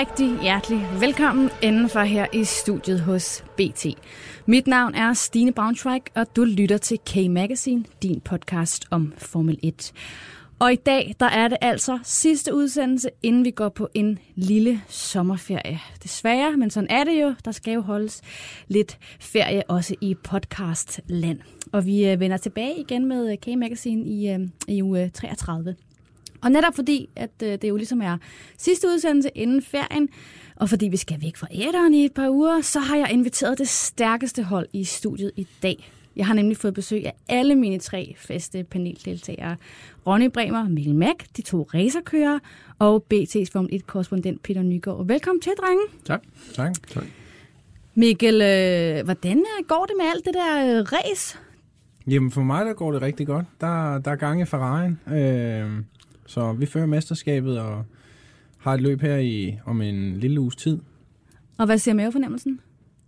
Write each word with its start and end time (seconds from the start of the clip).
rigtig 0.00 0.40
hjertelig 0.42 0.86
velkommen 1.00 1.50
indenfor 1.62 2.00
her 2.00 2.26
i 2.32 2.44
studiet 2.44 3.00
hos 3.00 3.44
BT. 3.56 3.86
Mit 4.46 4.66
navn 4.66 4.94
er 4.94 5.12
Stine 5.12 5.52
Braunschweig, 5.52 6.02
og 6.14 6.36
du 6.36 6.44
lytter 6.44 6.78
til 6.78 6.98
K-Magazine, 7.10 7.84
din 8.02 8.20
podcast 8.20 8.86
om 8.90 9.12
Formel 9.18 9.58
1. 9.62 9.92
Og 10.58 10.72
i 10.72 10.76
dag, 10.76 11.14
der 11.20 11.26
er 11.26 11.48
det 11.48 11.58
altså 11.60 11.98
sidste 12.02 12.54
udsendelse, 12.54 13.10
inden 13.22 13.44
vi 13.44 13.50
går 13.50 13.68
på 13.68 13.88
en 13.94 14.18
lille 14.34 14.82
sommerferie. 14.88 15.80
Desværre, 16.02 16.56
men 16.56 16.70
sådan 16.70 16.90
er 16.90 17.04
det 17.04 17.22
jo. 17.22 17.34
Der 17.44 17.52
skal 17.52 17.74
jo 17.74 17.80
holdes 17.80 18.22
lidt 18.68 18.98
ferie 19.20 19.62
også 19.70 19.94
i 20.00 20.14
podcastland. 20.14 21.38
Og 21.72 21.86
vi 21.86 22.08
øh, 22.08 22.20
vender 22.20 22.36
tilbage 22.36 22.80
igen 22.80 23.08
med 23.08 23.36
K-Magazine 23.36 24.04
i, 24.04 24.30
øh, 24.30 24.40
i 24.68 24.82
uge 24.82 25.04
øh, 25.04 25.10
33. 25.10 25.74
Og 26.42 26.50
netop 26.50 26.74
fordi, 26.74 27.08
at 27.16 27.30
øh, 27.42 27.48
det 27.48 27.64
jo 27.64 27.76
ligesom 27.76 28.02
er 28.02 28.18
sidste 28.58 28.88
udsendelse 28.88 29.30
inden 29.34 29.62
ferien, 29.62 30.08
og 30.56 30.68
fordi 30.68 30.88
vi 30.88 30.96
skal 30.96 31.22
væk 31.22 31.36
fra 31.36 31.46
æderen 31.50 31.94
i 31.94 32.04
et 32.04 32.12
par 32.12 32.28
uger, 32.28 32.60
så 32.60 32.80
har 32.80 32.96
jeg 32.96 33.12
inviteret 33.12 33.58
det 33.58 33.68
stærkeste 33.68 34.42
hold 34.42 34.66
i 34.72 34.84
studiet 34.84 35.32
i 35.36 35.46
dag. 35.62 35.90
Jeg 36.16 36.26
har 36.26 36.34
nemlig 36.34 36.56
fået 36.56 36.74
besøg 36.74 37.06
af 37.06 37.14
alle 37.28 37.54
mine 37.54 37.78
tre 37.78 38.14
faste 38.18 38.64
paneldeltagere. 38.64 39.56
Ronny 40.06 40.30
Bremer, 40.30 40.68
Mikkel 40.68 40.94
Mack, 40.94 41.36
de 41.36 41.42
to 41.42 41.68
racerkører, 41.74 42.38
og 42.78 43.06
BT's 43.14 43.50
Formel 43.52 43.82
1-korrespondent 43.82 44.38
Peter 44.42 44.62
Nygaard. 44.62 45.06
Velkommen 45.06 45.40
til, 45.40 45.52
drenge. 45.60 45.82
Tak. 46.04 46.22
Tak. 46.54 46.88
tak. 46.88 47.04
Mikkel, 47.94 48.34
øh, 48.34 49.04
hvordan 49.04 49.38
øh, 49.38 49.66
går 49.68 49.84
det 49.84 49.94
med 49.98 50.06
alt 50.14 50.24
det 50.24 50.34
der 50.34 50.78
øh, 50.78 50.84
race? 50.92 51.38
Jamen 52.06 52.30
for 52.30 52.42
mig 52.42 52.66
der 52.66 52.72
går 52.72 52.92
det 52.92 53.02
rigtig 53.02 53.26
godt. 53.26 53.46
Der, 53.60 53.98
der 53.98 54.10
er 54.10 54.16
gang 54.16 54.40
i 54.40 54.44
Ferrari'en. 54.44 55.14
Øh, 55.14 55.70
så 56.30 56.52
vi 56.52 56.66
fører 56.66 56.86
mesterskabet 56.86 57.58
og 57.58 57.84
har 58.58 58.74
et 58.74 58.80
løb 58.80 59.00
her 59.00 59.16
i 59.16 59.58
om 59.64 59.82
en 59.82 60.16
lille 60.16 60.40
uges 60.40 60.56
tid. 60.56 60.78
Og 61.58 61.66
hvad 61.66 61.78
siger 61.78 61.94
mavefornemmelsen? 61.94 62.60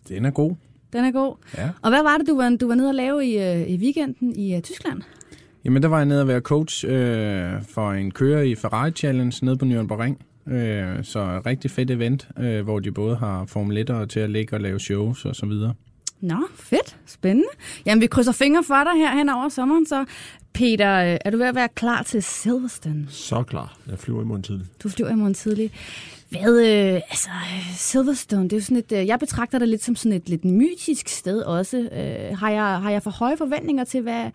Den 0.08 0.24
er 0.24 0.30
god. 0.30 0.54
Den 0.92 1.04
er 1.04 1.10
god. 1.10 1.36
Ja. 1.56 1.70
Og 1.82 1.90
hvad 1.90 2.02
var 2.02 2.18
det, 2.18 2.28
du 2.28 2.36
var, 2.36 2.56
du 2.60 2.68
var 2.68 2.74
nede 2.74 2.88
og 2.88 2.94
lave 2.94 3.26
i, 3.26 3.38
øh, 3.38 3.68
i 3.68 3.76
weekenden 3.76 4.36
i 4.36 4.56
uh, 4.56 4.62
Tyskland? 4.62 5.02
Jamen, 5.64 5.82
der 5.82 5.88
var 5.88 5.96
jeg 5.96 6.06
nede 6.06 6.20
og 6.20 6.28
være 6.28 6.40
coach 6.40 6.84
øh, 6.88 7.62
for 7.68 7.92
en 7.92 8.10
kører 8.10 8.42
i 8.42 8.54
Ferrari 8.54 8.90
Challenge 8.90 9.44
nede 9.44 9.56
på 9.56 9.64
Nürburgring. 9.64 10.52
Øh, 10.52 11.04
så 11.04 11.42
rigtig 11.46 11.70
fedt 11.70 11.90
event, 11.90 12.28
øh, 12.38 12.64
hvor 12.64 12.78
de 12.78 12.92
både 12.92 13.16
har 13.16 13.44
Formel 13.46 13.90
1'ere 13.90 14.06
til 14.06 14.20
at 14.20 14.30
ligge 14.30 14.56
og 14.56 14.60
lave 14.60 14.80
shows 14.80 15.24
og 15.24 15.36
så 15.36 15.46
videre. 15.46 15.74
Nå, 16.22 16.36
fedt. 16.54 16.96
Spændende. 17.06 17.48
Jamen, 17.86 18.02
vi 18.02 18.06
krydser 18.06 18.32
fingre 18.32 18.64
for 18.64 18.84
dig 18.84 18.92
her 18.96 19.16
hen 19.16 19.28
over 19.28 19.48
sommeren, 19.48 19.86
så 19.86 20.04
Peter, 20.54 21.12
øh, 21.12 21.18
er 21.24 21.30
du 21.30 21.36
ved 21.38 21.46
at 21.46 21.54
være 21.54 21.68
klar 21.68 22.02
til 22.02 22.22
Silverstone? 22.22 23.06
Så 23.08 23.42
klar. 23.42 23.76
Jeg 23.90 23.98
flyver 23.98 24.22
i 24.22 24.24
morgen 24.24 24.42
tidlig. 24.42 24.66
Du 24.82 24.88
flyver 24.88 25.10
i 25.10 25.14
morgen 25.14 25.34
tidlig. 25.34 25.70
Hvad, 26.30 26.60
øh, 26.60 26.94
altså, 26.94 27.28
Silverstone, 27.76 28.44
det 28.44 28.52
er 28.52 28.56
jo 28.56 28.62
sådan 28.62 28.76
et, 28.76 28.92
øh, 28.92 29.06
jeg 29.06 29.18
betragter 29.18 29.58
det 29.58 29.68
lidt 29.68 29.84
som 29.84 29.96
sådan 29.96 30.16
et 30.16 30.28
lidt 30.28 30.44
mytisk 30.44 31.08
sted 31.08 31.42
også. 31.42 31.78
Øh, 31.78 32.38
har, 32.38 32.50
jeg, 32.50 32.80
har 32.82 32.90
jeg 32.90 33.02
for 33.02 33.10
høje 33.10 33.36
forventninger 33.36 33.84
til, 33.84 34.02
hvad, 34.02 34.30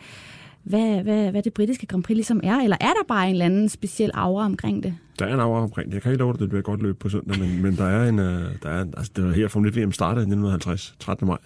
hvad, 0.64 1.04
hvad, 1.04 1.32
hvad 1.32 1.44
det 1.44 1.54
britiske 1.54 1.86
Grand 1.86 2.04
Prix 2.04 2.16
ligesom 2.16 2.40
er? 2.44 2.56
Eller 2.56 2.78
er 2.82 2.94
der 2.94 3.04
bare 3.08 3.26
en 3.26 3.32
eller 3.32 3.46
anden 3.46 3.70
speciel 3.70 4.12
aura 4.14 4.46
omkring 4.46 4.84
det? 4.84 4.96
Der 5.20 5.26
er 5.26 5.34
en 5.34 5.40
aura 5.40 5.62
omkring 5.62 5.88
det. 5.88 5.94
Jeg 5.94 6.02
kan 6.02 6.12
ikke 6.12 6.20
love 6.20 6.34
dig, 6.34 6.38
at 6.38 6.42
det 6.42 6.50
bliver 6.50 6.62
godt 6.62 6.82
løb 6.82 7.00
på 7.00 7.10
søndag, 7.10 7.40
men, 7.40 7.62
men 7.62 7.78
der 7.78 7.86
er 7.86 8.10
en... 8.10 8.20
Øh, 8.20 8.52
der 8.64 8.70
er, 8.70 8.86
altså, 8.98 9.12
det 9.16 9.24
var 9.26 9.32
her 9.32 9.48
Formel 9.48 9.70
1 9.78 9.88
VM 9.88 9.92
startede 9.92 10.22
i 10.22 10.30
1950, 10.30 10.96
13. 11.00 11.28
maj. 11.28 11.38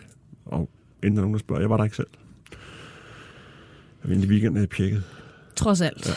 Og 0.51 0.69
inden 1.03 1.15
der 1.15 1.21
nogen, 1.21 1.33
der 1.33 1.39
spørger, 1.39 1.61
jeg 1.61 1.69
var 1.69 1.77
der 1.77 1.83
ikke 1.83 1.95
selv. 1.95 2.07
Jeg 4.03 4.17
var 4.17 4.23
i 4.23 4.27
weekenden, 4.27 4.61
jeg 4.61 4.69
pjekket. 4.69 5.03
Trods 5.55 5.81
alt. 5.81 6.09
Ja. 6.09 6.13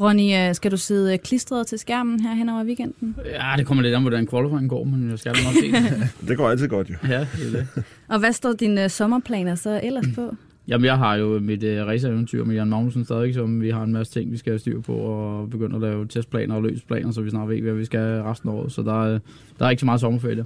Ronny, 0.00 0.48
øh, 0.48 0.54
skal 0.54 0.70
du 0.70 0.76
sidde 0.76 1.18
klistret 1.18 1.66
til 1.66 1.78
skærmen 1.78 2.20
her 2.20 2.34
hen 2.34 2.48
over 2.48 2.64
weekenden? 2.64 3.16
Ja, 3.24 3.54
det 3.56 3.66
kommer 3.66 3.82
lidt 3.82 3.94
an, 3.94 4.02
hvordan 4.02 4.26
qualifying 4.26 4.70
går, 4.70 4.84
men 4.84 5.10
jeg 5.10 5.18
skal 5.18 5.32
nok 5.32 5.54
se 5.54 5.72
det. 5.72 6.08
det 6.28 6.36
går 6.36 6.50
altid 6.50 6.68
godt, 6.68 6.90
jo. 6.90 6.94
Ja, 7.08 7.20
det 7.20 7.46
er 7.46 7.50
det. 7.50 7.84
Og 8.08 8.18
hvad 8.18 8.32
står 8.32 8.52
dine 8.52 8.88
sommerplaner 8.88 9.54
så 9.54 9.80
ellers 9.82 10.06
på? 10.14 10.34
Jamen, 10.68 10.84
jeg 10.84 10.98
har 10.98 11.14
jo 11.14 11.38
mit 11.38 11.64
uh, 11.64 11.70
racereventyr 11.70 12.44
med 12.44 12.54
Jan 12.54 12.68
Magnussen 12.68 13.04
stadig, 13.04 13.34
som 13.34 13.60
vi 13.60 13.70
har 13.70 13.82
en 13.82 13.92
masse 13.92 14.12
ting, 14.12 14.32
vi 14.32 14.36
skal 14.36 14.50
have 14.50 14.58
styr 14.58 14.80
på, 14.80 14.92
og 14.96 15.50
begynde 15.50 15.74
at 15.74 15.82
lave 15.82 16.06
testplaner 16.06 16.54
og 16.54 16.62
løsplaner, 16.62 17.10
så 17.10 17.20
vi 17.20 17.30
snart 17.30 17.48
ved, 17.48 17.62
hvad 17.62 17.72
vi 17.72 17.84
skal 17.84 18.22
resten 18.22 18.48
af 18.48 18.52
året. 18.52 18.72
Så 18.72 18.82
der, 18.82 19.18
der 19.58 19.66
er 19.66 19.70
ikke 19.70 19.80
så 19.80 19.86
meget 19.86 20.00
sommerferie 20.00 20.36
der. 20.36 20.44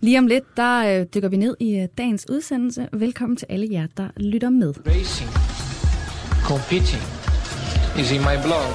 Lige 0.00 0.18
om 0.18 0.26
lidt, 0.26 0.44
der 0.56 1.00
øh, 1.00 1.06
dykker 1.14 1.28
vi 1.28 1.36
ned 1.36 1.56
i 1.60 1.76
øh, 1.76 1.88
dagens 1.98 2.26
udsendelse. 2.30 2.88
Velkommen 2.92 3.36
til 3.36 3.46
alle 3.48 3.68
jer, 3.70 3.86
der 3.96 4.08
lytter 4.16 4.50
med. 4.50 4.74
Racing, 4.86 5.30
competing 6.42 7.02
is 8.00 8.12
in 8.12 8.20
my 8.20 8.42
blog. 8.44 8.66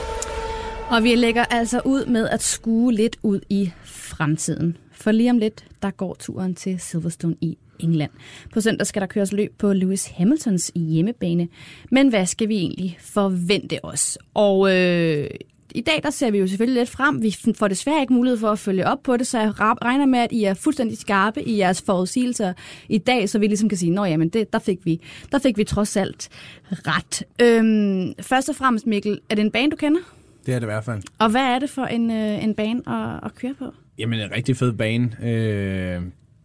Og 0.89 1.03
vi 1.03 1.16
lægger 1.16 1.45
altså 1.45 1.81
ud 1.85 2.06
med 2.06 2.29
at 2.29 2.41
skue 2.41 2.94
lidt 2.94 3.17
ud 3.23 3.39
i 3.50 3.72
fremtiden. 3.84 4.78
For 4.91 5.11
lige 5.11 5.29
om 5.29 5.38
lidt, 5.38 5.66
der 5.81 5.91
går 5.91 6.16
turen 6.19 6.56
til 6.56 6.79
Silverstone 6.79 7.35
i 7.41 7.57
England. 7.79 8.11
På 8.53 8.61
søndag 8.61 8.88
skal 8.88 9.01
der 9.01 9.07
køres 9.07 9.34
løb 9.34 9.53
på 9.57 9.73
Lewis 9.73 10.07
Hamiltons 10.07 10.72
hjemmebane. 10.75 11.47
Men 11.91 12.09
hvad 12.09 12.25
skal 12.25 12.47
vi 12.50 12.55
egentlig 12.55 12.97
forvente 13.00 13.85
os? 13.85 14.17
Og 14.34 14.75
øh, 14.75 15.29
i 15.73 15.81
dag 15.81 16.00
der 16.03 16.09
ser 16.09 16.31
vi 16.31 16.38
jo 16.38 16.47
selvfølgelig 16.47 16.81
lidt 16.81 16.89
frem. 16.89 17.22
Vi 17.22 17.35
får 17.56 17.67
desværre 17.67 18.01
ikke 18.01 18.13
mulighed 18.13 18.39
for 18.39 18.50
at 18.50 18.59
følge 18.59 18.88
op 18.88 19.03
på 19.03 19.17
det, 19.17 19.28
så 19.28 19.39
jeg 19.39 19.53
regner 19.61 20.06
med, 20.06 20.19
at 20.19 20.31
I 20.31 20.44
er 20.44 20.53
fuldstændig 20.53 20.97
skarpe 20.97 21.44
i 21.44 21.57
jeres 21.57 21.81
forudsigelser 21.81 22.53
i 22.89 22.97
dag, 22.97 23.29
så 23.29 23.39
vi 23.39 23.47
ligesom 23.47 23.69
kan 23.69 23.78
sige, 23.78 24.01
at 24.01 24.09
jamen 24.09 24.29
det, 24.29 24.53
der, 24.53 24.59
fik 24.59 24.79
vi, 24.85 25.01
der 25.31 25.39
fik 25.39 25.57
vi 25.57 25.63
trods 25.63 25.97
alt 25.97 26.29
ret. 26.72 27.23
Øhm, 27.41 28.13
først 28.22 28.50
og 28.50 28.56
fremmest, 28.56 28.88
Mikkel, 28.88 29.19
er 29.29 29.35
det 29.35 29.45
en 29.45 29.51
bane, 29.51 29.69
du 29.69 29.75
kender? 29.75 30.00
Det 30.45 30.53
er 30.53 30.59
det 30.59 30.66
i 30.66 30.72
hvert 30.72 30.84
fald. 30.84 31.01
Og 31.19 31.29
hvad 31.29 31.41
er 31.41 31.59
det 31.59 31.69
for 31.69 31.85
en, 31.85 32.11
øh, 32.11 32.44
en 32.44 32.55
bane 32.55 32.90
at, 32.90 33.19
at 33.25 33.35
køre 33.35 33.53
på? 33.53 33.66
Jamen, 33.97 34.19
en 34.19 34.31
rigtig 34.35 34.57
fed 34.57 34.73
bane. 34.73 35.09
Øh, 35.23 36.01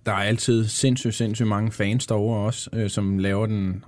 der 0.09 0.15
er 0.15 0.19
altid 0.19 0.69
sindssygt, 0.69 1.15
sindssygt 1.15 1.49
mange 1.49 1.73
fans 1.73 2.07
derovre 2.07 2.47
også, 2.47 2.71
øh, 2.73 2.91
som 2.91 3.19
laver 3.19 3.47
den 3.47 3.85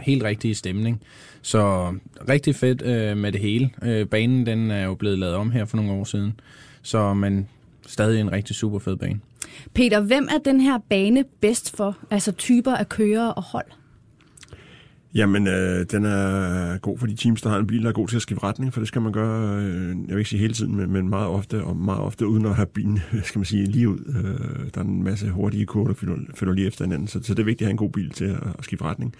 helt 0.00 0.22
rigtige 0.22 0.54
stemning. 0.54 1.00
Så 1.42 1.94
rigtig 2.28 2.56
fedt 2.56 2.82
øh, 2.82 3.16
med 3.16 3.32
det 3.32 3.40
hele. 3.40 3.70
Øh, 3.82 4.06
banen 4.06 4.46
den 4.46 4.70
er 4.70 4.84
jo 4.84 4.94
blevet 4.94 5.18
lavet 5.18 5.34
om 5.34 5.50
her 5.50 5.64
for 5.64 5.76
nogle 5.76 5.92
år 5.92 6.04
siden, 6.04 6.40
så 6.82 7.14
man 7.14 7.48
stadig 7.86 8.20
en 8.20 8.32
rigtig 8.32 8.56
super 8.56 8.78
fed 8.78 8.96
bane. 8.96 9.20
Peter, 9.74 10.00
hvem 10.00 10.28
er 10.34 10.38
den 10.44 10.60
her 10.60 10.78
bane 10.90 11.24
bedst 11.40 11.76
for? 11.76 11.96
Altså 12.10 12.32
typer 12.32 12.74
af 12.74 12.88
kører 12.88 13.26
og 13.28 13.42
hold? 13.42 13.66
Jamen, 15.14 15.46
øh, 15.46 15.86
den 15.90 16.04
er 16.04 16.78
god 16.78 16.98
for 16.98 17.06
de 17.06 17.14
teams, 17.14 17.42
der 17.42 17.50
har 17.50 17.58
en 17.58 17.66
bil, 17.66 17.82
der 17.82 17.88
er 17.88 17.92
god 17.92 18.08
til 18.08 18.16
at 18.16 18.22
skifte 18.22 18.44
retning, 18.44 18.72
for 18.72 18.80
det 18.80 18.88
skal 18.88 19.02
man 19.02 19.12
gøre, 19.12 19.62
øh, 19.62 19.88
jeg 19.88 20.08
vil 20.08 20.18
ikke 20.18 20.30
sige 20.30 20.40
hele 20.40 20.54
tiden, 20.54 20.76
men, 20.76 20.92
men 20.92 21.08
meget 21.08 21.28
ofte, 21.28 21.64
og 21.64 21.76
meget 21.76 22.00
ofte 22.00 22.26
uden 22.26 22.46
at 22.46 22.54
have 22.54 22.66
bilen, 22.66 23.00
skal 23.24 23.38
man 23.38 23.44
sige, 23.44 23.66
lige 23.66 23.88
ud. 23.88 23.98
Øh, 24.08 24.70
der 24.74 24.80
er 24.80 24.84
en 24.84 25.02
masse 25.02 25.30
hurtige 25.30 25.66
kurver, 25.66 25.88
der 25.88 26.16
følger 26.34 26.54
lige 26.54 26.66
efter 26.66 26.84
hinanden, 26.84 27.08
så, 27.08 27.20
så 27.22 27.34
det 27.34 27.40
er 27.40 27.44
vigtigt 27.44 27.62
at 27.62 27.66
have 27.66 27.70
en 27.70 27.76
god 27.76 27.90
bil 27.90 28.10
til 28.10 28.24
at, 28.24 28.42
at 28.58 28.64
skifte 28.64 28.84
retning. 28.84 29.14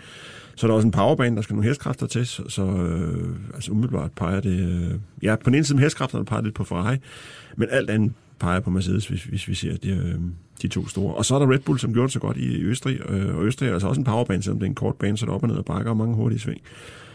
Så 0.55 0.67
er 0.67 0.69
der 0.69 0.75
også 0.75 0.87
en 0.87 0.93
powerbane, 0.93 1.37
der 1.37 1.43
skal 1.43 1.55
nogle 1.55 1.69
hestkræfter 1.69 2.07
til, 2.07 2.27
så, 2.27 2.43
så 2.49 2.63
øh, 2.63 3.37
altså 3.55 3.73
umiddelbart 3.73 4.13
peger 4.13 4.41
det... 4.41 4.61
Øh, 4.61 4.99
ja, 5.23 5.37
på 5.37 5.51
den 5.51 5.55
ene 5.55 5.65
side 5.65 5.77
med 5.77 5.83
hestkræfterne 5.83 6.25
peger 6.25 6.43
det 6.43 6.55
på 6.55 6.65
Ferrari, 6.65 6.97
men 7.57 7.69
alt 7.71 7.91
andet 7.91 8.13
peger 8.39 8.61
på 8.61 8.71
Mercedes, 8.71 9.07
hvis, 9.07 9.25
hvis 9.25 9.49
vi 9.49 9.55
ser 9.55 9.77
det, 9.77 10.05
øh, 10.05 10.21
de 10.65 10.69
to 10.69 10.89
store. 10.89 11.15
Og 11.15 11.25
så 11.25 11.35
er 11.35 11.39
der 11.39 11.53
Red 11.53 11.59
Bull, 11.59 11.79
som 11.79 11.93
gjorde 11.93 12.07
det 12.07 12.13
så 12.13 12.19
godt 12.19 12.37
i 12.37 12.63
Østrig, 12.63 13.11
øh, 13.11 13.37
og 13.37 13.45
Østrig 13.45 13.69
er 13.69 13.73
altså 13.73 13.89
også 13.89 14.01
en 14.01 14.05
powerbane, 14.05 14.43
selvom 14.43 14.59
det 14.59 14.67
er 14.67 14.71
en 14.71 14.75
kort 14.75 14.97
bane, 14.97 15.17
så 15.17 15.27
der 15.27 15.33
op 15.33 15.43
og 15.43 15.49
ned 15.49 15.57
og 15.57 15.65
bakker 15.65 15.91
og 15.91 15.97
mange 15.97 16.15
hurtige 16.15 16.41
sving. 16.41 16.61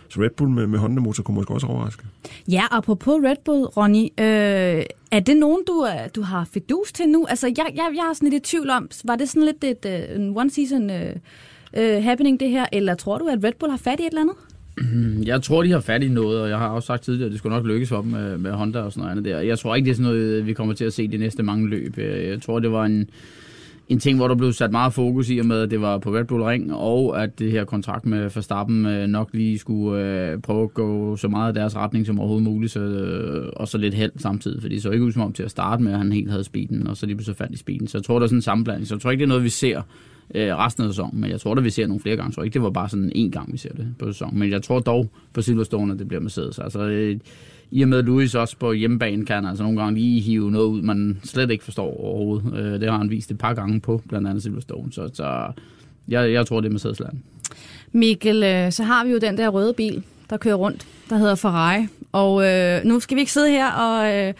Så 0.09 0.21
Red 0.21 0.29
Bull 0.29 0.51
med, 0.51 0.67
med 0.67 0.79
Honda-motor 0.79 1.23
kunne 1.23 1.35
måske 1.35 1.53
også 1.53 1.67
overraske. 1.67 2.03
Ja, 2.47 2.63
apropos 2.71 3.15
Red 3.23 3.35
Bull, 3.45 3.65
Ronny, 3.65 4.03
øh, 4.03 4.83
er 5.11 5.19
det 5.19 5.38
nogen, 5.38 5.63
du, 5.67 5.85
øh, 5.85 6.09
du 6.15 6.21
har 6.21 6.47
fedus 6.53 6.91
til 6.91 7.09
nu? 7.09 7.25
Altså, 7.29 7.47
jeg, 7.47 7.65
jeg, 7.75 7.91
jeg 7.95 8.05
er 8.09 8.13
sådan 8.13 8.29
lidt 8.29 8.47
i 8.47 8.49
tvivl 8.49 8.69
om, 8.69 8.89
var 9.03 9.15
det 9.15 9.29
sådan 9.29 9.43
lidt 9.43 9.63
et, 9.63 10.09
uh, 10.15 10.21
en 10.21 10.38
one-season 10.38 10.83
uh, 10.83 11.81
øh, 11.83 11.97
uh, 11.97 12.03
happening, 12.03 12.39
det 12.39 12.50
her, 12.50 12.65
eller 12.71 12.95
tror 12.95 13.18
du, 13.18 13.27
at 13.27 13.44
Red 13.44 13.53
Bull 13.59 13.71
har 13.71 13.77
fat 13.77 14.00
i 14.00 14.03
et 14.03 14.07
eller 14.07 14.21
andet? 14.21 14.35
Mm, 14.79 15.23
jeg 15.25 15.41
tror, 15.41 15.63
de 15.63 15.71
har 15.71 15.79
fat 15.79 16.03
i 16.03 16.07
noget, 16.07 16.41
og 16.41 16.49
jeg 16.49 16.57
har 16.57 16.67
også 16.67 16.87
sagt 16.87 17.03
tidligere, 17.03 17.25
at 17.25 17.31
det 17.31 17.39
skulle 17.39 17.55
nok 17.55 17.65
lykkes 17.65 17.89
for 17.89 18.01
dem 18.01 18.11
med, 18.11 18.37
med 18.37 18.51
Honda 18.51 18.79
og 18.79 18.91
sådan 18.91 19.01
noget 19.01 19.11
andet 19.11 19.25
der. 19.25 19.39
Jeg 19.39 19.59
tror 19.59 19.75
ikke, 19.75 19.85
det 19.85 19.91
er 19.91 19.95
sådan 19.95 20.11
noget, 20.11 20.21
øh, 20.21 20.47
vi 20.47 20.53
kommer 20.53 20.73
til 20.73 20.85
at 20.85 20.93
se 20.93 21.07
de 21.07 21.17
næste 21.17 21.43
mange 21.43 21.69
løb. 21.69 21.97
Øh, 21.97 22.27
jeg 22.27 22.41
tror, 22.41 22.59
det 22.59 22.71
var 22.71 22.85
en, 22.85 23.09
en 23.89 23.99
ting, 23.99 24.17
hvor 24.17 24.27
der 24.27 24.35
blev 24.35 24.53
sat 24.53 24.71
meget 24.71 24.93
fokus 24.93 25.29
i, 25.29 25.37
og 25.37 25.45
med 25.45 25.61
at 25.61 25.71
det 25.71 25.81
var 25.81 25.97
på 25.97 26.15
Red 26.15 26.25
Bull 26.25 26.43
Ring, 26.43 26.73
og 26.73 27.23
at 27.23 27.39
det 27.39 27.51
her 27.51 27.65
kontrakt 27.65 28.05
med 28.05 28.19
Verstappen 28.19 28.85
øh, 28.85 29.07
nok 29.07 29.29
lige 29.33 29.57
skulle 29.57 30.03
øh, 30.03 30.41
prøve 30.41 30.63
at 30.63 30.73
gå 30.73 31.15
så 31.15 31.27
meget 31.27 31.55
i 31.55 31.59
deres 31.59 31.75
retning 31.75 32.05
som 32.05 32.19
overhovedet 32.19 32.43
muligt, 32.43 32.71
så, 32.71 32.79
øh, 32.79 33.49
og 33.55 33.67
så 33.67 33.77
lidt 33.77 33.93
held 33.93 34.11
samtidig, 34.17 34.61
for 34.61 34.69
det 34.69 34.81
så 34.81 34.89
ikke 34.89 35.05
ud 35.05 35.11
som 35.11 35.21
om 35.21 35.33
til 35.33 35.43
at 35.43 35.51
starte 35.51 35.83
med, 35.83 35.91
at 35.91 35.97
han 35.97 36.11
helt 36.11 36.31
havde 36.31 36.43
speeden, 36.43 36.87
og 36.87 36.97
så 36.97 37.05
lige 37.05 37.23
så 37.23 37.33
fandt 37.33 37.53
i 37.53 37.57
speeden. 37.57 37.87
Så 37.87 37.97
jeg 37.97 38.03
tror, 38.03 38.19
der 38.19 38.23
er 38.23 38.27
sådan 38.27 38.37
en 38.37 38.41
sammenblanding. 38.41 38.87
Så 38.87 38.95
jeg 38.95 39.01
tror 39.01 39.11
ikke, 39.11 39.19
det 39.19 39.25
er 39.25 39.29
noget, 39.29 39.43
vi 39.43 39.49
ser 39.49 39.81
øh, 40.35 40.55
resten 40.55 40.83
af 40.83 40.89
sæsonen. 40.89 41.21
Men 41.21 41.29
jeg 41.31 41.39
tror, 41.41 41.55
at 41.55 41.63
vi 41.63 41.69
ser 41.69 41.87
nogle 41.87 42.01
flere 42.01 42.15
gange. 42.15 42.33
Så 42.33 42.41
ikke, 42.41 42.53
det 42.53 42.61
var 42.61 42.69
bare 42.69 42.89
sådan 42.89 43.11
en 43.15 43.31
gang, 43.31 43.53
vi 43.53 43.57
ser 43.57 43.73
det 43.73 43.87
på 43.99 44.05
sæsonen. 44.05 44.39
Men 44.39 44.51
jeg 44.51 44.63
tror 44.63 44.79
dog 44.79 45.09
på 45.33 45.41
Silverstone, 45.41 45.93
at 45.93 45.99
det 45.99 46.07
bliver 46.07 46.21
Mercedes. 46.21 46.59
Altså, 46.59 46.79
øh, 46.79 47.17
i 47.71 47.81
og 47.81 47.89
med, 47.89 47.97
at 47.97 48.05
Louis 48.05 48.35
også 48.35 48.57
på 48.57 48.73
hjemmebane 48.73 49.25
kan 49.25 49.45
altså 49.45 49.63
nogle 49.63 49.81
gange 49.81 49.99
lige 49.99 50.21
hive 50.21 50.51
noget 50.51 50.67
ud, 50.67 50.81
man 50.81 51.19
slet 51.23 51.51
ikke 51.51 51.63
forstår 51.63 51.99
overhovedet. 52.03 52.53
Øh, 52.57 52.81
det 52.81 52.89
har 52.89 52.97
han 52.97 53.09
vist 53.09 53.31
et 53.31 53.37
par 53.37 53.53
gange 53.53 53.79
på, 53.79 54.01
blandt 54.09 54.27
andet 54.27 54.43
Silverstone. 54.43 54.93
Så, 54.93 55.09
så 55.13 55.51
jeg, 56.07 56.31
jeg 56.31 56.45
tror, 56.45 56.61
det 56.61 56.67
er 56.67 56.71
Mercedes 56.71 56.99
land. 56.99 57.13
Mikkel, 57.91 58.43
øh, 58.43 58.71
så 58.71 58.83
har 58.83 59.05
vi 59.05 59.11
jo 59.11 59.17
den 59.17 59.37
der 59.37 59.49
røde 59.49 59.73
bil, 59.73 60.03
der 60.29 60.37
kører 60.37 60.55
rundt, 60.55 60.87
der 61.09 61.17
hedder 61.17 61.35
Ferrari. 61.35 61.87
Og 62.11 62.45
øh, 62.45 62.85
nu 62.85 62.99
skal 62.99 63.15
vi 63.15 63.19
ikke 63.19 63.31
sidde 63.31 63.49
her 63.49 63.71
og... 63.71 64.15
Øh, 64.15 64.33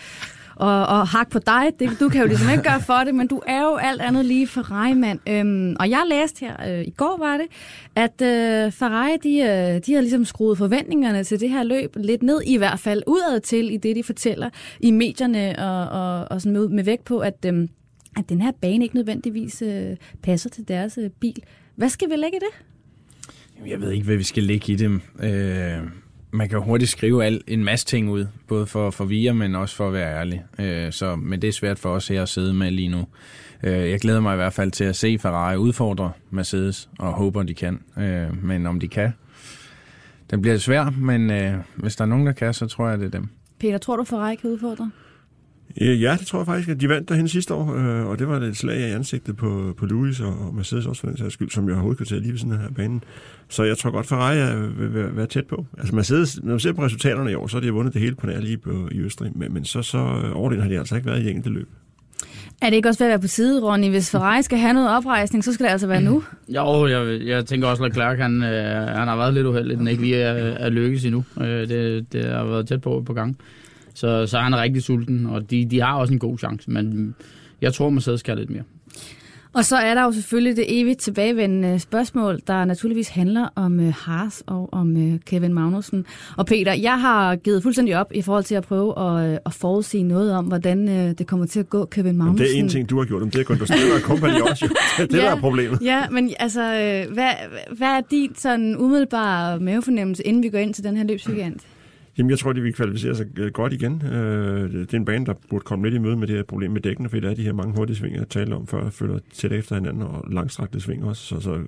og, 0.60 0.86
og 0.86 1.08
hak 1.08 1.30
på 1.30 1.40
dig. 1.40 1.64
Det, 1.80 2.00
du 2.00 2.10
kan 2.10 2.22
jo 2.22 2.28
ligesom 2.28 2.50
ikke 2.50 2.64
gøre 2.64 2.82
for 2.82 3.04
det, 3.06 3.16
men 3.16 3.28
du 3.28 3.42
er 3.48 3.62
jo 3.62 3.76
alt 3.76 4.02
andet 4.02 4.26
lige 4.26 4.48
Ferrari, 4.48 4.94
mand. 4.94 5.20
Øhm, 5.30 5.76
og 5.80 5.90
jeg 5.90 6.04
læste 6.10 6.46
her, 6.46 6.80
øh, 6.80 6.88
i 6.88 6.90
går 6.90 7.18
var 7.20 7.38
det, 7.38 7.48
at 7.96 8.22
øh, 8.22 8.72
Ferrari, 8.72 9.18
de, 9.24 9.40
øh, 9.40 9.82
de 9.86 9.94
har 9.94 10.02
ligesom 10.02 10.26
skruet 10.26 10.58
forventningerne 10.58 11.24
til 11.24 11.40
det 11.40 11.50
her 11.50 11.64
løb 11.64 11.96
lidt 11.96 12.24
ned, 12.24 12.42
i 12.46 12.58
hvert 12.58 12.80
fald 12.80 13.04
udad 13.08 13.40
til, 13.40 13.74
i 13.74 13.78
det 13.78 13.96
de 13.96 14.04
fortæller 14.04 14.50
i 14.80 14.92
medierne, 14.92 15.56
og, 15.60 16.02
og, 16.02 16.28
og 16.32 16.42
sådan 16.42 16.54
med, 16.54 16.68
med 16.68 16.84
vægt 16.84 17.06
på, 17.06 17.20
at, 17.20 17.46
øh, 17.46 17.68
at 18.18 18.30
den 18.30 18.42
her 18.42 18.52
bane 18.62 18.84
ikke 18.84 18.96
nødvendigvis 18.96 19.62
øh, 19.62 19.96
passer 20.24 20.50
til 20.50 20.68
deres 20.68 20.98
øh, 20.98 21.10
bil. 21.10 21.44
Hvad 21.76 21.90
skal 21.90 22.10
vi 22.10 22.16
lægge 22.16 22.38
i 22.38 22.40
det? 22.40 22.66
Jeg 23.70 23.82
ved 23.82 23.92
ikke, 23.92 24.06
hvad 24.06 24.16
vi 24.16 24.24
skal 24.24 24.44
lægge 24.44 24.74
i 24.74 24.76
dem. 24.76 25.02
Øh, 25.20 25.78
man 26.32 26.50
kan 26.50 26.60
hurtigt 26.62 26.92
skrive 26.92 27.26
al, 27.26 27.42
en 27.48 27.64
masse 27.64 27.86
ting 27.86 28.10
ud, 28.10 28.26
både 28.48 28.66
for 28.66 28.88
at 28.88 28.94
forvirre, 28.94 29.34
men 29.34 29.56
også 29.56 29.76
for 29.76 29.88
at 29.88 29.94
være 29.94 30.20
ærlig. 30.20 30.44
Øh, 30.60 30.92
så, 30.92 31.16
men 31.16 31.42
det 31.42 31.48
er 31.48 31.52
svært 31.52 31.80
for 31.80 31.90
os 31.90 32.08
her 32.08 32.22
at 32.22 32.30
sidde 32.30 32.54
med 32.54 32.72
lige 32.72 32.88
nu. 32.88 33.08
Øh, 33.64 33.90
jeg 33.90 34.00
glæder 34.00 34.20
mig 34.20 34.34
i 34.34 34.36
hvert 34.36 34.54
fald 34.54 34.72
til 34.72 34.84
at 34.84 34.96
se 34.96 35.18
Ferrari 35.20 35.58
udfordre 35.58 36.12
Mercedes, 36.30 36.90
og 37.00 37.14
håber, 37.14 37.44
de 37.44 37.54
kan. 37.54 37.80
Øh, 37.98 38.44
men 38.44 38.66
om 38.66 38.80
de 38.80 38.88
kan, 38.88 39.12
den 40.32 40.42
bliver 40.42 40.58
svær, 40.58 40.90
men 40.90 41.32
øh, 41.32 41.54
hvis 41.76 41.96
der 41.96 42.04
er 42.04 42.10
nogen, 42.10 42.26
der 42.26 42.34
kan, 42.34 42.54
så 42.54 42.68
tror 42.68 42.90
jeg, 42.90 43.00
det 43.00 43.06
er 43.06 43.10
dem. 43.10 43.30
Peter, 43.60 43.78
tror 43.78 43.96
du, 43.96 44.04
Ferrari 44.04 44.36
kan 44.36 44.50
udfordre? 44.50 44.92
Øh, 45.82 46.02
Ja, 46.02 46.18
det 46.20 46.28
tror 46.28 46.40
jeg 46.40 46.46
faktisk, 46.46 46.70
at 46.70 46.82
de 46.82 46.90
vandt 46.90 47.10
derhen 47.10 47.28
sidste 47.28 47.54
år, 47.54 47.76
øh, 47.76 48.06
og 48.06 48.20
det 48.20 48.28
var 48.28 48.40
et 48.40 48.58
slag 48.58 48.80
i 48.80 48.84
ansigtet 48.84 49.38
på, 49.38 49.74
på 49.78 49.86
Lewis 49.86 50.20
og 50.20 50.56
Mercedes 50.56 50.86
også 50.86 51.00
for 51.00 51.08
den 51.08 51.18
sags 51.18 51.34
skyld, 51.34 51.50
som 51.50 51.70
jo 51.70 51.76
har 51.76 51.82
hovedkvarteret 51.82 52.22
lige 52.22 52.32
ved 52.32 52.40
sådan 52.40 52.58
her 52.58 52.70
banen. 52.76 53.04
Så 53.50 53.64
jeg 53.64 53.78
tror 53.78 53.92
godt, 53.92 54.08
Ferrari 54.08 54.38
er, 54.38 54.56
vil 54.56 54.94
være, 54.94 55.16
være 55.16 55.28
tæt 55.28 55.46
på. 55.48 55.66
Altså 55.78 55.96
Mercedes, 55.96 56.40
når 56.44 56.50
man 56.50 56.60
ser 56.60 56.74
på 56.74 56.84
resultaterne 56.84 57.32
i 57.32 57.36
år, 57.36 57.48
så 57.48 57.58
har 57.58 57.62
de 57.62 57.72
vundet 57.72 57.94
det 57.94 58.02
hele 58.02 58.16
på 58.16 58.28
nær 58.28 58.40
lige 58.40 58.58
på, 58.58 58.90
i 58.92 59.00
Østrig, 59.00 59.32
men, 59.36 59.54
men 59.54 59.66
så, 59.66 59.82
så 59.82 59.98
overleden 60.34 60.64
har 60.64 60.70
de 60.70 60.80
altså 60.80 60.96
ikke 60.96 61.08
været 61.08 61.24
i 61.24 61.30
enkelte 61.30 61.50
løb. 61.50 61.68
Er 62.62 62.70
det 62.70 62.76
ikke 62.76 62.90
også 62.90 63.00
ved 63.04 63.08
at 63.08 63.12
være 63.12 63.20
på 63.22 63.28
side, 63.28 63.62
Ronny? 63.64 63.90
Hvis 63.90 64.12
Ferrari 64.12 64.44
skal 64.44 64.58
have 64.58 64.74
noget 64.74 64.98
oprejsning, 64.98 65.44
så 65.44 65.54
skal 65.54 65.66
det 65.66 65.72
altså 65.72 65.88
være 65.88 66.02
nu. 66.02 66.24
Jo, 66.56 66.88
jeg, 66.88 67.22
jeg 67.28 67.46
tænker 67.46 67.68
også, 67.68 67.84
at 67.84 67.90
Leclerc, 67.90 68.18
han, 68.18 68.44
øh, 68.44 68.88
han 68.98 69.08
har 69.08 69.16
været 69.16 69.34
lidt 69.34 69.48
uheldig, 69.48 69.78
den 69.78 69.88
ikke 69.88 70.02
lige 70.02 70.16
er, 70.16 70.34
er 70.34 70.70
lykkes 70.70 71.06
endnu. 71.06 71.24
Øh, 71.42 71.68
det, 71.68 72.14
det 72.14 72.26
har 72.26 72.44
været 72.44 72.68
tæt 72.68 72.82
på 72.82 73.04
på 73.06 73.14
gang. 73.14 73.38
Så, 73.94 74.26
så 74.28 74.38
er 74.38 74.42
han 74.42 74.56
rigtig 74.56 74.84
sulten, 74.84 75.26
og 75.26 75.52
de, 75.52 75.66
de 75.66 75.82
har 75.82 75.96
også 75.96 76.14
en 76.14 76.20
god 76.20 76.38
chance, 76.38 76.72
men 76.72 77.16
jeg 77.62 77.74
tror, 77.74 77.90
Mercedes 77.90 78.20
skal 78.20 78.38
lidt 78.38 78.50
mere. 78.50 78.64
Og 79.54 79.66
så 79.66 79.76
er 79.76 79.94
der 79.94 80.04
jo 80.04 80.12
selvfølgelig 80.12 80.58
det 80.58 80.66
evigt 80.68 81.00
tilbagevendende 81.00 81.80
spørgsmål, 81.80 82.40
der 82.48 82.66
naturligvis 82.66 83.10
handler 83.10 83.48
om 83.56 83.80
uh, 83.80 83.94
Haas 83.94 84.44
og 84.48 84.70
om 84.74 84.96
uh, 84.96 85.20
Kevin 85.26 85.54
Magnussen. 85.54 86.06
Og 86.38 86.46
Peter, 86.46 86.74
jeg 86.74 87.02
har 87.02 87.36
givet 87.36 87.64
fuldstændig 87.64 87.98
op 87.98 88.12
i 88.14 88.22
forhold 88.22 88.44
til 88.44 88.56
at 88.56 88.64
prøve 88.64 89.00
at, 89.00 89.30
uh, 89.30 89.38
at 89.46 89.54
forudsige 89.54 90.04
noget 90.04 90.34
om, 90.34 90.46
hvordan 90.46 90.88
uh, 90.88 91.12
det 91.18 91.28
kommer 91.28 91.46
til 91.46 91.60
at 91.60 91.70
gå 91.70 91.86
Kevin 91.86 92.18
Magnussen. 92.18 92.44
Men 92.44 92.48
det 92.48 92.60
er 92.60 92.64
en 92.64 92.70
ting, 92.70 92.90
du 92.90 92.98
har 92.98 93.06
gjort, 93.06 93.22
men 93.22 93.30
det 93.30 93.40
er 93.40 93.44
kun, 93.44 93.58
du 93.58 93.66
stiller 93.66 94.00
kompagni 94.04 94.42
også. 94.52 94.66
Det 94.98 95.04
er 95.04 95.08
det, 95.08 95.24
der 95.24 95.30
er 95.30 95.40
problemet. 95.40 95.80
Ja, 95.82 96.10
men 96.10 96.34
altså, 96.40 96.62
uh, 96.62 97.14
hvad, 97.14 97.32
hvad 97.78 97.88
er 97.88 98.02
din 98.12 98.36
sådan 98.36 98.78
umiddelbare 98.78 99.60
mavefornemmelse, 99.60 100.24
inden 100.24 100.44
vi 100.44 100.50
går 100.50 100.58
ind 100.58 100.74
til 100.74 100.84
den 100.84 100.98
her 100.98 101.04
løbsweekend? 101.04 101.56
Jamen, 102.20 102.30
jeg 102.30 102.40
tror, 102.40 102.54
de 102.54 102.62
vil 102.62 102.74
kvalificere 102.74 103.16
sig 103.16 103.28
øh, 103.38 103.52
godt 103.52 103.74
igen. 103.74 104.02
Øh, 104.06 104.74
det 104.74 104.94
er 104.94 104.98
en 104.98 105.06
bane, 105.06 105.26
der 105.26 105.34
burde 105.50 105.64
komme 105.64 105.86
lidt 105.86 105.96
i 105.96 105.98
møde 105.98 106.18
med 106.18 106.28
det 106.28 106.36
her 106.36 106.44
problem 106.44 106.72
med 106.72 106.82
dækkene, 106.82 107.10
fordi 107.10 107.22
der 107.22 107.30
er 107.30 107.36
de 107.36 107.44
her 107.44 107.54
mange 107.54 107.76
hurtige 107.76 107.98
sving, 107.98 108.16
jeg 108.16 108.30
talte 108.30 108.54
om 108.54 108.68
før, 108.68 108.90
følger 108.90 109.20
tæt 109.34 109.52
efter 109.52 109.76
hinanden, 109.76 110.04
og 110.04 110.26
langstrakte 110.32 110.80
sving 110.80 111.06
også. 111.06 111.24
Så, 111.24 111.40
så, 111.40 111.60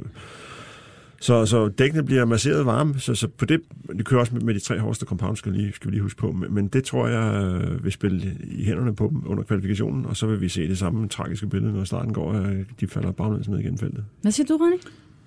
så, 1.19 1.45
så 1.45 1.67
dækkene 1.67 2.03
bliver 2.03 2.25
masseret 2.25 2.65
varme, 2.65 2.99
så, 2.99 3.15
så 3.15 3.27
på 3.27 3.45
det, 3.45 3.61
det 3.97 4.05
kører 4.05 4.19
også 4.19 4.33
med, 4.35 4.41
med 4.41 4.53
de 4.53 4.59
tre 4.59 4.79
hårdeste 4.79 5.05
compounds, 5.05 5.39
skal, 5.39 5.51
lige, 5.51 5.73
skal 5.73 5.87
vi 5.87 5.91
lige 5.91 6.03
huske 6.03 6.19
på, 6.19 6.31
men, 6.31 6.53
men 6.53 6.67
det 6.67 6.83
tror 6.83 7.07
jeg 7.07 7.53
vi 7.71 7.83
vil 7.83 7.91
spille 7.91 8.37
i 8.43 8.63
hænderne 8.63 8.95
på 8.95 9.07
dem 9.09 9.23
under 9.25 9.43
kvalifikationen, 9.43 10.05
og 10.05 10.17
så 10.17 10.27
vil 10.27 10.41
vi 10.41 10.49
se 10.49 10.67
det 10.67 10.77
samme 10.77 11.07
tragiske 11.07 11.47
billede, 11.47 11.73
når 11.73 11.83
starten 11.83 12.13
går, 12.13 12.33
og 12.33 12.55
de 12.79 12.87
falder 12.87 13.11
baglæns 13.11 13.47
ned 13.47 13.59
igen 13.59 13.77
feltet. 13.77 14.05
Hvad 14.21 14.31
siger 14.31 14.47
du, 14.47 14.53
Ronny? 14.63 14.77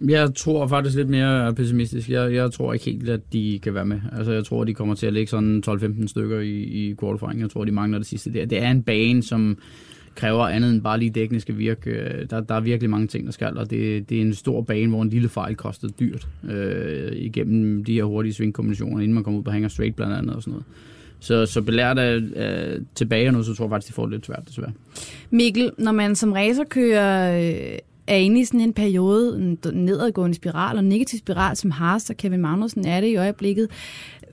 Jeg 0.00 0.35
tror 0.35 0.67
faktisk 0.67 0.96
lidt 0.96 1.08
mere 1.08 1.55
pessimistisk. 1.55 2.11
Jeg, 2.11 2.35
jeg 2.35 2.52
tror 2.52 2.73
ikke 2.73 2.85
helt, 2.85 3.08
at 3.08 3.20
de 3.32 3.61
kan 3.62 3.75
være 3.75 3.85
med. 3.85 4.00
Altså, 4.12 4.32
jeg 4.32 4.44
tror, 4.44 4.64
de 4.64 4.75
kommer 4.75 4.94
til 4.94 5.06
at 5.06 5.12
ligge 5.12 5.31
sådan 5.31 5.62
12-15 5.67 6.06
stykker 6.06 6.41
i, 6.41 6.62
i 6.62 6.94
qualifying. 7.00 7.41
Jeg 7.41 7.50
tror, 7.50 7.64
de 7.64 7.73
mangler 7.73 7.99
det 7.99 8.06
sidste 8.06 8.32
der. 8.32 8.46
Det 8.46 8.62
er 8.62 8.70
en 8.70 8.82
bane, 8.82 9.23
som 9.23 9.58
kræver 10.14 10.44
andet 10.44 10.70
end 10.70 10.82
bare 10.82 10.99
lige 10.99 11.11
dækkene 11.11 11.41
skal 11.41 11.58
virke. 11.58 11.91
Øh, 11.91 12.31
der, 12.31 12.41
der 12.41 12.55
er 12.55 12.61
virkelig 12.61 12.91
mange 12.91 13.06
ting, 13.06 13.26
der 13.26 13.32
skal, 13.32 13.58
og 13.58 13.70
det, 13.70 14.11
det 14.11 14.19
er 14.19 14.23
en 14.23 14.35
stor 14.35 14.62
bane, 14.62 14.88
hvor 14.88 15.02
en 15.02 15.08
lille 15.08 15.29
fejl 15.29 15.56
kostede 15.56 15.93
dyrt 16.00 16.29
øh, 16.50 17.12
igennem 17.12 17.85
de 17.85 17.94
her 17.94 18.05
hurtige 18.05 18.35
svingkombinationer, 18.35 19.00
inden 19.00 19.14
man 19.14 19.25
kommer 19.25 19.38
ud 19.41 19.44
på 19.44 19.50
hanger 19.50 19.69
straight 19.69 19.96
blandt 19.96 20.14
andet 20.14 20.37
og 20.37 20.43
sådan 20.43 20.52
noget. 20.52 20.64
Så, 21.20 21.46
så 21.46 21.62
belært 21.62 21.99
af, 21.99 22.17
øh, 22.17 22.81
tilbage 22.94 23.32
nu, 23.32 23.43
så 23.43 23.55
tror 23.55 23.64
jeg 23.64 23.70
faktisk, 23.70 23.88
de 23.88 23.94
får 23.94 24.02
det 24.02 24.12
lidt 24.12 24.26
svært 24.26 24.43
desværre. 24.49 24.73
Mikkel, 25.31 25.70
når 25.79 25.93
man 25.93 26.14
som 26.14 26.32
racerkører 26.32 26.64
kører 26.64 27.73
øh, 27.73 27.79
er 28.06 28.17
inde 28.17 28.41
i 28.41 28.45
sådan 28.45 28.61
en 28.61 28.73
periode, 28.73 29.37
en 29.37 29.59
nedadgående 29.73 30.37
spiral 30.37 30.77
og 30.77 30.85
negativ 30.85 31.19
spiral, 31.19 31.56
som 31.56 31.71
Haas 31.71 32.11
og 32.11 32.17
Kevin 32.17 32.41
Magnussen 32.41 32.87
er 32.87 33.01
det 33.01 33.09
i 33.09 33.17
øjeblikket. 33.17 33.69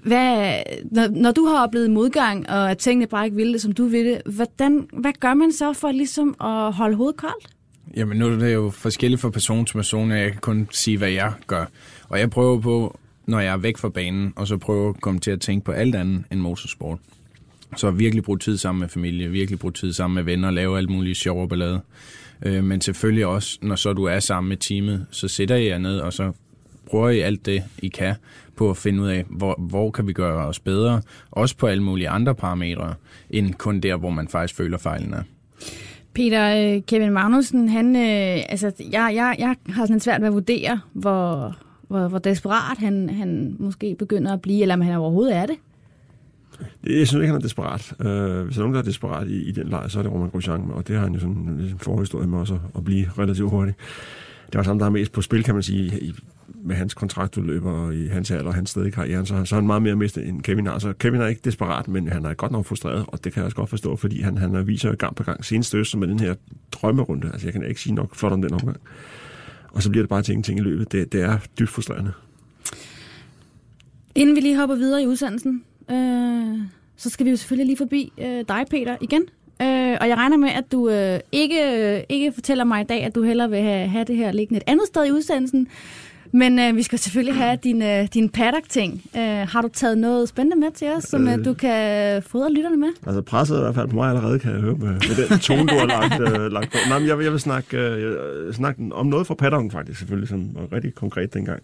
Hvad, 0.03 0.53
når, 0.91 1.07
når 1.07 1.31
du 1.31 1.45
har 1.45 1.63
oplevet 1.63 1.91
modgang, 1.91 2.49
og 2.49 2.71
at 2.71 2.77
tingene 2.77 3.07
bare 3.07 3.25
ikke 3.25 3.35
ville 3.35 3.53
det, 3.53 3.61
som 3.61 3.71
du 3.71 3.85
ville, 3.85 4.21
hvordan, 4.25 4.87
hvad 4.93 5.13
gør 5.19 5.33
man 5.33 5.51
så 5.51 5.73
for 5.73 5.91
ligesom 5.91 6.35
at 6.41 6.73
holde 6.73 6.95
hovedet 6.95 7.17
koldt? 7.17 7.47
Jamen 7.95 8.17
nu 8.17 8.27
er 8.27 8.35
det 8.35 8.53
jo 8.53 8.69
forskelligt 8.69 9.21
fra 9.21 9.29
person 9.29 9.65
til 9.65 9.73
person, 9.73 10.11
og 10.11 10.17
jeg 10.17 10.31
kan 10.31 10.41
kun 10.41 10.67
sige, 10.71 10.97
hvad 10.97 11.09
jeg 11.09 11.33
gør. 11.47 11.65
Og 12.09 12.19
jeg 12.19 12.29
prøver 12.29 12.59
på, 12.59 12.99
når 13.25 13.39
jeg 13.39 13.53
er 13.53 13.57
væk 13.57 13.77
fra 13.77 13.89
banen, 13.89 14.33
og 14.35 14.47
så 14.47 14.57
prøver 14.57 14.89
at 14.89 15.01
komme 15.01 15.19
til 15.19 15.31
at 15.31 15.41
tænke 15.41 15.65
på 15.65 15.71
alt 15.71 15.95
andet 15.95 16.23
end 16.31 16.39
motorsport. 16.39 16.99
Så 17.77 17.91
virkelig 17.91 18.23
bruge 18.23 18.37
tid 18.37 18.57
sammen 18.57 18.79
med 18.79 18.89
familie, 18.89 19.29
virkelig 19.29 19.59
bruge 19.59 19.71
tid 19.71 19.93
sammen 19.93 20.15
med 20.15 20.23
venner, 20.23 20.51
lave 20.51 20.77
alt 20.77 20.89
muligt 20.89 21.17
sjov 21.17 21.41
og 21.41 21.49
ballade. 21.49 21.81
Øh, 22.45 22.63
men 22.63 22.81
selvfølgelig 22.81 23.25
også, 23.25 23.57
når 23.61 23.75
så 23.75 23.93
du 23.93 24.03
er 24.03 24.19
sammen 24.19 24.49
med 24.49 24.57
teamet, 24.57 25.05
så 25.11 25.27
sætter 25.27 25.55
I 25.55 25.67
jer 25.67 25.77
ned, 25.77 25.99
og 25.99 26.13
så 26.13 26.31
prøver 26.89 27.09
I 27.09 27.19
alt 27.19 27.45
det, 27.45 27.63
I 27.79 27.87
kan, 27.87 28.15
på 28.55 28.69
at 28.69 28.77
finde 28.77 29.01
ud 29.03 29.07
af, 29.07 29.25
hvor, 29.29 29.55
hvor 29.59 29.91
kan 29.91 30.07
vi 30.07 30.13
gøre 30.13 30.45
os 30.45 30.59
bedre, 30.59 31.01
også 31.31 31.57
på 31.57 31.67
alle 31.67 31.83
mulige 31.83 32.09
andre 32.09 32.35
parametre, 32.35 32.93
end 33.29 33.53
kun 33.53 33.79
der, 33.79 33.95
hvor 33.95 34.09
man 34.09 34.27
faktisk 34.27 34.55
føler 34.55 34.77
fejlen 34.77 35.13
er. 35.13 35.23
Peter, 36.13 36.75
øh, 36.75 36.81
Kevin 36.81 37.11
Magnussen, 37.11 37.69
han, 37.69 37.95
øh, 37.95 38.43
altså, 38.49 38.71
jeg, 38.91 39.11
jeg, 39.15 39.35
jeg 39.39 39.55
har 39.69 39.85
sådan 39.85 39.99
svært 39.99 40.21
ved 40.21 40.27
at 40.27 40.33
vurdere, 40.33 40.79
hvor, 40.93 41.57
hvor, 41.87 42.07
hvor 42.07 42.19
desperat 42.19 42.77
han, 42.77 43.09
han 43.09 43.55
måske 43.59 43.95
begynder 43.99 44.33
at 44.33 44.41
blive, 44.41 44.61
eller 44.61 44.75
om 44.75 44.81
han 44.81 44.95
overhovedet 44.95 45.35
er 45.35 45.45
det. 45.45 45.55
Jeg 46.83 47.07
synes 47.07 47.13
ikke, 47.13 47.27
han 47.27 47.35
er 47.35 47.39
desperat. 47.39 47.93
Øh, 47.99 48.43
hvis 48.43 48.55
der 48.55 48.61
er 48.61 48.63
nogen, 48.63 48.73
der 48.73 48.79
er 48.79 48.85
desperat 48.85 49.27
i, 49.27 49.41
i 49.41 49.51
den 49.51 49.67
lejr, 49.67 49.87
så 49.87 49.99
er 49.99 50.03
det 50.03 50.11
Roman 50.11 50.29
Grosjean, 50.29 50.71
og 50.71 50.87
det 50.87 50.95
har 50.95 51.03
han 51.03 51.13
jo 51.13 51.19
sådan 51.19 51.35
en 51.35 51.75
forhistorie 51.77 52.27
med 52.27 52.39
også 52.39 52.59
at 52.75 52.83
blive 52.83 53.09
relativt 53.17 53.49
hurtigt. 53.49 53.77
Det 54.45 54.55
var 54.57 54.63
sådan, 54.63 54.79
der 54.79 54.85
er 54.85 54.89
mest 54.89 55.11
på 55.11 55.21
spil, 55.21 55.43
kan 55.43 55.53
man 55.53 55.63
sige, 55.63 55.99
i, 56.01 56.13
med 56.63 56.75
hans 56.75 56.93
kontraktudløb 56.93 57.65
og 57.65 57.95
i 57.95 58.07
hans 58.07 58.31
alder 58.31 58.47
og 58.47 58.55
hans 58.55 58.69
sted 58.69 58.85
i 58.85 58.89
karrieren, 58.89 59.25
så, 59.25 59.45
så 59.45 59.55
er 59.55 59.59
han 59.59 59.67
meget 59.67 59.81
mere 59.81 59.95
mistet 59.95 60.27
end 60.27 60.41
Kevin 60.41 60.67
har. 60.67 60.79
Så 60.79 60.93
Kevin 60.93 61.21
er 61.21 61.27
ikke 61.27 61.41
desperat, 61.43 61.87
men 61.87 62.07
han 62.07 62.25
er 62.25 62.33
godt 62.33 62.51
nok 62.51 62.65
frustreret, 62.65 63.05
og 63.07 63.23
det 63.23 63.33
kan 63.33 63.39
jeg 63.39 63.45
også 63.45 63.55
godt 63.55 63.69
forstå, 63.69 63.95
fordi 63.95 64.21
han, 64.21 64.37
han 64.37 64.67
viser 64.67 64.89
jo 64.89 64.95
gang 64.99 65.15
på 65.15 65.23
gang 65.23 65.45
senest 65.45 65.75
øst 65.75 65.97
med 65.97 66.07
den 66.07 66.19
her 66.19 66.35
drømmerunde. 66.71 67.29
Altså, 67.33 67.47
jeg 67.47 67.53
kan 67.53 67.63
ikke 67.63 67.81
sige 67.81 67.95
nok 67.95 68.15
flot 68.15 68.31
om 68.31 68.41
den 68.41 68.53
omgang. 68.53 68.77
Og 69.71 69.83
så 69.83 69.89
bliver 69.89 70.03
det 70.03 70.09
bare 70.09 70.21
til 70.21 70.31
ingenting 70.31 70.59
i 70.59 70.61
løbet. 70.61 70.91
Det, 70.91 71.11
det 71.13 71.21
er 71.21 71.37
dybt 71.59 71.69
frustrerende. 71.69 72.11
Inden 74.15 74.35
vi 74.35 74.41
lige 74.41 74.57
hopper 74.57 74.75
videre 74.75 75.03
i 75.03 75.07
udsendelsen, 75.07 75.63
øh, 75.91 76.57
så 76.97 77.09
skal 77.09 77.25
vi 77.25 77.29
jo 77.31 77.37
selvfølgelig 77.37 77.65
lige 77.65 77.77
forbi 77.77 78.11
øh, 78.17 78.43
dig, 78.47 78.65
Peter, 78.69 78.95
igen. 79.01 79.21
Øh, 79.61 79.97
og 80.01 80.07
jeg 80.09 80.17
regner 80.17 80.37
med, 80.37 80.49
at 80.49 80.71
du 80.71 80.89
øh, 80.89 81.19
ikke, 81.31 81.95
øh, 81.95 82.03
ikke 82.09 82.31
fortæller 82.31 82.63
mig 82.63 82.81
i 82.81 82.85
dag, 82.85 83.03
at 83.03 83.15
du 83.15 83.23
hellere 83.23 83.49
vil 83.49 83.61
have, 83.61 83.87
have 83.87 84.03
det 84.05 84.15
her 84.15 84.31
liggende 84.31 84.57
et 84.57 84.63
andet 84.67 84.87
sted 84.87 85.05
i 85.05 85.11
udsendelsen. 85.11 85.67
Men 86.33 86.59
øh, 86.59 86.75
vi 86.75 86.83
skal 86.83 86.99
selvfølgelig 86.99 87.35
have 87.35 87.57
din, 87.63 87.81
øh, 87.81 88.07
din 88.13 88.29
paddock-ting. 88.29 89.01
Øh, 89.17 89.21
har 89.23 89.61
du 89.61 89.67
taget 89.67 89.97
noget 89.97 90.29
spændende 90.29 90.59
med 90.59 90.71
til 90.71 90.87
os, 90.87 91.03
som 91.03 91.27
øh, 91.27 91.45
du 91.45 91.53
kan 91.53 92.23
fodre 92.23 92.53
lytterne 92.53 92.77
med? 92.77 92.87
Altså 93.05 93.21
presset 93.21 93.55
er 93.55 93.59
i 93.59 93.63
hvert 93.63 93.75
fald 93.75 93.87
på 93.87 93.95
mig 93.95 94.09
allerede, 94.09 94.39
kan 94.39 94.51
jeg 94.51 94.59
høre, 94.59 94.75
med, 94.75 94.87
med 94.87 95.27
den 95.29 95.39
tone, 95.39 95.67
du 95.67 95.75
har 95.75 95.85
lagt, 95.85 96.21
øh, 96.41 96.51
lagt 96.51 96.71
på. 96.71 96.77
Nej, 96.89 96.99
men 96.99 97.07
jeg, 97.07 97.17
vil- 97.17 97.23
jeg 97.23 97.31
vil 97.31 97.39
snakke, 97.39 97.77
øh, 97.77 98.53
snakke 98.53 98.81
om 98.91 99.05
noget 99.05 99.27
fra 99.27 99.33
paddocken 99.33 99.71
faktisk, 99.71 99.99
selvfølgelig, 99.99 100.29
som 100.29 100.49
var 100.55 100.75
rigtig 100.75 100.95
konkret 100.95 101.33
dengang. 101.33 101.59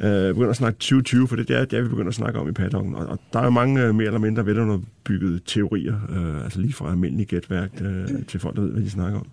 Øh, 0.00 0.28
begynder 0.28 0.50
at 0.50 0.56
snakke 0.56 0.76
2020, 0.76 1.28
for 1.28 1.36
det 1.36 1.50
er 1.50 1.64
det, 1.64 1.78
er, 1.78 1.82
vi 1.82 1.88
begynder 1.88 2.08
at 2.08 2.14
snakke 2.14 2.40
om 2.40 2.48
i 2.48 2.52
paddocken. 2.52 2.94
Og, 2.94 3.06
og 3.06 3.18
der 3.32 3.38
er 3.38 3.44
jo 3.44 3.50
mange 3.50 3.82
øh, 3.82 3.94
mere 3.94 4.06
eller 4.06 4.20
mindre 4.20 4.46
velunderbyggede 4.46 5.40
teorier, 5.46 5.96
øh, 6.10 6.44
altså 6.44 6.60
lige 6.60 6.72
fra 6.72 6.90
almindelig 6.90 7.26
gætværk 7.26 7.70
øh, 7.80 8.08
til 8.28 8.40
folk, 8.40 8.56
der 8.56 8.62
ved, 8.62 8.70
hvad 8.70 8.82
de 8.82 8.90
snakker 8.90 9.18
om. 9.18 9.26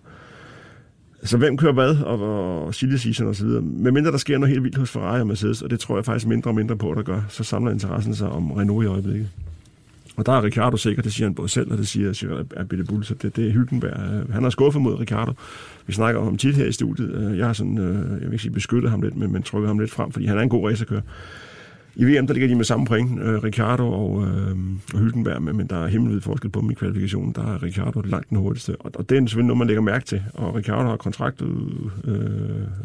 Så 1.22 1.38
hvem 1.38 1.56
kører 1.56 1.72
hvad, 1.72 1.96
og, 1.96 2.20
og, 2.20 2.66
og 2.66 2.74
silly 2.74 2.96
season 2.96 3.26
og 3.26 3.36
så 3.36 3.44
videre. 3.44 3.62
Men 3.62 3.94
mindre 3.94 4.12
der 4.12 4.18
sker 4.18 4.38
noget 4.38 4.50
helt 4.50 4.62
vildt 4.62 4.76
hos 4.76 4.90
Ferrari 4.90 5.20
og 5.20 5.26
Mercedes, 5.26 5.62
og 5.62 5.70
det 5.70 5.80
tror 5.80 5.96
jeg 5.96 6.04
faktisk 6.04 6.26
mindre 6.26 6.50
og 6.50 6.54
mindre 6.54 6.76
på, 6.76 6.94
der 6.94 7.02
gør, 7.02 7.20
så 7.28 7.44
samler 7.44 7.72
interessen 7.72 8.14
sig 8.14 8.28
om 8.28 8.52
Renault 8.52 8.84
i 8.84 8.88
øjeblikket. 8.88 9.28
Og 10.20 10.26
der 10.26 10.32
er 10.32 10.44
Ricardo 10.44 10.76
sikker, 10.76 11.02
det 11.02 11.12
siger 11.12 11.26
han 11.26 11.34
både 11.34 11.48
selv, 11.48 11.72
og 11.72 11.78
det 11.78 11.88
siger, 11.88 12.12
siger 12.12 12.44
Abite 12.56 12.84
Bull, 12.84 13.04
så 13.04 13.14
det, 13.14 13.36
det 13.36 13.48
er 13.48 13.52
Hyggenberg. 13.52 14.26
Han 14.32 14.42
har 14.42 14.50
skuffet 14.50 14.82
mod 14.82 15.00
Ricardo. 15.00 15.32
Vi 15.86 15.92
snakker 15.92 16.20
om 16.20 16.26
ham 16.26 16.36
tit 16.36 16.54
her 16.54 16.64
i 16.66 16.72
studiet. 16.72 17.38
Jeg 17.38 17.46
har 17.46 17.52
sådan, 17.52 17.78
øh, 17.78 17.94
jeg 17.94 18.20
vil 18.20 18.32
ikke 18.32 18.38
sige 18.38 18.52
beskyttet 18.52 18.90
ham 18.90 19.02
lidt, 19.02 19.16
men, 19.16 19.32
men 19.32 19.42
trykket 19.42 19.68
ham 19.68 19.78
lidt 19.78 19.90
frem, 19.90 20.12
fordi 20.12 20.26
han 20.26 20.38
er 20.38 20.42
en 20.42 20.48
god 20.48 20.70
racerkører. 20.70 21.00
I 21.94 22.04
VM, 22.04 22.26
der 22.26 22.34
ligger 22.34 22.48
de 22.48 22.54
med 22.54 22.64
samme 22.64 22.86
point, 22.86 23.22
øh, 23.22 23.42
Ricardo 23.42 23.92
og, 23.92 24.26
øh, 24.26 24.56
og 24.94 24.98
Hylkenberg, 24.98 25.42
men, 25.42 25.56
men 25.56 25.66
der 25.66 25.84
er 25.84 25.86
himmelvid 25.86 26.20
forskel 26.20 26.50
på 26.50 26.60
dem 26.60 26.70
i 26.70 26.74
kvalifikationen. 26.74 27.32
Der 27.32 27.54
er 27.54 27.62
Ricardo 27.62 28.00
langt 28.00 28.30
den 28.30 28.38
hurtigste, 28.38 28.76
og, 28.80 28.90
og 28.94 29.10
det 29.10 29.16
er 29.16 29.20
selvfølgelig 29.20 29.46
noget, 29.46 29.58
man 29.58 29.66
lægger 29.66 29.82
mærke 29.82 30.04
til. 30.04 30.22
Og 30.34 30.54
Ricardo 30.54 30.88
har 30.88 30.96
kontraktet 30.96 31.48
øh, 32.04 32.14
øh, 32.14 32.20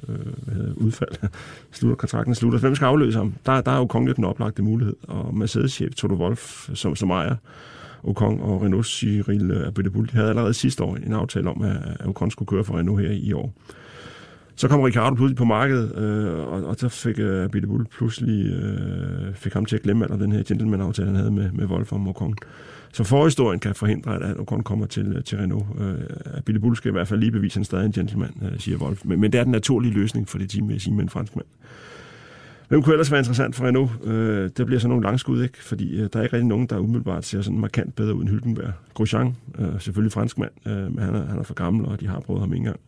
hvad 0.08 0.56
hedder, 0.56 0.74
det, 0.74 0.76
udfald. 0.76 1.30
slutter, 1.72 1.96
kontrakten 1.96 2.36
slutter. 2.36 2.60
Hvem 2.60 2.76
skal 2.76 2.86
afløse 2.86 3.18
ham? 3.18 3.34
Der, 3.46 3.62
der 3.62 3.72
er 3.72 3.78
jo 3.78 3.86
kongen 3.86 4.16
den 4.16 4.24
oplagte 4.24 4.64
mulighed, 4.64 4.96
og 5.08 5.36
Mercedes-chef 5.38 5.96
Toto 5.96 6.16
Wolf 6.16 6.70
som, 6.74 6.96
som 6.96 7.10
ejer 7.10 7.36
Ocon 8.04 8.42
og 8.42 8.62
Renault 8.62 8.86
Cyril 8.86 9.64
Abiteboul, 9.66 10.10
havde 10.14 10.30
allerede 10.30 10.54
sidste 10.54 10.84
år 10.84 10.96
en 10.96 11.14
aftale 11.14 11.50
om, 11.50 11.62
at 11.62 12.08
Ocon 12.08 12.32
skulle 12.32 12.48
køre 12.48 12.64
for 12.64 12.78
Renault 12.78 13.02
her 13.02 13.12
i 13.12 13.34
år. 13.34 13.54
Så 14.58 14.68
kom 14.68 14.82
Ricardo 14.82 15.16
pludselig 15.16 15.38
på 15.38 15.46
markedet, 15.46 15.98
øh, 15.98 16.48
og, 16.48 16.64
og 16.64 16.76
så 16.76 16.90
fik 16.90 17.20
øh, 17.20 17.50
Bitte 17.50 17.68
Bull 17.68 17.86
pludselig 17.86 18.46
øh, 18.54 19.34
fik 19.34 19.54
ham 19.54 19.66
til 19.66 19.76
at 19.76 19.82
glemme 19.82 20.12
alt 20.12 20.22
den 20.22 20.32
her 20.32 20.44
gentleman-aftale, 20.44 21.08
han 21.08 21.16
havde 21.16 21.32
med, 21.32 21.52
med 21.52 21.66
Wolf 21.66 21.92
og 21.92 22.08
Ocon. 22.08 22.36
Så 22.94 23.04
forhistorien 23.04 23.60
kan 23.60 23.76
forhindre, 23.76 24.24
at 24.24 24.40
Ocon 24.40 24.64
kommer 24.64 24.86
til, 24.86 25.14
øh, 25.18 25.24
til 25.24 25.38
Renault. 25.38 25.66
Øh, 25.80 26.42
Bitte 26.46 26.62
Bull 26.62 26.76
skal 26.76 26.90
i 26.90 26.92
hvert 26.92 27.08
fald 27.08 27.20
lige 27.20 27.32
bevise, 27.32 27.54
at 27.54 27.56
han 27.56 27.66
stadig 27.66 27.82
er 27.82 27.86
en 27.86 27.92
gentleman, 27.92 28.34
øh, 28.42 28.60
siger 28.60 28.78
Wolf. 28.78 29.02
Men, 29.06 29.22
men 29.22 29.32
det 29.32 29.40
er 29.40 29.44
den 29.44 29.52
naturlige 29.52 29.94
løsning 29.94 30.30
for 30.30 30.38
det 30.38 30.50
team, 30.50 30.68
vil 30.68 30.74
jeg 30.74 30.82
sige, 30.82 30.94
med 30.94 31.04
en 31.04 31.10
franskmand. 31.10 31.46
Hvem 32.68 32.82
kunne 32.82 32.94
ellers 32.94 33.12
være 33.12 33.20
interessant 33.20 33.56
for 33.56 33.66
Renault? 33.66 33.92
Øh, 34.04 34.50
der 34.58 34.66
bliver 34.66 34.80
så 34.80 34.88
nogle 34.88 35.04
langskud, 35.04 35.44
ikke? 35.44 35.64
Fordi 35.64 36.00
øh, 36.02 36.10
der 36.14 36.20
er 36.20 36.24
ikke 36.24 36.36
rigtig 36.36 36.48
nogen, 36.48 36.68
der 36.68 36.78
umiddelbart 36.78 37.26
ser 37.26 37.42
sådan 37.42 37.60
markant 37.60 37.96
bedre 37.96 38.16
ud 38.16 38.22
end 38.22 38.30
Hülkenberg. 38.30 38.72
Grosjean, 38.94 39.36
øh, 39.60 39.68
selvfølgelig 39.80 40.12
franskmand, 40.12 40.52
øh, 40.68 40.96
men 40.96 41.00
han 41.00 41.16
er, 41.16 41.26
han 41.26 41.40
er 41.40 41.44
for 41.44 41.54
gammel, 41.54 41.86
og 41.86 42.00
de 42.00 42.08
har 42.08 42.20
prøvet 42.20 42.42
ham 42.42 42.54
ikke 42.54 42.58
engang 42.58 42.80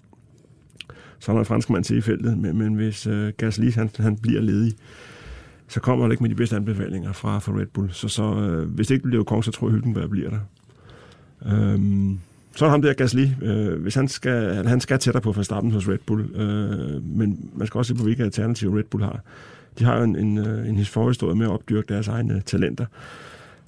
så 1.20 1.32
er 1.32 1.34
der 1.34 1.40
en 1.40 1.46
franskmand 1.46 1.84
til 1.84 1.98
i 1.98 2.02
feltet, 2.02 2.38
men, 2.38 2.58
men 2.58 2.74
hvis 2.74 3.08
øh, 3.08 3.34
Gasly 3.38 3.72
han, 3.72 3.90
han 3.98 4.18
bliver 4.18 4.42
ledig, 4.42 4.74
så 5.68 5.80
kommer 5.80 6.06
han 6.06 6.12
ikke 6.12 6.24
med 6.24 6.30
de 6.30 6.36
bedste 6.36 6.56
anbefalinger 6.56 7.14
fra, 7.14 7.40
fra 7.40 7.52
Red 7.52 7.66
Bull. 7.66 7.90
Så, 7.92 8.08
så 8.08 8.24
øh, 8.24 8.70
hvis 8.70 8.88
det 8.88 8.96
ikke 8.96 9.08
bliver 9.08 9.24
kong, 9.24 9.44
så 9.44 9.52
tror 9.52 9.68
jeg, 9.68 9.76
Hylkenberg 9.76 10.10
bliver 10.10 10.30
der. 10.30 10.40
Øhm, 11.46 12.20
så 12.56 12.66
er 12.66 12.70
ham 12.70 12.82
der 12.82 12.94
Gasly. 12.94 13.28
Øh, 13.42 13.82
hvis 13.82 13.96
han 13.96 14.08
skal, 14.08 14.68
han 14.68 14.82
skal 14.82 15.00
tættere 15.00 15.22
på 15.22 15.34
fra 15.34 15.44
starten 15.44 15.72
hos 15.72 15.88
Red 15.88 15.98
Bull, 16.06 16.36
øh, 16.36 17.18
men 17.18 17.50
man 17.56 17.68
skal 17.68 17.78
også 17.78 17.90
se 17.90 17.96
på, 17.96 18.04
hvilke 18.04 18.24
alternativer 18.24 18.78
Red 18.78 18.84
Bull 18.84 19.04
har. 19.04 19.22
De 19.80 19.84
har 19.84 19.98
jo 19.98 20.04
en, 20.04 20.16
en, 20.16 20.38
en, 20.38 20.48
en 20.48 20.76
historie 20.76 21.36
med 21.36 21.46
at 21.46 21.52
opdyrke 21.52 21.94
deres 21.94 22.08
egne 22.08 22.42
talenter 22.46 22.86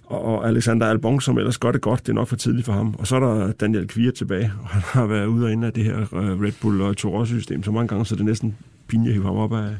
og 0.09 0.47
Alexander 0.47 0.87
Albon, 0.87 1.21
som 1.21 1.37
ellers 1.37 1.57
gør 1.57 1.71
det 1.71 1.81
godt, 1.81 2.05
det 2.05 2.09
er 2.09 2.15
nok 2.15 2.27
for 2.27 2.35
tidligt 2.35 2.65
for 2.65 2.73
ham. 2.73 2.95
Og 2.99 3.07
så 3.07 3.15
er 3.15 3.19
der 3.19 3.51
Daniel 3.51 3.87
Kvier 3.87 4.11
tilbage, 4.11 4.51
og 4.61 4.67
han 4.67 4.81
har 4.85 5.05
været 5.05 5.25
ude 5.25 5.45
og 5.45 5.51
inde 5.51 5.67
af 5.67 5.73
det 5.73 5.83
her 5.83 5.99
øh, 5.99 6.41
Red 6.41 6.51
Bull 6.61 6.81
og 6.81 6.97
Toro-system 6.97 7.63
så 7.63 7.71
mange 7.71 7.87
gange, 7.87 8.05
så 8.05 8.15
det 8.15 8.21
er 8.21 8.25
næsten 8.25 8.57
pinligt 8.87 9.09
at 9.09 9.13
hive 9.13 9.25
ham 9.25 9.37
op 9.37 9.53
af, 9.53 9.75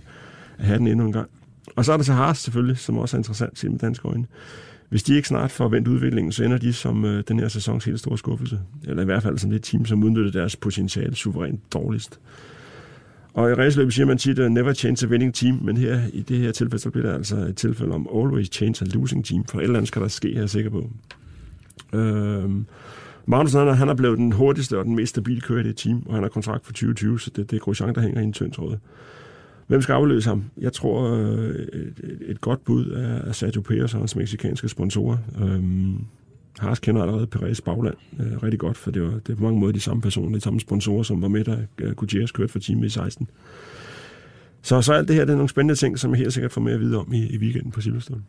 af 0.58 0.66
hatten 0.66 0.88
endnu 0.88 1.06
en 1.06 1.12
gang. 1.12 1.30
Og 1.76 1.86
så 1.86 1.94
er 1.94 1.98
der 1.98 2.04
så 2.04 2.14
Haas 2.14 2.38
selvfølgelig, 2.38 2.78
som 2.78 2.98
også 2.98 3.18
er 3.18 3.20
interessant 3.20 3.58
til 3.58 3.72
med 3.72 3.80
danske 3.80 4.08
øjne. 4.08 4.26
Hvis 4.90 5.04
de 5.04 5.16
ikke 5.16 5.28
snart 5.28 5.52
får 5.52 5.68
vendt 5.68 5.88
udviklingen, 5.88 6.32
så 6.32 6.44
ender 6.44 6.58
de 6.58 6.74
som 6.74 7.06
øh, 7.06 7.24
den 7.28 7.40
her 7.40 7.48
sæsons 7.48 7.86
helt 7.86 8.00
store 8.00 8.18
skuffelse. 8.18 8.60
Eller 8.84 9.02
i 9.02 9.06
hvert 9.06 9.24
fald 9.24 9.38
som 9.38 9.50
det 9.50 9.64
team, 9.64 9.86
som 9.86 10.04
udnytter 10.04 10.32
deres 10.32 10.56
potentiale 10.56 11.16
suverænt 11.16 11.74
dårligst. 11.74 12.20
Og 13.34 13.52
i 13.52 13.54
raceløbet 13.54 13.94
siger 13.94 14.06
man 14.06 14.18
tit, 14.18 14.40
uh, 14.40 14.46
never 14.46 14.74
change 14.74 15.08
a 15.08 15.10
winning 15.10 15.34
team, 15.34 15.60
men 15.62 15.78
her 15.78 16.00
i 16.14 16.22
det 16.22 16.38
her 16.38 16.52
tilfælde, 16.52 16.82
så 16.82 16.90
bliver 16.90 17.08
det 17.08 17.14
altså 17.14 17.36
et 17.36 17.56
tilfælde 17.58 17.94
om 17.94 18.08
always 18.16 18.48
change 18.52 18.86
a 18.86 18.98
losing 18.98 19.26
team, 19.26 19.46
for 19.46 19.60
et 19.60 19.64
eller 19.64 19.78
andet 19.78 19.88
skal 19.88 20.02
der 20.02 20.08
ske, 20.08 20.36
er 20.36 20.40
jeg 20.40 20.50
sikker 20.50 20.70
på. 20.70 20.90
Uh, 21.94 22.52
Magnus 23.26 23.54
Nader, 23.54 23.74
han 23.74 23.90
er 23.90 23.94
blevet 23.94 24.18
den 24.18 24.32
hurtigste 24.32 24.78
og 24.78 24.86
den 24.86 24.96
mest 24.96 25.10
stabile 25.10 25.42
kører 25.42 25.60
i 25.60 25.68
det 25.68 25.78
team, 25.78 26.04
og 26.06 26.14
han 26.14 26.24
har 26.24 26.30
kontrakt 26.30 26.66
for 26.66 26.72
2020, 26.72 27.20
så 27.20 27.32
det, 27.36 27.52
det 27.52 27.58
er 27.58 27.60
Grosjean, 27.60 27.96
der 27.96 28.02
hænger 28.02 28.22
i 28.22 28.24
en 28.24 28.34
tynd 28.34 28.52
tråd. 28.52 28.78
Hvem 29.68 29.82
skal 29.82 29.94
afløse 29.94 30.30
ham? 30.30 30.44
Jeg 30.58 30.74
tror, 30.74 31.16
øh, 31.16 31.56
et, 31.56 31.94
et 32.22 32.42
godt 32.42 32.64
bud 32.64 32.92
er 32.92 33.32
Sergio 33.32 33.62
Perez 33.62 33.94
og 33.94 34.00
hans 34.00 34.16
meksikanske 34.16 34.70
sponsorer. 34.70 35.18
Øhm, 35.42 36.06
Haas 36.60 36.80
kender 36.80 37.02
allerede 37.02 37.28
Perez 37.28 37.62
bagland 37.62 37.96
øh, 38.20 38.44
rigtig 38.44 38.60
godt, 38.60 38.78
for 38.78 38.92
det, 38.92 39.02
var, 39.02 39.10
det 39.10 39.30
var 39.30 39.36
på 39.36 39.44
mange 39.44 39.60
måder 39.60 39.74
de 39.74 39.80
samme 39.80 40.02
personer, 40.02 40.36
de 40.36 40.42
samme 40.42 40.60
sponsorer, 40.60 41.04
som 41.04 41.22
var 41.22 41.28
med, 41.28 41.44
da 41.44 41.58
uh, 41.84 41.92
Gutierrez 41.92 42.32
kørte 42.32 42.52
for 42.52 42.60
teamet 42.60 42.86
i 42.86 42.90
16. 42.90 43.30
Så, 44.62 44.82
så 44.82 44.94
alt 44.94 45.08
det 45.08 45.16
her, 45.16 45.26
det 45.26 45.32
er 45.32 45.36
nogle 45.36 45.50
spændende 45.50 45.76
ting, 45.76 46.00
som 46.00 46.12
jeg 46.12 46.18
helt 46.18 46.34
sikkert 46.34 46.52
får 46.52 46.62
mere 46.62 46.74
at 46.74 46.80
vide 46.80 46.98
om 46.98 47.14
i, 47.14 47.28
i 47.28 47.38
weekenden 47.38 47.72
på 47.72 47.82
Silverstone. 47.82 48.22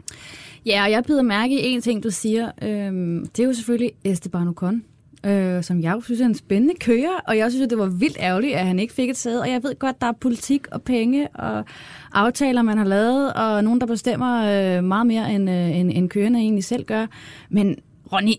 Ja, 0.66 0.84
og 0.84 0.90
jeg 0.90 1.04
bider 1.04 1.22
mærke 1.22 1.54
i 1.54 1.72
en 1.72 1.80
ting, 1.80 2.02
du 2.02 2.10
siger. 2.10 2.50
Øhm, 2.62 3.26
det 3.26 3.42
er 3.42 3.46
jo 3.46 3.52
selvfølgelig 3.52 3.92
Esteban 4.04 4.48
Ocon, 4.48 4.82
øh, 5.26 5.62
som 5.62 5.80
jeg 5.80 6.00
synes 6.04 6.20
er 6.20 6.26
en 6.26 6.34
spændende 6.34 6.74
kører, 6.80 7.20
og 7.28 7.36
jeg 7.36 7.50
synes, 7.50 7.68
det 7.68 7.78
var 7.78 7.86
vildt 7.86 8.16
ærgerligt, 8.20 8.54
at 8.54 8.66
han 8.66 8.78
ikke 8.78 8.94
fik 8.94 9.10
et 9.10 9.16
sæde. 9.16 9.40
Og 9.40 9.50
jeg 9.50 9.62
ved 9.62 9.78
godt, 9.78 10.00
der 10.00 10.06
er 10.06 10.12
politik 10.20 10.66
og 10.72 10.82
penge 10.82 11.28
og 11.28 11.64
aftaler, 12.12 12.62
man 12.62 12.78
har 12.78 12.84
lavet, 12.84 13.32
og 13.32 13.64
nogen, 13.64 13.80
der 13.80 13.86
bestemmer 13.86 14.36
øh, 14.36 14.84
meget 14.84 15.06
mere, 15.06 15.32
end, 15.32 15.50
øh, 15.50 15.76
end, 15.76 15.90
end 15.94 16.08
kørerne 16.08 16.38
egentlig 16.38 16.64
selv 16.64 16.84
gør. 16.84 17.06
Men 17.50 17.76
Ronny, 18.12 18.32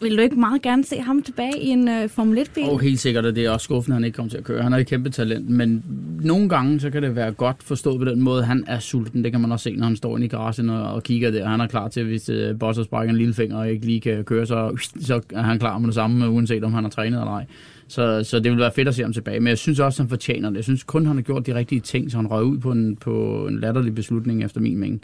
vil 0.00 0.16
du 0.16 0.22
ikke 0.22 0.36
meget 0.36 0.62
gerne 0.62 0.84
se 0.84 0.96
ham 0.96 1.22
tilbage 1.22 1.60
i 1.60 1.68
en 1.68 1.88
øh, 1.88 2.08
Formel 2.08 2.38
1-bil? 2.38 2.64
Og 2.64 2.72
oh, 2.72 2.80
helt 2.80 3.00
sikkert, 3.00 3.26
at 3.26 3.36
det 3.36 3.44
er 3.44 3.50
også 3.50 3.64
skuffende, 3.64 3.94
at 3.94 3.96
han 3.96 4.04
ikke 4.04 4.16
kommer 4.16 4.30
til 4.30 4.38
at 4.38 4.44
køre. 4.44 4.62
Han 4.62 4.72
er 4.72 4.76
et 4.76 4.86
kæmpe 4.86 5.10
talent, 5.10 5.50
men 5.50 5.84
nogle 6.20 6.48
gange 6.48 6.80
så 6.80 6.90
kan 6.90 7.02
det 7.02 7.16
være 7.16 7.32
godt 7.32 7.62
forstået 7.62 7.98
på 7.98 8.04
den 8.04 8.22
måde, 8.22 8.44
han 8.44 8.64
er 8.66 8.78
sulten. 8.78 9.24
Det 9.24 9.32
kan 9.32 9.40
man 9.40 9.52
også 9.52 9.64
se, 9.64 9.76
når 9.76 9.86
han 9.86 9.96
står 9.96 10.16
inde 10.16 10.26
i 10.26 10.28
garagen 10.28 10.70
og, 10.70 10.94
og 10.94 11.02
kigger 11.02 11.30
der. 11.30 11.48
Han 11.48 11.60
er 11.60 11.66
klar 11.66 11.88
til, 11.88 12.04
hvis 12.04 12.28
øh, 12.28 12.58
Bosser 12.58 12.82
sparker 12.82 13.10
en 13.10 13.16
lille 13.16 13.34
finger 13.34 13.56
og 13.56 13.70
ikke 13.70 13.86
lige 13.86 14.00
kan 14.00 14.24
køre, 14.24 14.46
så, 14.46 14.88
så 15.00 15.20
er 15.34 15.42
han 15.42 15.58
klar 15.58 15.78
med 15.78 15.86
det 15.86 15.94
samme, 15.94 16.30
uanset 16.30 16.64
om 16.64 16.72
han 16.72 16.84
har 16.84 16.90
trænet 16.90 17.20
eller 17.20 17.32
ej. 17.32 17.46
Så, 17.88 18.24
så 18.24 18.40
det 18.40 18.52
vil 18.52 18.60
være 18.60 18.72
fedt 18.72 18.88
at 18.88 18.94
se 18.94 19.02
ham 19.02 19.12
tilbage. 19.12 19.40
Men 19.40 19.48
jeg 19.48 19.58
synes 19.58 19.80
også, 19.80 20.02
han 20.02 20.08
fortjener 20.08 20.50
det. 20.50 20.56
Jeg 20.56 20.64
synes 20.64 20.82
kun, 20.82 21.06
han 21.06 21.16
har 21.16 21.22
gjort 21.22 21.46
de 21.46 21.54
rigtige 21.54 21.80
ting, 21.80 22.10
så 22.10 22.16
han 22.16 22.26
røg 22.26 22.44
ud 22.44 22.58
på 22.58 22.72
en, 22.72 22.96
på 22.96 23.46
en 23.50 23.60
latterlig 23.60 23.94
beslutning, 23.94 24.44
efter 24.44 24.60
min 24.60 24.78
mening. 24.78 25.02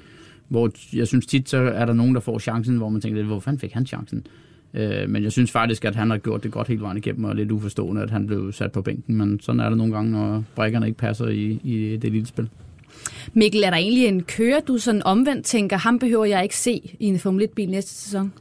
Hvor 0.53 0.71
jeg 0.93 1.07
synes 1.07 1.27
tit, 1.27 1.49
så 1.49 1.57
er 1.57 1.85
der 1.85 1.93
nogen, 1.93 2.15
der 2.15 2.21
får 2.21 2.39
chancen, 2.39 2.77
hvor 2.77 2.89
man 2.89 3.01
tænker, 3.01 3.23
hvor 3.23 3.41
fanden 3.41 3.61
fik 3.61 3.73
han 3.73 3.87
chancen? 3.87 4.27
Øh, 4.75 5.09
men 5.09 5.23
jeg 5.23 5.33
synes 5.33 5.51
faktisk, 5.51 5.85
at 5.85 5.97
han 5.97 6.11
har 6.11 6.19
gjort 6.19 6.43
det 6.43 6.53
godt 6.53 6.69
helt 6.69 6.83
vejen 6.83 6.97
igennem, 6.97 7.25
og 7.25 7.35
lidt 7.35 7.51
uforstående, 7.51 8.03
at 8.03 8.11
han 8.11 8.27
blev 8.27 8.53
sat 8.53 8.73
på 8.73 8.83
bænken. 8.83 9.17
Men 9.17 9.41
sådan 9.41 9.61
er 9.61 9.69
det 9.69 9.79
nogle 9.79 9.95
gange, 9.95 10.11
når 10.11 10.45
brækkerne 10.55 10.87
ikke 10.87 10.99
passer 10.99 11.27
i, 11.27 11.61
i 11.65 11.97
det 11.97 12.13
lille 12.13 12.27
spil. 12.27 12.49
Mikkel, 13.33 13.63
er 13.63 13.71
der 13.71 13.77
egentlig 13.77 14.07
en 14.07 14.23
kører, 14.23 14.61
du 14.61 14.79
sådan 14.79 15.03
omvendt 15.03 15.47
tænker, 15.47 15.77
ham 15.77 15.99
behøver 15.99 16.25
jeg 16.25 16.43
ikke 16.43 16.57
se 16.57 16.97
i 17.01 17.07
en 17.07 17.19
Formel 17.19 17.45
1-bil 17.45 17.71
næste 17.71 17.95
sæson? 17.95 18.33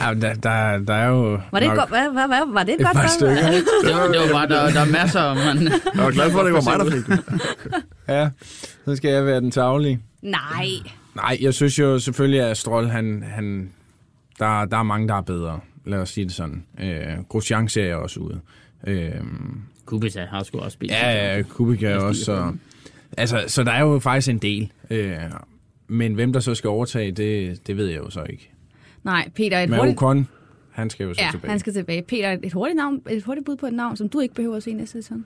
ja, 0.00 0.14
der, 0.14 0.34
der, 0.34 0.78
der 0.78 0.94
er 0.94 1.08
jo... 1.08 1.40
Var 1.52 1.58
det, 1.58 1.68
nok... 1.68 1.78
godt, 1.78 1.88
hvad, 1.88 2.12
hvad, 2.12 2.26
hvad, 2.26 2.52
var 2.52 2.62
det 2.62 2.74
et, 2.74 2.80
et 2.80 2.86
godt 2.86 3.10
stykker. 3.10 3.34
det, 3.34 3.44
var, 3.94 4.06
det 4.06 4.20
var 4.20 4.28
bare, 4.32 4.48
der, 4.48 4.70
der 4.70 4.80
er 4.80 4.92
masser, 4.92 5.34
men... 5.34 5.72
Jeg 5.94 6.04
var 6.04 6.10
glad 6.10 6.30
for, 6.30 6.38
at 6.38 6.46
det 6.46 6.54
var 6.54 6.78
mig, 6.78 6.78
der 6.78 6.90
fik 6.90 7.06
det. 7.06 7.24
ja, 8.10 8.30
så 8.84 8.96
skal 8.96 9.10
jeg 9.10 9.26
være 9.26 9.40
den 9.40 9.50
taglige. 9.50 10.00
Nej. 10.22 10.66
Nej, 11.14 11.38
jeg 11.40 11.54
synes 11.54 11.78
jo 11.78 11.98
selvfølgelig, 11.98 12.40
at 12.40 12.56
Stroll, 12.56 12.88
han, 12.88 13.22
han, 13.22 13.70
der, 14.38 14.64
der 14.64 14.76
er 14.76 14.82
mange, 14.82 15.08
der 15.08 15.14
er 15.14 15.20
bedre. 15.20 15.60
Lad 15.84 15.98
os 15.98 16.10
sige 16.10 16.24
det 16.24 16.32
sådan. 16.32 16.64
Øh, 16.80 17.24
Grosjean 17.28 17.68
ser 17.68 17.84
jeg 17.84 17.96
også 17.96 18.20
ud. 18.20 18.38
Øh, 18.86 19.10
Kubica 19.84 20.24
har 20.24 20.42
sgu 20.42 20.58
også 20.58 20.74
spillet. 20.74 20.96
Ja, 20.96 21.36
ja, 21.36 21.42
Kubica 21.42 21.96
også. 21.96 22.24
Så, 22.24 22.52
altså, 23.16 23.44
så 23.46 23.64
der 23.64 23.72
er 23.72 23.80
jo 23.80 23.98
faktisk 23.98 24.30
en 24.30 24.38
del. 24.38 24.72
Øh, 24.90 25.16
men 25.88 26.14
hvem 26.14 26.32
der 26.32 26.40
så 26.40 26.54
skal 26.54 26.70
overtage, 26.70 27.12
det, 27.12 27.66
det 27.66 27.76
ved 27.76 27.86
jeg 27.86 27.98
jo 27.98 28.10
så 28.10 28.22
ikke. 28.30 28.50
Nej, 29.04 29.30
Peter, 29.34 29.58
et 29.58 29.68
Men 29.68 29.78
hurtigt... 29.78 29.98
Ocon, 29.98 30.28
han 30.70 30.90
skal 30.90 31.04
jo 31.04 31.14
så 31.14 31.22
ja, 31.22 31.28
tilbage. 31.30 31.50
han 31.50 31.58
skal 31.58 31.72
tilbage. 31.72 32.02
Peter, 32.02 32.38
et 32.42 32.52
hurtigt, 32.52 32.76
navn, 32.76 33.02
et 33.10 33.22
hurtigt 33.22 33.46
bud 33.46 33.56
på 33.56 33.66
et 33.66 33.72
navn, 33.72 33.96
som 33.96 34.08
du 34.08 34.20
ikke 34.20 34.34
behøver 34.34 34.56
at 34.56 34.62
se 34.62 34.72
næste 34.72 34.92
sæson. 34.92 35.24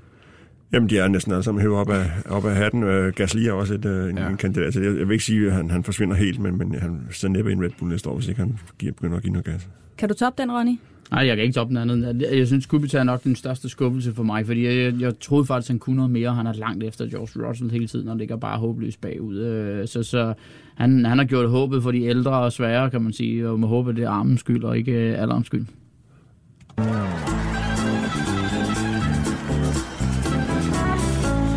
Jamen, 0.74 0.90
de 0.90 0.98
er 0.98 1.08
næsten 1.08 1.32
alle 1.32 1.42
sammen 1.42 1.62
hævet 1.62 1.76
op 1.76 1.90
af, 1.90 2.10
op 2.26 2.44
af 2.44 2.56
hatten. 2.56 2.82
Uh, 2.82 3.08
Gasly 3.08 3.40
er 3.40 3.52
også 3.52 3.74
et, 3.74 3.84
uh, 3.84 4.10
en, 4.10 4.18
ja. 4.18 4.28
en 4.28 4.36
kandidat. 4.36 4.76
Jeg, 4.76 4.84
jeg 4.84 5.08
vil 5.08 5.10
ikke 5.10 5.24
sige, 5.24 5.46
at 5.46 5.52
han, 5.52 5.70
han 5.70 5.84
forsvinder 5.84 6.16
helt, 6.16 6.40
men, 6.40 6.58
men 6.58 6.74
han 6.74 7.00
står 7.10 7.28
næppe 7.28 7.50
i 7.50 7.52
en 7.52 7.62
Red 7.62 7.70
Bull 7.78 7.90
næste 7.90 8.08
år, 8.08 8.14
hvis 8.14 8.28
ikke 8.28 8.40
han 8.40 8.58
giver, 8.78 8.92
begynder 8.92 9.16
at 9.16 9.22
give 9.22 9.32
noget 9.32 9.46
gas. 9.46 9.68
Kan 9.98 10.08
du 10.08 10.14
toppe 10.14 10.42
den, 10.42 10.52
Ronny? 10.52 10.78
Nej, 11.10 11.26
jeg 11.26 11.36
kan 11.36 11.42
ikke 11.42 11.54
toppe 11.54 11.74
den 11.74 11.90
anden. 11.90 12.20
Jeg 12.20 12.46
synes, 12.46 12.66
Kubica 12.66 12.98
er 12.98 13.04
nok 13.04 13.24
den 13.24 13.36
største 13.36 13.68
skuffelse 13.68 14.14
for 14.14 14.22
mig, 14.22 14.46
fordi 14.46 14.66
jeg, 14.66 14.74
jeg, 14.74 15.00
jeg 15.00 15.18
troede 15.20 15.46
faktisk, 15.46 15.68
han 15.68 15.78
kunne 15.78 15.96
noget 15.96 16.10
mere. 16.10 16.34
Han 16.34 16.46
er 16.46 16.52
langt 16.52 16.84
efter 16.84 17.06
George 17.06 17.48
Russell 17.48 17.70
hele 17.70 17.86
tiden, 17.86 18.08
og 18.08 18.16
ligger 18.16 18.36
bare 18.36 18.58
håbløst 18.58 19.00
bagud. 19.00 19.38
Øh, 19.38 19.88
så, 19.88 20.02
så 20.02 20.34
han, 20.74 21.04
han 21.04 21.18
har 21.18 21.24
gjort 21.24 21.50
håbet 21.50 21.82
for 21.82 21.90
de 21.90 22.02
ældre 22.02 22.32
og 22.32 22.52
svære, 22.52 22.90
kan 22.90 23.02
man 23.02 23.12
sige, 23.12 23.48
og 23.48 23.60
må 23.60 23.66
håbe, 23.66 23.92
det 23.92 24.04
er 24.04 24.10
armens 24.10 24.40
skyld 24.40 24.64
og 24.64 24.78
ikke 24.78 24.92
alderens 24.92 25.46
skyld. 25.46 25.66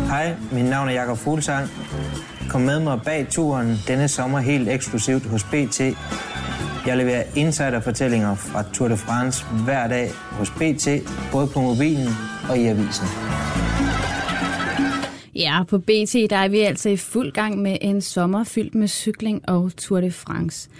Hej, 0.08 0.36
mit 0.52 0.64
navn 0.64 0.88
er 0.88 0.92
Jakob 0.92 1.18
Fuglsang. 1.18 1.68
Kom 2.48 2.60
med 2.60 2.80
mig 2.80 3.00
bag 3.04 3.26
turen 3.30 3.78
denne 3.86 4.08
sommer 4.08 4.38
helt 4.38 4.68
eksklusivt 4.68 5.26
hos 5.26 5.44
BT. 5.44 5.80
Jeg 6.86 6.96
leverer 6.96 7.22
insiderfortællinger 7.34 8.34
fra 8.34 8.62
Tour 8.72 8.88
de 8.88 8.96
France 8.96 9.44
hver 9.64 9.88
dag 9.88 10.10
hos 10.30 10.50
BT, 10.50 10.88
både 11.32 11.46
på 11.46 11.60
mobilen 11.60 12.08
og 12.48 12.58
i 12.58 12.66
avisen. 12.66 13.06
Ja, 15.38 15.62
på 15.62 15.78
BT 15.78 16.14
der 16.30 16.36
er 16.36 16.48
vi 16.48 16.58
altså 16.58 16.88
i 16.88 16.96
fuld 16.96 17.32
gang 17.32 17.58
med 17.58 17.76
en 17.80 18.00
sommer 18.00 18.44
fyldt 18.44 18.74
med 18.74 18.88
cykling 18.88 19.48
og 19.48 19.76
Tour 19.76 20.00
de 20.00 20.10
France. 20.10 20.70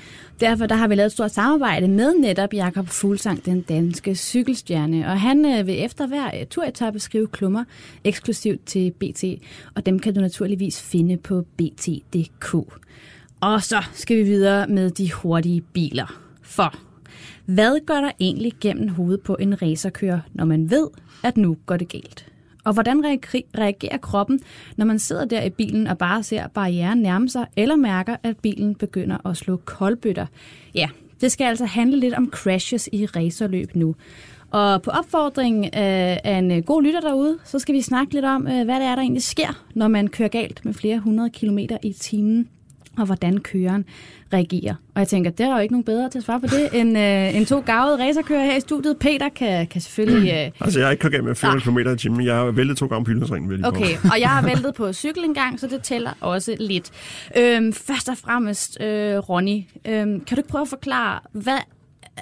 Derfor 0.40 0.66
der 0.66 0.74
har 0.74 0.88
vi 0.88 0.94
lavet 0.94 1.06
et 1.06 1.12
stort 1.12 1.30
samarbejde 1.30 1.88
med 1.88 2.14
netop 2.14 2.54
Jakob 2.54 2.88
Fuglsang, 2.88 3.44
den 3.44 3.60
danske 3.60 4.14
cykelstjerne. 4.14 5.06
Og 5.06 5.20
han 5.20 5.46
øh, 5.46 5.66
vil 5.66 5.84
efter 5.84 6.06
hver 6.06 6.26
øh, 6.40 6.46
turetappe 6.46 6.98
skrive 6.98 7.26
klummer 7.26 7.64
eksklusivt 8.04 8.66
til 8.66 8.90
BT. 8.90 9.24
Og 9.74 9.86
dem 9.86 9.98
kan 9.98 10.14
du 10.14 10.20
naturligvis 10.20 10.82
finde 10.82 11.16
på 11.16 11.44
bt.dk. 11.56 12.54
Og 13.40 13.62
så 13.62 13.84
skal 13.92 14.16
vi 14.16 14.22
videre 14.22 14.66
med 14.66 14.90
de 14.90 15.12
hurtige 15.12 15.60
biler. 15.60 16.20
For 16.42 16.74
hvad 17.44 17.86
gør 17.86 18.00
der 18.00 18.10
egentlig 18.20 18.52
gennem 18.60 18.88
hovedet 18.88 19.20
på 19.20 19.36
en 19.40 19.62
racerkører, 19.62 20.20
når 20.32 20.44
man 20.44 20.70
ved, 20.70 20.88
at 21.24 21.36
nu 21.36 21.56
går 21.66 21.76
det 21.76 21.88
galt? 21.88 22.28
Og 22.68 22.74
hvordan 22.74 23.04
reagerer 23.58 23.96
kroppen, 23.96 24.40
når 24.76 24.86
man 24.86 24.98
sidder 24.98 25.24
der 25.24 25.42
i 25.42 25.50
bilen 25.50 25.86
og 25.86 25.98
bare 25.98 26.22
ser 26.22 26.48
barrieren 26.48 26.98
nærme 26.98 27.28
sig, 27.28 27.46
eller 27.56 27.76
mærker, 27.76 28.16
at 28.22 28.38
bilen 28.38 28.74
begynder 28.74 29.26
at 29.26 29.36
slå 29.36 29.56
koldbøtter? 29.56 30.26
Ja, 30.74 30.88
det 31.20 31.32
skal 31.32 31.44
altså 31.44 31.64
handle 31.64 32.00
lidt 32.00 32.14
om 32.14 32.30
crashes 32.30 32.88
i 32.92 33.06
racerløb 33.06 33.74
nu. 33.74 33.94
Og 34.50 34.82
på 34.82 34.90
opfordring 34.90 35.64
øh, 35.64 35.70
af 36.24 36.38
en 36.38 36.50
øh, 36.50 36.62
god 36.62 36.82
lytter 36.82 37.00
derude, 37.00 37.38
så 37.44 37.58
skal 37.58 37.74
vi 37.74 37.80
snakke 37.80 38.14
lidt 38.14 38.24
om, 38.24 38.46
øh, 38.46 38.64
hvad 38.64 38.74
det 38.74 38.84
er, 38.84 38.94
der 38.94 39.02
egentlig 39.02 39.22
sker, 39.22 39.64
når 39.74 39.88
man 39.88 40.08
kører 40.08 40.28
galt 40.28 40.64
med 40.64 40.74
flere 40.74 40.98
hundrede 40.98 41.30
kilometer 41.30 41.78
i 41.82 41.92
timen 41.92 42.48
og 42.98 43.06
hvordan 43.06 43.38
køreren 43.38 43.84
reagerer. 44.32 44.74
Og 44.94 45.00
jeg 45.00 45.08
tænker, 45.08 45.30
der 45.30 45.46
er 45.46 45.54
jo 45.54 45.58
ikke 45.58 45.72
nogen 45.72 45.84
bedre 45.84 46.10
til 46.10 46.18
at 46.18 46.24
svare 46.24 46.40
på 46.40 46.46
det, 46.46 46.68
end, 46.80 46.98
øh, 46.98 47.36
end 47.36 47.46
to 47.46 47.62
gavede 47.66 48.04
racerkører 48.04 48.44
her 48.44 48.56
i 48.56 48.60
studiet. 48.60 48.96
Peter 49.00 49.28
kan, 49.28 49.66
kan 49.66 49.80
selvfølgelig... 49.80 50.32
Øh... 50.38 50.50
Altså, 50.60 50.78
jeg 50.78 50.86
har 50.86 50.90
ikke 50.90 51.08
kørt 51.08 51.24
med 51.24 51.34
400 51.34 51.64
km 51.64 51.78
i 51.78 51.96
timen. 51.96 52.26
Jeg 52.26 52.34
har 52.34 52.44
væltet 52.44 52.76
to 52.76 52.86
gange 52.86 53.04
på 53.04 53.10
Jyllandsringen. 53.10 53.64
Okay, 53.64 53.96
og 54.12 54.20
jeg 54.20 54.28
har 54.28 54.42
væltet 54.52 54.74
på 54.74 54.92
cykel 54.92 55.24
en 55.24 55.34
gang, 55.34 55.60
så 55.60 55.66
det 55.66 55.82
tæller 55.82 56.10
også 56.20 56.56
lidt. 56.60 56.90
Øhm, 57.36 57.72
først 57.72 58.08
og 58.08 58.18
fremmest, 58.18 58.80
øh, 58.80 59.16
Ronny, 59.16 59.62
øhm, 59.84 60.20
kan 60.20 60.36
du 60.36 60.40
ikke 60.40 60.48
prøve 60.48 60.62
at 60.62 60.68
forklare, 60.68 61.20
hvad 61.32 61.58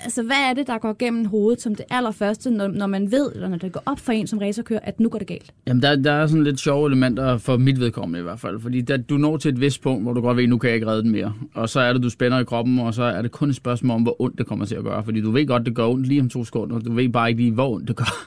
altså, 0.05 0.23
hvad 0.23 0.37
er 0.51 0.55
det, 0.55 0.67
der 0.67 0.79
går 0.79 0.97
gennem 0.99 1.25
hovedet 1.25 1.63
som 1.63 1.75
det 1.75 1.85
allerførste, 1.91 2.51
når, 2.51 2.69
når 2.69 2.87
man 2.87 3.13
ved, 3.13 3.33
eller 3.35 3.49
når 3.49 3.57
det 3.57 3.73
går 3.73 3.83
op 3.87 3.99
for 3.99 4.13
en 4.13 4.27
som 4.27 4.39
racerkører, 4.39 4.81
at 4.83 5.01
nu 5.01 5.09
går 5.09 5.19
det 5.19 5.27
galt? 5.27 5.53
Jamen, 5.67 5.83
der, 5.83 5.97
der 5.97 6.13
er 6.13 6.27
sådan 6.27 6.45
lidt 6.45 6.61
sjove 6.61 6.87
elementer 6.87 7.39
for 7.39 7.57
mit 7.57 7.81
vedkommende 7.81 8.19
i 8.19 8.23
hvert 8.23 8.41
fald. 8.41 8.61
Fordi 8.61 8.81
der, 8.81 8.97
du 8.97 9.17
når 9.17 9.37
til 9.37 9.49
et 9.53 9.61
vist 9.61 9.83
punkt, 9.83 10.03
hvor 10.03 10.13
du 10.13 10.21
godt 10.21 10.37
ved, 10.37 10.45
at 10.45 10.51
nu 10.51 10.59
kan 10.59 10.69
jeg 10.69 10.75
ikke 10.75 10.87
redde 10.87 11.03
den 11.03 11.11
mere. 11.11 11.33
Og 11.55 11.69
så 11.69 11.81
er 11.81 11.93
det, 11.93 12.03
du 12.03 12.11
spænder 12.11 12.39
i 12.39 12.45
kroppen, 12.45 12.79
og 12.79 12.95
så 12.95 13.03
er 13.03 13.23
det 13.23 13.31
kun 13.31 13.51
et 13.51 13.57
spørgsmål 13.57 13.95
om, 13.95 14.03
hvor 14.03 14.23
ondt 14.23 14.39
det 14.39 14.47
kommer 14.47 14.65
til 14.65 14.75
at 14.75 14.85
gøre. 14.85 15.05
Fordi 15.05 15.21
du 15.21 15.31
ved 15.31 15.47
godt, 15.47 15.67
det 15.67 15.75
gør 15.75 15.87
ondt 15.87 16.07
lige 16.07 16.21
om 16.21 16.29
to 16.29 16.45
sekunder. 16.45 16.79
Du 16.79 16.93
ved 16.93 17.09
bare 17.09 17.29
ikke 17.29 17.43
lige, 17.43 17.53
hvor 17.53 17.75
ondt 17.75 17.89
det 17.89 17.97
gør. 17.97 18.27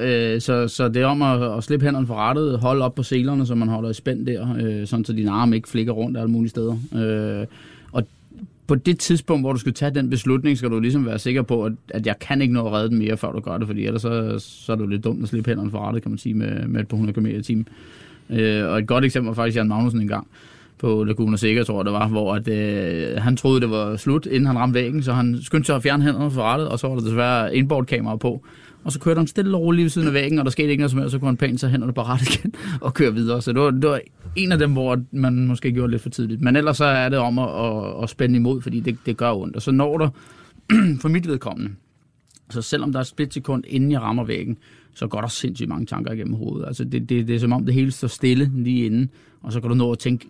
Øh, 0.00 0.40
så, 0.40 0.68
så 0.68 0.88
det 0.88 1.02
er 1.02 1.06
om 1.06 1.22
at, 1.22 1.56
at 1.56 1.64
slippe 1.64 1.84
hænderne 1.84 2.06
fra 2.06 2.30
rettet, 2.30 2.58
holde 2.58 2.84
op 2.84 2.94
på 2.94 3.02
selerne, 3.02 3.46
så 3.46 3.54
man 3.54 3.68
holder 3.68 3.90
i 3.90 3.94
spænd 3.94 4.26
der, 4.26 4.56
øh, 4.60 4.86
sådan 4.86 5.04
så 5.04 5.12
dine 5.12 5.30
arme 5.30 5.56
ikke 5.56 5.68
flikker 5.68 5.92
rundt 5.92 6.18
alle 6.18 6.30
mulige 6.30 6.50
steder. 6.50 6.76
Øh, 6.94 7.46
på 8.66 8.74
det 8.74 8.98
tidspunkt, 8.98 9.42
hvor 9.42 9.52
du 9.52 9.58
skal 9.58 9.74
tage 9.74 9.94
den 9.94 10.10
beslutning, 10.10 10.58
skal 10.58 10.70
du 10.70 10.80
ligesom 10.80 11.06
være 11.06 11.18
sikker 11.18 11.42
på, 11.42 11.64
at, 11.64 11.72
at 11.88 12.06
jeg 12.06 12.18
kan 12.18 12.42
ikke 12.42 12.54
nå 12.54 12.66
at 12.66 12.72
redde 12.72 12.88
den 12.88 12.98
mere, 12.98 13.16
før 13.16 13.32
du 13.32 13.40
gør 13.40 13.58
det, 13.58 13.66
fordi 13.66 13.86
ellers 13.86 14.02
så, 14.02 14.38
så 14.38 14.72
er 14.72 14.76
det 14.76 14.82
jo 14.82 14.88
lidt 14.88 15.04
dumt 15.04 15.22
at 15.22 15.28
slippe 15.28 15.50
hænderne 15.50 15.70
fra 15.70 15.86
rettet, 15.86 16.02
kan 16.02 16.10
man 16.10 16.18
sige, 16.18 16.34
med, 16.34 16.66
med 16.66 16.80
et 16.80 16.88
par 16.88 16.96
100 16.96 17.20
km 17.20 17.26
i 17.26 17.42
timen. 17.42 17.68
Øh, 18.30 18.64
og 18.66 18.78
et 18.78 18.86
godt 18.86 19.04
eksempel 19.04 19.26
var 19.28 19.34
faktisk 19.34 19.56
Jan 19.56 19.68
Magnussen 19.68 20.00
en 20.00 20.08
gang 20.08 20.26
på 20.78 21.04
Laguna 21.04 21.36
Seca, 21.36 21.62
tror 21.62 21.78
jeg 21.78 21.84
det 21.84 21.92
var, 21.92 22.08
hvor 22.08 22.34
at, 22.34 22.48
øh, 22.48 23.22
han 23.22 23.36
troede, 23.36 23.60
det 23.60 23.70
var 23.70 23.96
slut, 23.96 24.26
inden 24.26 24.46
han 24.46 24.58
ramte 24.58 24.74
væggen, 24.74 25.02
så 25.02 25.12
han 25.12 25.38
skyndte 25.42 25.66
sig 25.66 25.76
at 25.76 25.82
fjerne 25.82 26.04
hænderne 26.04 26.30
fra 26.30 26.52
rettet, 26.52 26.68
og 26.68 26.78
så 26.78 26.88
var 26.88 26.94
der 26.94 27.02
desværre 27.02 27.56
inboardkamera 27.56 28.16
på. 28.16 28.44
Og 28.84 28.92
så 28.92 29.00
kørte 29.00 29.18
han 29.18 29.26
stille 29.26 29.56
og 29.56 29.62
roligt 29.62 29.82
ved 29.82 29.90
siden 29.90 30.08
af 30.08 30.14
væggen, 30.14 30.38
og 30.38 30.44
der 30.44 30.50
skete 30.50 30.68
ikke 30.68 30.80
noget 30.80 30.90
som 30.90 31.00
helst, 31.00 31.12
så 31.12 31.18
kunne 31.18 31.28
han 31.28 31.36
pænt 31.36 31.60
sig 31.60 31.70
hænderne 31.70 31.92
på 31.92 32.02
rettet 32.02 32.34
igen 32.34 32.54
og 32.80 32.94
køre 32.94 33.14
videre. 33.14 33.42
Så 33.42 33.52
det 33.52 33.60
var, 33.60 33.70
det 33.70 33.88
var 33.88 34.00
en 34.36 34.52
af 34.52 34.58
dem, 34.58 34.72
hvor 34.72 35.02
man 35.10 35.46
måske 35.46 35.72
gjorde 35.72 35.90
lidt 35.90 36.02
for 36.02 36.10
tidligt. 36.10 36.40
Men 36.40 36.56
ellers 36.56 36.76
så 36.76 36.84
er 36.84 37.08
det 37.08 37.18
om 37.18 37.38
at, 37.38 37.48
at, 37.48 38.02
at 38.02 38.10
spænde 38.10 38.36
imod, 38.36 38.60
fordi 38.60 38.80
det, 38.80 38.98
det 39.06 39.16
gør 39.16 39.32
ondt. 39.32 39.56
Og 39.56 39.62
så 39.62 39.70
når 39.70 39.98
der, 39.98 40.08
for 41.00 41.08
mit 41.08 41.28
vedkommende, 41.28 41.72
så 42.50 42.62
selvom 42.62 42.92
der 42.92 42.98
er 42.98 43.00
et 43.00 43.06
splitsekund, 43.06 43.64
inden 43.66 43.92
jeg 43.92 44.00
rammer 44.00 44.24
væggen, 44.24 44.56
så 44.94 45.06
går 45.06 45.20
der 45.20 45.28
sindssygt 45.28 45.68
mange 45.68 45.86
tanker 45.86 46.12
igennem 46.12 46.34
hovedet. 46.34 46.66
Altså 46.66 46.84
det, 46.84 47.08
det, 47.08 47.28
det 47.28 47.36
er 47.36 47.40
som 47.40 47.52
om 47.52 47.64
det 47.64 47.74
hele 47.74 47.90
står 47.90 48.08
stille 48.08 48.50
lige 48.54 48.86
inden, 48.86 49.10
og 49.42 49.52
så 49.52 49.60
kan 49.60 49.68
du 49.68 49.74
nå 49.74 49.92
at 49.92 49.98
tænke 49.98 50.28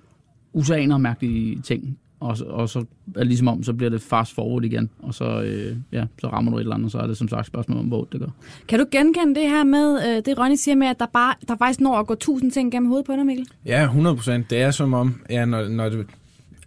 usaner 0.53 0.99
mærkelige 0.99 1.61
ting 1.61 1.99
og, 2.21 2.37
og 2.47 2.69
så 2.69 2.79
er 3.15 3.19
det 3.19 3.27
ligesom 3.27 3.49
om, 3.49 3.63
så 3.63 3.73
bliver 3.73 3.91
det 3.91 4.03
fast 4.03 4.35
forward 4.35 4.65
igen, 4.65 4.91
og 4.99 5.15
så, 5.15 5.43
øh, 5.43 5.77
ja, 5.93 6.05
så 6.21 6.29
rammer 6.29 6.51
du 6.51 6.57
et 6.57 6.61
eller 6.61 6.75
andet, 6.75 6.85
og 6.85 6.91
så 6.91 6.99
er 6.99 7.07
det 7.07 7.17
som 7.17 7.29
sagt 7.29 7.47
spørgsmål 7.47 7.79
om, 7.79 7.87
hvor 7.87 8.09
det 8.13 8.21
går. 8.21 8.33
Kan 8.69 8.79
du 8.79 8.87
genkende 8.91 9.35
det 9.41 9.49
her 9.49 9.65
med, 9.65 9.99
øh, 10.09 10.23
det 10.25 10.39
Ronny 10.39 10.55
siger 10.55 10.75
med, 10.75 10.87
at 10.87 11.01
der, 11.01 11.07
bare, 11.07 11.35
der 11.49 11.57
faktisk 11.57 11.81
når 11.81 11.97
at 11.97 12.07
gå 12.07 12.15
tusind 12.15 12.53
ting 12.53 12.73
gennem 12.73 12.89
hovedet 12.89 13.07
på 13.07 13.13
dig, 13.13 13.27
Mikkel? 13.27 13.49
Ja, 13.67 13.83
100 13.85 14.17
procent. 14.17 14.51
Det 14.51 14.63
er 14.63 14.71
som 14.71 14.95
om, 14.95 15.21
ja, 15.31 15.45
når, 15.45 15.69
når 15.69 15.89
det 15.89 16.07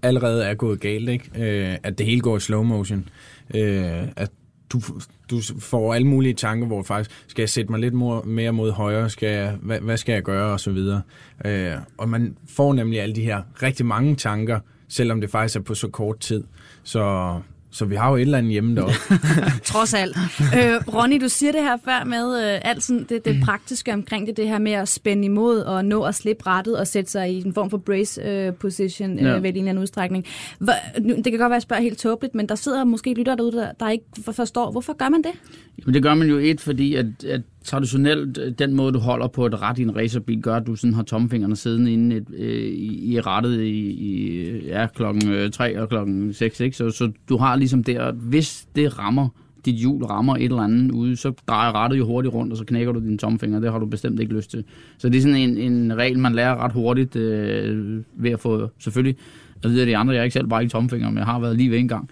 allerede 0.04 0.44
er 0.46 0.54
gået 0.54 0.80
galt, 0.80 1.10
ikke? 1.10 1.30
Øh, 1.38 1.78
at 1.84 1.98
det 1.98 2.06
hele 2.06 2.22
går 2.22 2.38
i 2.38 2.40
slow 2.40 2.64
motion. 2.64 3.10
Øh, 3.56 4.08
at 4.16 4.32
du, 4.70 4.82
du 5.30 5.42
får 5.60 5.94
alle 5.94 6.08
mulige 6.08 6.34
tanker, 6.34 6.68
hvor 6.68 6.84
faktisk, 6.84 7.12
skal 7.28 7.42
jeg 7.42 7.50
sætte 7.50 7.72
mig 7.72 7.80
lidt 7.80 7.94
mere 8.26 8.52
mod 8.52 8.72
højre, 8.72 9.10
skal 9.10 9.30
jeg, 9.30 9.56
hvad, 9.62 9.80
hvad 9.80 9.98
skal 9.98 10.14
jeg 10.14 10.24
gøre, 10.24 10.52
og 10.52 10.60
så 10.60 10.72
videre. 10.72 11.02
Øh, 11.46 11.74
og 11.98 12.10
man 12.10 12.38
får 12.50 12.74
nemlig 12.74 13.02
alle 13.02 13.16
de 13.16 13.22
her 13.22 13.42
rigtig 13.64 13.86
mange 13.86 14.16
tanker, 14.16 14.60
selvom 14.89 15.21
det 15.21 15.30
faktisk 15.30 15.60
er 15.60 15.63
på 15.63 15.76
så 15.76 15.88
kort 15.88 16.19
tid. 16.19 16.43
Så, 16.84 17.34
så 17.71 17.86
vi 17.86 17.95
har 17.95 18.10
jo 18.10 18.15
et 18.15 18.21
eller 18.21 18.38
andet 18.38 18.52
hjemme 18.52 18.76
deroppe. 18.76 18.95
Trods 19.63 19.93
alt. 19.93 20.17
Øh, 20.39 20.93
Ronny, 20.93 21.21
du 21.21 21.30
siger 21.30 21.52
det 21.52 21.62
her 21.62 21.78
før 21.86 22.04
med 22.04 22.54
øh, 22.54 22.60
alt 22.63 22.84
sådan, 22.84 23.06
det, 23.10 23.26
det 23.26 23.43
praktiske 23.43 23.93
omkring 23.93 24.28
det, 24.28 24.38
det 24.38 24.47
her 24.47 24.60
med 24.60 24.71
at 24.71 24.88
spænde 24.88 25.26
imod 25.26 25.60
og 25.60 25.86
nå 25.86 26.04
at 26.04 26.15
slippe 26.15 26.47
rettet 26.47 26.80
og 26.80 26.88
sætte 26.88 27.12
sig 27.12 27.32
i 27.32 27.43
en 27.45 27.54
form 27.54 27.69
for 27.69 27.78
brace 27.78 28.21
øh, 28.21 28.54
position 28.54 29.19
øh, 29.19 29.26
ja. 29.26 29.30
ved 29.30 29.38
en 29.39 29.45
eller 29.45 29.69
anden 29.69 29.82
udstrækning. 29.82 30.26
Hvor, 30.60 30.73
det 30.97 31.23
kan 31.23 31.32
godt 31.32 31.39
være, 31.39 31.45
at 31.45 31.52
jeg 31.52 31.62
spørger 31.62 31.84
helt 31.84 32.00
tåbeligt, 32.00 32.36
men 32.36 32.50
der 32.50 32.56
sidder 32.56 32.84
måske 32.84 33.13
lytter 33.13 33.36
derude, 33.36 33.52
der, 33.52 33.71
der 33.80 33.89
ikke 33.89 34.06
forstår, 34.32 34.71
hvorfor 34.71 34.93
gør 34.93 35.10
man 35.10 35.21
det? 35.21 35.32
Jamen, 35.80 35.93
det 35.93 36.04
gør 36.04 36.13
man 36.13 36.28
jo 36.28 36.38
et, 36.38 36.62
fordi 36.62 36.95
at, 36.95 37.23
at 37.23 37.41
traditionelt, 37.68 38.38
øh, 38.38 38.52
den 38.52 38.74
måde, 38.74 38.94
du 38.94 39.00
holder 39.00 39.28
på 39.28 39.46
et 39.46 39.62
ret 39.62 39.80
i 39.80 39.82
en 39.82 39.96
racerbil, 39.96 40.42
gør, 40.42 40.56
at 40.56 40.68
du 40.68 40.76
sådan 40.76 40.94
har 40.94 41.04
tomfingrene 41.04 41.56
siddende 41.56 41.94
inde 41.94 42.16
et, 42.16 42.28
øh, 42.38 42.64
i, 42.64 43.14
i 43.14 43.20
rettet 43.20 43.62
i, 43.62 43.80
i 43.90 44.50
ja, 44.68 44.88
klokken 44.88 45.30
øh, 45.30 45.52
3 45.52 45.82
og 45.82 45.90
klokken 45.90 46.34
6, 46.34 46.60
ikke? 46.60 46.78
Så, 46.78 46.90
så 46.90 47.12
du 47.30 47.38
har 47.38 47.56
ligesom 47.56 47.84
der, 47.84 48.12
hvis 48.12 48.68
det 48.76 49.00
rammer, 49.00 49.30
dit 49.66 49.76
hjul 49.76 50.04
rammer 50.04 50.36
et 50.36 50.44
eller 50.44 50.62
andet 50.62 50.92
ude, 50.92 51.16
så 51.16 51.34
drejer 51.48 51.76
rettet 51.76 51.98
jo 51.98 52.06
hurtigt 52.06 52.34
rundt, 52.34 52.52
og 52.52 52.58
så 52.58 52.66
knækker 52.66 52.92
du 52.92 53.00
dine 53.00 53.18
tomfinger. 53.18 53.60
Det 53.60 53.72
har 53.72 53.80
du 53.80 53.86
bestemt 53.86 54.20
ikke 54.20 54.34
lyst 54.34 54.52
til. 54.52 54.64
Så 54.98 55.10
det 55.10 55.18
er 55.18 55.22
sådan 55.22 55.38
en, 55.38 55.58
en 55.58 55.98
regel, 55.98 56.20
man 56.20 56.34
lærer 56.34 56.56
ret 56.56 56.72
hurtigt 56.72 57.16
øh, 57.16 58.02
ved 58.16 58.32
at 58.32 58.40
få, 58.40 58.70
selvfølgelig, 58.80 59.18
jeg 59.64 59.72
ved 59.72 59.86
de 59.86 59.98
andre, 59.98 60.14
jeg 60.14 60.20
er 60.20 60.24
ikke 60.24 60.34
selv 60.34 60.48
bare 60.48 60.62
ikke 60.62 60.72
tomfinger, 60.72 61.10
men 61.10 61.18
jeg 61.18 61.26
har 61.26 61.40
været 61.40 61.58
lige 61.58 61.72
ved 61.72 61.78
en 61.78 61.88
gang. 61.88 62.10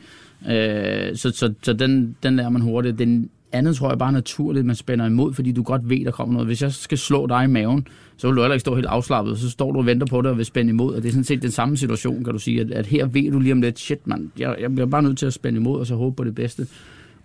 Øh, 0.50 1.16
så 1.16 1.32
så, 1.32 1.54
så 1.62 1.74
den, 1.74 2.16
den 2.24 2.36
lærer 2.36 2.50
man 2.50 2.62
hurtigt. 2.62 3.00
Den 3.00 3.30
andet 3.52 3.76
tror 3.76 3.90
jeg 3.90 3.98
bare 3.98 4.12
naturligt, 4.12 4.66
man 4.66 4.76
spænder 4.76 5.06
imod, 5.06 5.34
fordi 5.34 5.52
du 5.52 5.64
godt 5.64 5.90
ved, 5.90 6.06
der 6.06 6.12
kommer 6.12 6.34
noget. 6.34 6.48
Hvis 6.48 6.62
jeg 6.62 6.74
skal 6.74 6.98
slå 6.98 7.28
dig 7.28 7.44
i 7.44 7.48
maven, 7.48 7.88
så 8.18 8.28
vil 8.28 8.36
du 8.36 8.42
heller 8.42 8.54
ikke 8.54 8.62
stå 8.62 8.76
helt 8.76 8.88
afslappet. 8.88 9.40
Så 9.40 9.50
står 9.50 9.72
du 9.72 9.80
og 9.80 9.86
venter 9.86 10.08
på 10.08 10.22
det 10.22 10.32
og 10.32 10.38
vil 10.38 10.46
spænde 10.46 10.70
imod. 10.70 10.96
Og 10.96 11.02
det 11.02 11.08
er 11.08 11.12
sådan 11.12 11.24
set 11.24 11.42
den 11.42 11.52
samme 11.52 11.78
situation, 11.78 12.24
kan 12.24 12.34
du 12.34 12.40
sige. 12.40 12.62
At, 12.62 12.72
at 12.72 12.86
her 12.86 13.06
ved 13.06 13.32
du 13.32 13.40
lige 13.40 13.52
om 13.52 13.62
lidt, 13.62 13.80
shit 13.80 14.08
mand, 14.08 14.30
jeg, 14.40 14.56
jeg 14.60 14.72
bliver 14.72 14.88
bare 14.88 15.04
nødt 15.04 15.18
til 15.18 15.26
at 15.26 15.34
spænde 15.34 15.60
imod, 15.60 15.80
og 15.80 15.88
så 15.88 15.96
håbe 15.96 16.16
på 16.16 16.24
det 16.24 16.36
bedste. 16.36 16.68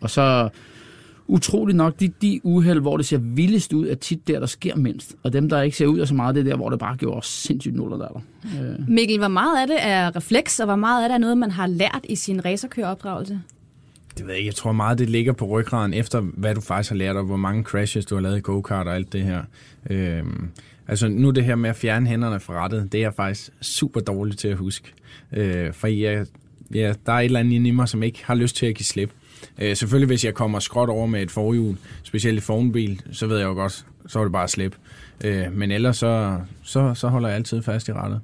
Og 0.01 0.11
så 0.11 0.49
utroligt 1.31 1.77
nok, 1.77 2.01
de, 2.01 2.09
de 2.23 2.41
uheld, 2.43 2.81
hvor 2.81 2.97
det 2.97 3.07
ser 3.07 3.19
vildest 3.19 3.73
ud, 3.73 3.89
er 3.89 3.95
tit 3.95 4.29
der, 4.29 4.41
der 4.41 4.47
sker 4.47 4.77
mindst. 4.77 5.17
Og 5.23 5.33
dem, 5.33 5.49
der 5.49 5.63
ikke 5.63 5.77
ser 5.77 5.87
ud 5.87 5.99
af 5.99 6.09
så 6.09 6.15
meget, 6.15 6.35
det 6.35 6.41
er 6.41 6.45
der, 6.45 6.57
hvor 6.57 6.71
det 6.71 6.79
bare 6.79 6.97
gjorde 6.97 7.27
sindssygt 7.27 7.77
nuller 7.77 7.97
der. 7.97 8.23
Øh. 8.45 8.89
Mikkel, 8.89 9.19
hvor 9.19 9.29
meget 9.29 9.61
af 9.61 9.67
det 9.67 9.77
er 9.81 10.17
refleks, 10.17 10.61
og 10.61 10.67
hvor 10.67 10.77
meget 10.77 11.03
af 11.03 11.09
det 11.09 11.15
er 11.15 11.19
noget, 11.19 11.39
man 11.39 11.51
har 11.51 11.67
lært 11.67 12.01
i 12.09 12.17
sin 12.17 12.45
racerkøreopdragelse? 12.45 13.41
Det 14.19 14.27
ved 14.27 14.33
jeg 14.33 14.39
ikke. 14.39 14.49
Jeg 14.49 14.55
tror 14.55 14.73
meget, 14.73 14.99
det 14.99 15.11
ligger 15.11 15.33
på 15.33 15.47
ryggraden 15.47 15.95
efter, 15.95 16.21
hvad 16.21 16.55
du 16.55 16.61
faktisk 16.61 16.91
har 16.91 16.97
lært, 16.97 17.17
og 17.17 17.25
hvor 17.25 17.37
mange 17.37 17.63
crashes 17.63 18.07
du 18.07 18.15
har 18.15 18.23
lavet 18.23 18.39
i 18.39 18.41
go-kart 18.41 18.87
og 18.87 18.95
alt 18.95 19.13
det 19.13 19.23
her. 19.23 19.43
Øhm, 19.91 20.49
altså 20.89 21.09
nu 21.09 21.31
det 21.31 21.45
her 21.45 21.55
med 21.55 21.71
at 21.71 21.77
fjerne 21.77 22.07
hænderne 22.07 22.41
fra 22.41 22.65
rettet, 22.65 22.93
det 22.93 22.99
er 22.99 23.03
jeg 23.03 23.15
faktisk 23.15 23.51
super 23.61 24.01
dårligt 24.01 24.39
til 24.39 24.49
at 24.49 24.57
huske. 24.57 24.93
Øh, 25.33 25.73
for 25.73 25.87
jeg, 25.87 26.27
ja, 26.75 26.95
der 27.07 27.13
er 27.13 27.19
et 27.19 27.25
eller 27.25 27.41
andet 27.41 27.53
inde 27.53 27.69
i 27.69 27.73
mig, 27.73 27.89
som 27.89 28.03
ikke 28.03 28.21
har 28.25 28.35
lyst 28.35 28.57
til 28.57 28.67
at 28.67 28.75
give 28.75 28.85
slip. 28.85 29.11
Øh, 29.59 29.77
selvfølgelig, 29.77 30.07
hvis 30.07 30.25
jeg 30.25 30.35
kommer 30.35 30.59
skråt 30.59 30.89
over 30.89 31.07
med 31.07 31.23
et 31.23 31.31
forhjul, 31.31 31.77
specielt 32.03 32.39
i 32.39 32.41
fornbil, 32.41 33.03
så 33.13 33.27
ved 33.27 33.39
jeg 33.39 33.47
jo 33.47 33.53
godt, 33.53 33.87
så 34.07 34.19
er 34.19 34.23
det 34.23 34.33
bare 34.33 34.45
at 34.45 34.51
slippe. 34.51 34.77
Øh, 35.25 35.53
men 35.53 35.71
ellers 35.71 35.97
så, 35.97 36.39
så, 36.63 36.95
så 36.95 37.09
holder 37.09 37.29
jeg 37.29 37.37
altid 37.37 37.63
fast 37.63 37.89
i 37.89 37.93
rettet. 37.93 38.21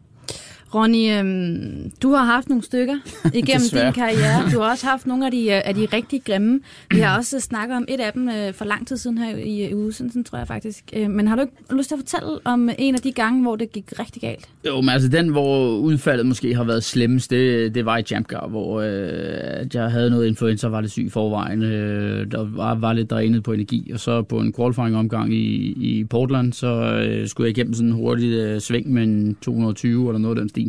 Ronny, 0.74 1.18
øhm, 1.18 1.90
du 2.02 2.10
har 2.10 2.24
haft 2.24 2.48
nogle 2.48 2.64
stykker 2.64 2.96
igennem 3.40 3.68
din 3.72 3.92
karriere. 3.92 4.50
Du 4.52 4.60
har 4.60 4.70
også 4.72 4.86
haft 4.86 5.06
nogle 5.06 5.26
af 5.26 5.30
de, 5.32 5.42
øh, 5.42 5.62
af 5.64 5.74
de 5.74 5.86
rigtig 5.92 6.22
grimme. 6.24 6.60
Vi 6.90 6.98
har 6.98 7.18
også 7.18 7.40
snakket 7.40 7.76
om 7.76 7.84
et 7.88 8.00
af 8.00 8.12
dem 8.12 8.28
øh, 8.28 8.54
for 8.54 8.64
lang 8.64 8.86
tid 8.86 8.96
siden 8.96 9.18
her 9.18 9.36
i, 9.36 9.70
i 9.70 9.74
udsendelsen, 9.74 10.24
tror 10.24 10.38
jeg 10.38 10.46
faktisk. 10.46 10.84
Øh, 10.96 11.10
men 11.10 11.28
har 11.28 11.36
du 11.36 11.42
ikke 11.42 11.74
lyst 11.76 11.88
til 11.88 11.94
at 11.94 11.98
fortælle 11.98 12.38
om 12.44 12.70
en 12.78 12.94
af 12.94 13.00
de 13.00 13.12
gange, 13.12 13.42
hvor 13.42 13.56
det 13.56 13.72
gik 13.72 13.92
rigtig 13.98 14.22
galt? 14.22 14.48
Jo, 14.66 14.80
men 14.80 14.88
altså 14.88 15.08
den, 15.08 15.28
hvor 15.28 15.78
udfaldet 15.78 16.26
måske 16.26 16.54
har 16.54 16.64
været 16.64 16.84
slemmest, 16.84 17.30
det, 17.30 17.74
det 17.74 17.84
var 17.84 17.98
i 17.98 18.02
Jamgar, 18.10 18.48
hvor 18.48 18.80
øh, 18.80 19.66
jeg 19.74 19.90
havde 19.90 20.10
noget 20.10 20.26
influenza, 20.26 20.68
var 20.68 20.80
lidt 20.80 20.92
syg 20.92 21.06
i 21.06 21.08
forvejen. 21.08 21.62
Øh, 21.62 22.30
der 22.30 22.48
var, 22.56 22.74
var 22.74 22.92
lidt 22.92 23.10
drænet 23.10 23.42
på 23.42 23.52
energi, 23.52 23.90
og 23.92 24.00
så 24.00 24.22
på 24.22 24.38
en 24.38 24.52
qualifying-omgang 24.52 25.34
i, 25.34 25.72
i 25.90 26.04
Portland, 26.04 26.52
så 26.52 26.66
øh, 26.66 27.28
skulle 27.28 27.48
jeg 27.48 27.58
igennem 27.58 27.74
sådan 27.74 27.88
en 27.88 27.94
hurtig 27.94 28.32
øh, 28.32 28.60
sving 28.60 28.92
med 28.92 29.02
en 29.02 29.36
220 29.42 30.08
eller 30.08 30.18
noget 30.18 30.36
af 30.36 30.40
den 30.40 30.48
stil. 30.48 30.65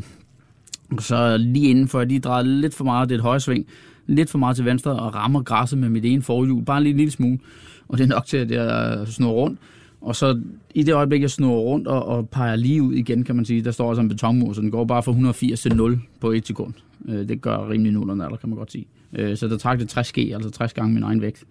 Så 1.00 1.38
lige 1.38 1.70
inden 1.70 1.88
for, 1.88 2.00
jeg 2.00 2.08
lige 2.08 2.20
drejede 2.20 2.62
lidt 2.62 2.74
for 2.74 2.84
meget, 2.84 3.10
det 3.10 3.16
er 3.16 3.20
et 3.20 3.24
højsving, 3.24 3.66
lidt 4.08 4.30
for 4.30 4.38
meget 4.38 4.56
til 4.56 4.66
venstre 4.66 4.92
og 4.92 5.16
rammer 5.16 5.44
græsset 5.44 5.80
med 5.80 5.90
mit 5.90 6.06
ene 6.06 6.22
forhjul, 6.22 6.64
bare 6.64 6.84
lige 6.84 6.92
en 6.92 6.98
lille 6.98 7.12
smule. 7.12 7.40
Og 7.88 7.98
det 7.98 8.04
er 8.04 8.08
nok 8.08 8.26
til, 8.26 8.38
at 8.38 8.52
jeg 8.52 9.08
snor 9.08 9.32
rundt. 9.32 9.60
Og 10.02 10.16
så 10.16 10.42
i 10.76 10.84
det 10.84 10.94
øjeblik, 10.94 11.22
jeg 11.22 11.32
snor 11.32 11.60
rundt 11.60 11.88
og, 11.88 12.06
og 12.06 12.30
peger 12.30 12.56
lige 12.56 12.84
ud 12.84 12.94
igen, 12.94 13.24
kan 13.24 13.36
man 13.36 13.46
sige, 13.46 13.62
der 13.62 13.72
står 13.72 13.90
altså 13.90 14.02
en 14.02 14.10
betonmur, 14.10 14.54
så 14.54 14.62
den 14.62 14.72
går 14.72 14.86
bare 14.86 15.04
fra 15.04 15.12
180 15.12 15.62
til 15.62 15.76
0 15.76 16.00
på 16.20 16.32
et 16.32 16.48
sekund. 16.48 16.74
Øh, 17.10 17.28
det 17.28 17.42
gør 17.42 17.70
rimelig 17.70 17.94
nullerne 17.94 18.26
alder, 18.26 18.38
kan 18.38 18.50
man 18.50 18.58
godt 18.58 18.72
sige. 18.72 18.86
Øh, 19.14 19.38
så 19.38 19.48
der 19.48 19.58
trak 19.58 19.80
det 19.80 19.90
60 19.90 20.12
g, 20.12 20.18
altså 20.18 20.50
60 20.50 20.74
gange 20.74 20.94
min 20.94 21.04
egen 21.04 21.22
vægt. 21.22 21.44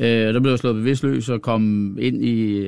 Øh, 0.00 0.06
der 0.06 0.40
blev 0.40 0.52
jeg 0.52 0.58
slået 0.58 0.76
bevidstløs 0.76 1.28
og 1.28 1.42
kom 1.42 1.96
ind 2.00 2.24
i, 2.24 2.66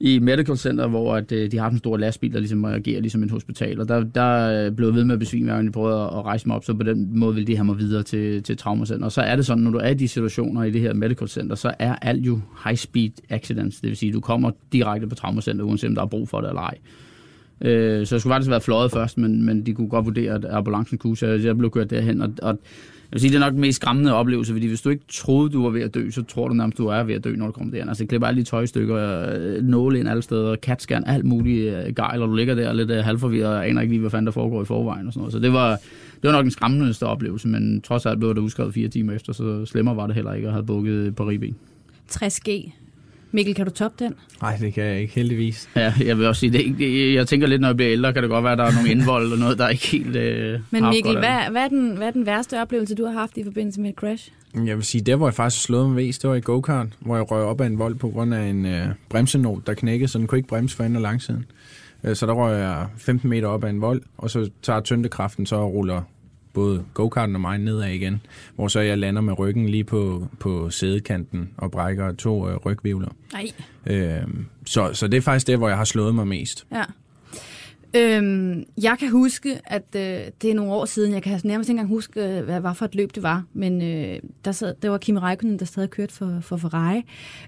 i 0.00 0.18
Medical 0.18 0.56
Center, 0.56 0.86
hvor 0.86 1.14
at, 1.14 1.32
øh, 1.32 1.50
de 1.50 1.58
har 1.58 1.70
en 1.70 1.78
stor 1.78 1.96
lastbil, 1.96 2.32
der 2.32 2.38
ligesom 2.38 2.64
reagerer 2.64 3.00
ligesom 3.00 3.22
et 3.22 3.30
hospital. 3.30 3.80
Og 3.80 3.88
der, 3.88 4.04
der 4.04 4.70
blev 4.70 4.88
jeg 4.88 4.94
ved 4.94 5.04
med 5.04 5.12
at 5.12 5.18
besvime, 5.18 5.50
og 5.50 5.54
gang 5.54 5.66
de 5.66 5.72
prøvede 5.72 6.00
at, 6.00 6.06
at 6.06 6.24
rejse 6.24 6.46
mig 6.48 6.56
op, 6.56 6.64
så 6.64 6.74
på 6.74 6.82
den 6.82 7.18
måde 7.18 7.34
ville 7.34 7.46
de 7.46 7.56
have 7.56 7.64
mig 7.64 7.78
videre 7.78 8.02
til, 8.02 8.42
til 8.42 8.56
traumacenter. 8.56 9.04
Og 9.04 9.12
så 9.12 9.20
er 9.20 9.36
det 9.36 9.46
sådan, 9.46 9.64
når 9.64 9.70
du 9.70 9.78
er 9.78 9.88
i 9.88 9.94
de 9.94 10.08
situationer 10.08 10.62
i 10.62 10.70
det 10.70 10.80
her 10.80 10.94
Medical 10.94 11.28
Center, 11.28 11.56
så 11.56 11.74
er 11.78 11.94
alt 11.94 12.26
jo 12.26 12.40
high-speed 12.64 13.12
accidents. 13.28 13.80
Det 13.80 13.88
vil 13.88 13.96
sige, 13.96 14.12
du 14.12 14.20
kommer 14.20 14.50
direkte 14.72 15.06
på 15.06 15.14
traumacenter, 15.14 15.64
uanset 15.64 15.88
om 15.88 15.94
der 15.94 16.02
er 16.02 16.06
brug 16.06 16.28
for 16.28 16.40
det 16.40 16.48
eller 16.48 16.62
ej. 16.62 16.78
Øh, 17.60 18.06
så 18.06 18.14
jeg 18.14 18.20
skulle 18.20 18.34
faktisk 18.34 18.50
være 18.50 18.60
fløjet 18.60 18.90
først, 18.90 19.18
men, 19.18 19.46
men 19.46 19.66
de 19.66 19.74
kunne 19.74 19.88
godt 19.88 20.06
vurdere, 20.06 20.34
at 20.34 20.44
ambulancen 20.44 20.98
kunne, 20.98 21.16
så 21.16 21.26
jeg 21.26 21.58
blev 21.58 21.70
kørt 21.70 21.90
derhen. 21.90 22.22
Og, 22.22 22.32
og 22.42 22.58
vil 23.12 23.20
sige, 23.20 23.30
det 23.30 23.36
er 23.36 23.40
nok 23.40 23.52
den 23.52 23.60
mest 23.60 23.76
skræmmende 23.76 24.14
oplevelse, 24.14 24.52
fordi 24.52 24.66
hvis 24.66 24.80
du 24.80 24.90
ikke 24.90 25.04
troede, 25.08 25.50
du 25.50 25.62
var 25.62 25.70
ved 25.70 25.82
at 25.82 25.94
dø, 25.94 26.10
så 26.10 26.22
tror 26.22 26.48
du 26.48 26.54
nærmest, 26.54 26.78
du 26.78 26.86
er 26.86 27.02
ved 27.02 27.14
at 27.14 27.24
dø, 27.24 27.36
når 27.36 27.46
du 27.46 27.52
kommer 27.52 27.70
derhen. 27.70 27.88
Altså, 27.88 28.02
det 28.02 28.08
klipper 28.08 28.28
alle 28.28 28.40
de 28.40 28.46
tøjstykker, 28.46 28.96
øh, 29.34 29.62
nåle 29.62 29.98
ind 29.98 30.08
alle 30.08 30.22
steder, 30.22 30.56
katskærn, 30.56 31.04
alt 31.06 31.24
muligt 31.24 31.74
øh, 31.74 31.94
gejl, 31.94 32.22
og 32.22 32.28
du 32.28 32.34
ligger 32.34 32.54
der 32.54 32.72
lidt 32.72 32.90
øh, 32.90 33.04
halvforvirret 33.04 33.56
og 33.56 33.68
aner 33.68 33.80
ikke 33.80 33.92
lige, 33.92 34.00
hvad 34.00 34.10
fanden 34.10 34.26
der 34.26 34.32
foregår 34.32 34.62
i 34.62 34.64
forvejen 34.64 35.06
og 35.06 35.12
sådan 35.12 35.20
noget. 35.20 35.32
Så 35.32 35.38
det 35.38 35.52
var, 35.52 35.70
det 36.22 36.22
var 36.22 36.32
nok 36.32 36.42
den 36.42 36.50
skræmmendeste 36.50 37.06
oplevelse, 37.06 37.48
men 37.48 37.80
trods 37.80 38.06
alt 38.06 38.18
blev 38.18 38.34
det 38.34 38.40
udskrevet 38.40 38.74
fire 38.74 38.88
timer 38.88 39.12
efter, 39.12 39.32
så 39.32 39.66
slemmer 39.66 39.94
var 39.94 40.06
det 40.06 40.14
heller 40.14 40.32
ikke 40.32 40.46
at 40.46 40.52
have 40.52 40.66
bukket 40.66 41.16
på 41.16 41.28
ribben. 41.28 41.56
60G. 42.10 42.70
Mikkel, 43.32 43.54
kan 43.54 43.66
du 43.66 43.70
toppe 43.72 44.04
den? 44.04 44.14
Nej, 44.42 44.56
det 44.56 44.74
kan 44.74 44.84
jeg 44.84 45.00
ikke 45.00 45.14
heldigvis. 45.14 45.68
Ja, 45.76 45.92
jeg 46.04 46.18
vil 46.18 46.26
også 46.26 46.40
sige, 46.40 46.52
det, 46.52 46.60
ikke- 46.60 47.14
jeg 47.14 47.26
tænker 47.28 47.46
lidt, 47.46 47.60
når 47.60 47.68
jeg 47.68 47.76
bliver 47.76 47.92
ældre, 47.92 48.12
kan 48.12 48.22
det 48.22 48.30
godt 48.30 48.44
være, 48.44 48.52
at 48.52 48.58
der 48.58 48.64
er 48.64 48.72
nogle 48.72 48.90
indvold 48.90 49.32
og 49.32 49.38
noget, 49.38 49.58
der 49.58 49.64
er 49.64 49.68
ikke 49.68 49.86
helt 49.86 50.16
øh, 50.16 50.60
Men 50.70 50.84
Mikkel, 50.88 51.18
hvad, 51.18 51.50
hvad, 51.50 51.62
er 51.64 51.68
den, 51.68 51.96
hvad 51.96 52.06
er 52.06 52.10
den 52.10 52.26
værste 52.26 52.60
oplevelse, 52.62 52.94
du 52.94 53.04
har 53.04 53.12
haft 53.12 53.36
i 53.36 53.44
forbindelse 53.44 53.80
med 53.80 53.90
et 53.90 53.96
crash? 53.96 54.30
Jeg 54.66 54.76
vil 54.76 54.84
sige, 54.84 55.02
der 55.02 55.16
hvor 55.16 55.26
jeg 55.26 55.34
faktisk 55.34 55.62
slået 55.64 55.86
mig 55.86 55.94
mest, 55.96 56.22
det 56.22 56.30
var 56.30 56.36
i 56.36 56.40
go-kart, 56.40 56.86
hvor 57.00 57.16
jeg 57.16 57.30
røg 57.30 57.42
op 57.44 57.60
af 57.60 57.66
en 57.66 57.78
vold 57.78 57.94
på 57.94 58.08
grund 58.08 58.34
af 58.34 58.42
en 58.48 58.66
øh, 58.66 58.86
bremsenål, 59.08 59.62
der 59.66 59.74
knækkede, 59.74 60.08
så 60.10 60.18
den 60.18 60.26
kunne 60.26 60.38
ikke 60.38 60.48
bremse 60.48 60.76
for 60.76 60.84
enden 60.84 60.96
og 60.96 61.02
langsiden. 61.02 61.44
Øh, 62.04 62.16
så 62.16 62.26
der 62.26 62.32
røg 62.32 62.58
jeg 62.60 62.86
15 62.98 63.30
meter 63.30 63.48
op 63.48 63.64
af 63.64 63.70
en 63.70 63.80
vold, 63.80 64.02
og 64.18 64.30
så 64.30 64.50
tager 64.62 64.80
tyndekraften 64.80 65.46
så 65.46 65.56
og 65.56 65.72
ruller 65.72 66.02
både 66.58 66.84
go-karten 66.94 67.34
og 67.34 67.40
mig 67.40 67.58
nedad 67.58 67.88
igen, 67.88 68.20
hvor 68.54 68.68
så 68.68 68.80
jeg 68.80 68.98
lander 68.98 69.20
med 69.20 69.38
ryggen 69.38 69.68
lige 69.68 69.84
på, 69.84 70.28
på 70.40 70.70
sædekanten 70.70 71.50
og 71.56 71.70
brækker 71.70 72.12
to 72.12 72.48
øh, 72.48 72.56
rygvivler. 72.56 73.08
Nej. 73.32 73.50
Øh, 73.86 74.22
så, 74.66 74.90
så 74.92 75.08
det 75.08 75.16
er 75.16 75.20
faktisk 75.20 75.46
det, 75.46 75.58
hvor 75.58 75.68
jeg 75.68 75.76
har 75.76 75.84
slået 75.84 76.14
mig 76.14 76.26
mest. 76.26 76.66
Ja. 76.72 76.84
Øhm, 77.96 78.64
jeg 78.82 78.96
kan 78.98 79.10
huske, 79.10 79.60
at 79.64 79.84
øh, 79.96 80.20
det 80.42 80.50
er 80.50 80.54
nogle 80.54 80.72
år 80.72 80.84
siden, 80.84 81.12
jeg 81.12 81.22
kan 81.22 81.40
nærmest 81.44 81.68
ikke 81.68 81.78
engang 81.80 81.88
huske, 81.88 82.38
øh, 82.38 82.44
hvad 82.44 82.60
var 82.60 82.72
for 82.72 82.84
et 82.84 82.94
løb 82.94 83.14
det 83.14 83.22
var, 83.22 83.44
men 83.52 83.82
øh, 83.82 84.18
der, 84.44 84.52
sad, 84.52 84.74
der 84.82 84.88
var 84.88 84.98
Kimi 84.98 85.18
Räikkönen, 85.18 85.58
der 85.58 85.64
stadig 85.64 85.90
kørte 85.90 86.14
for, 86.14 86.38
for 86.40 86.56
Ferrari, 86.56 87.02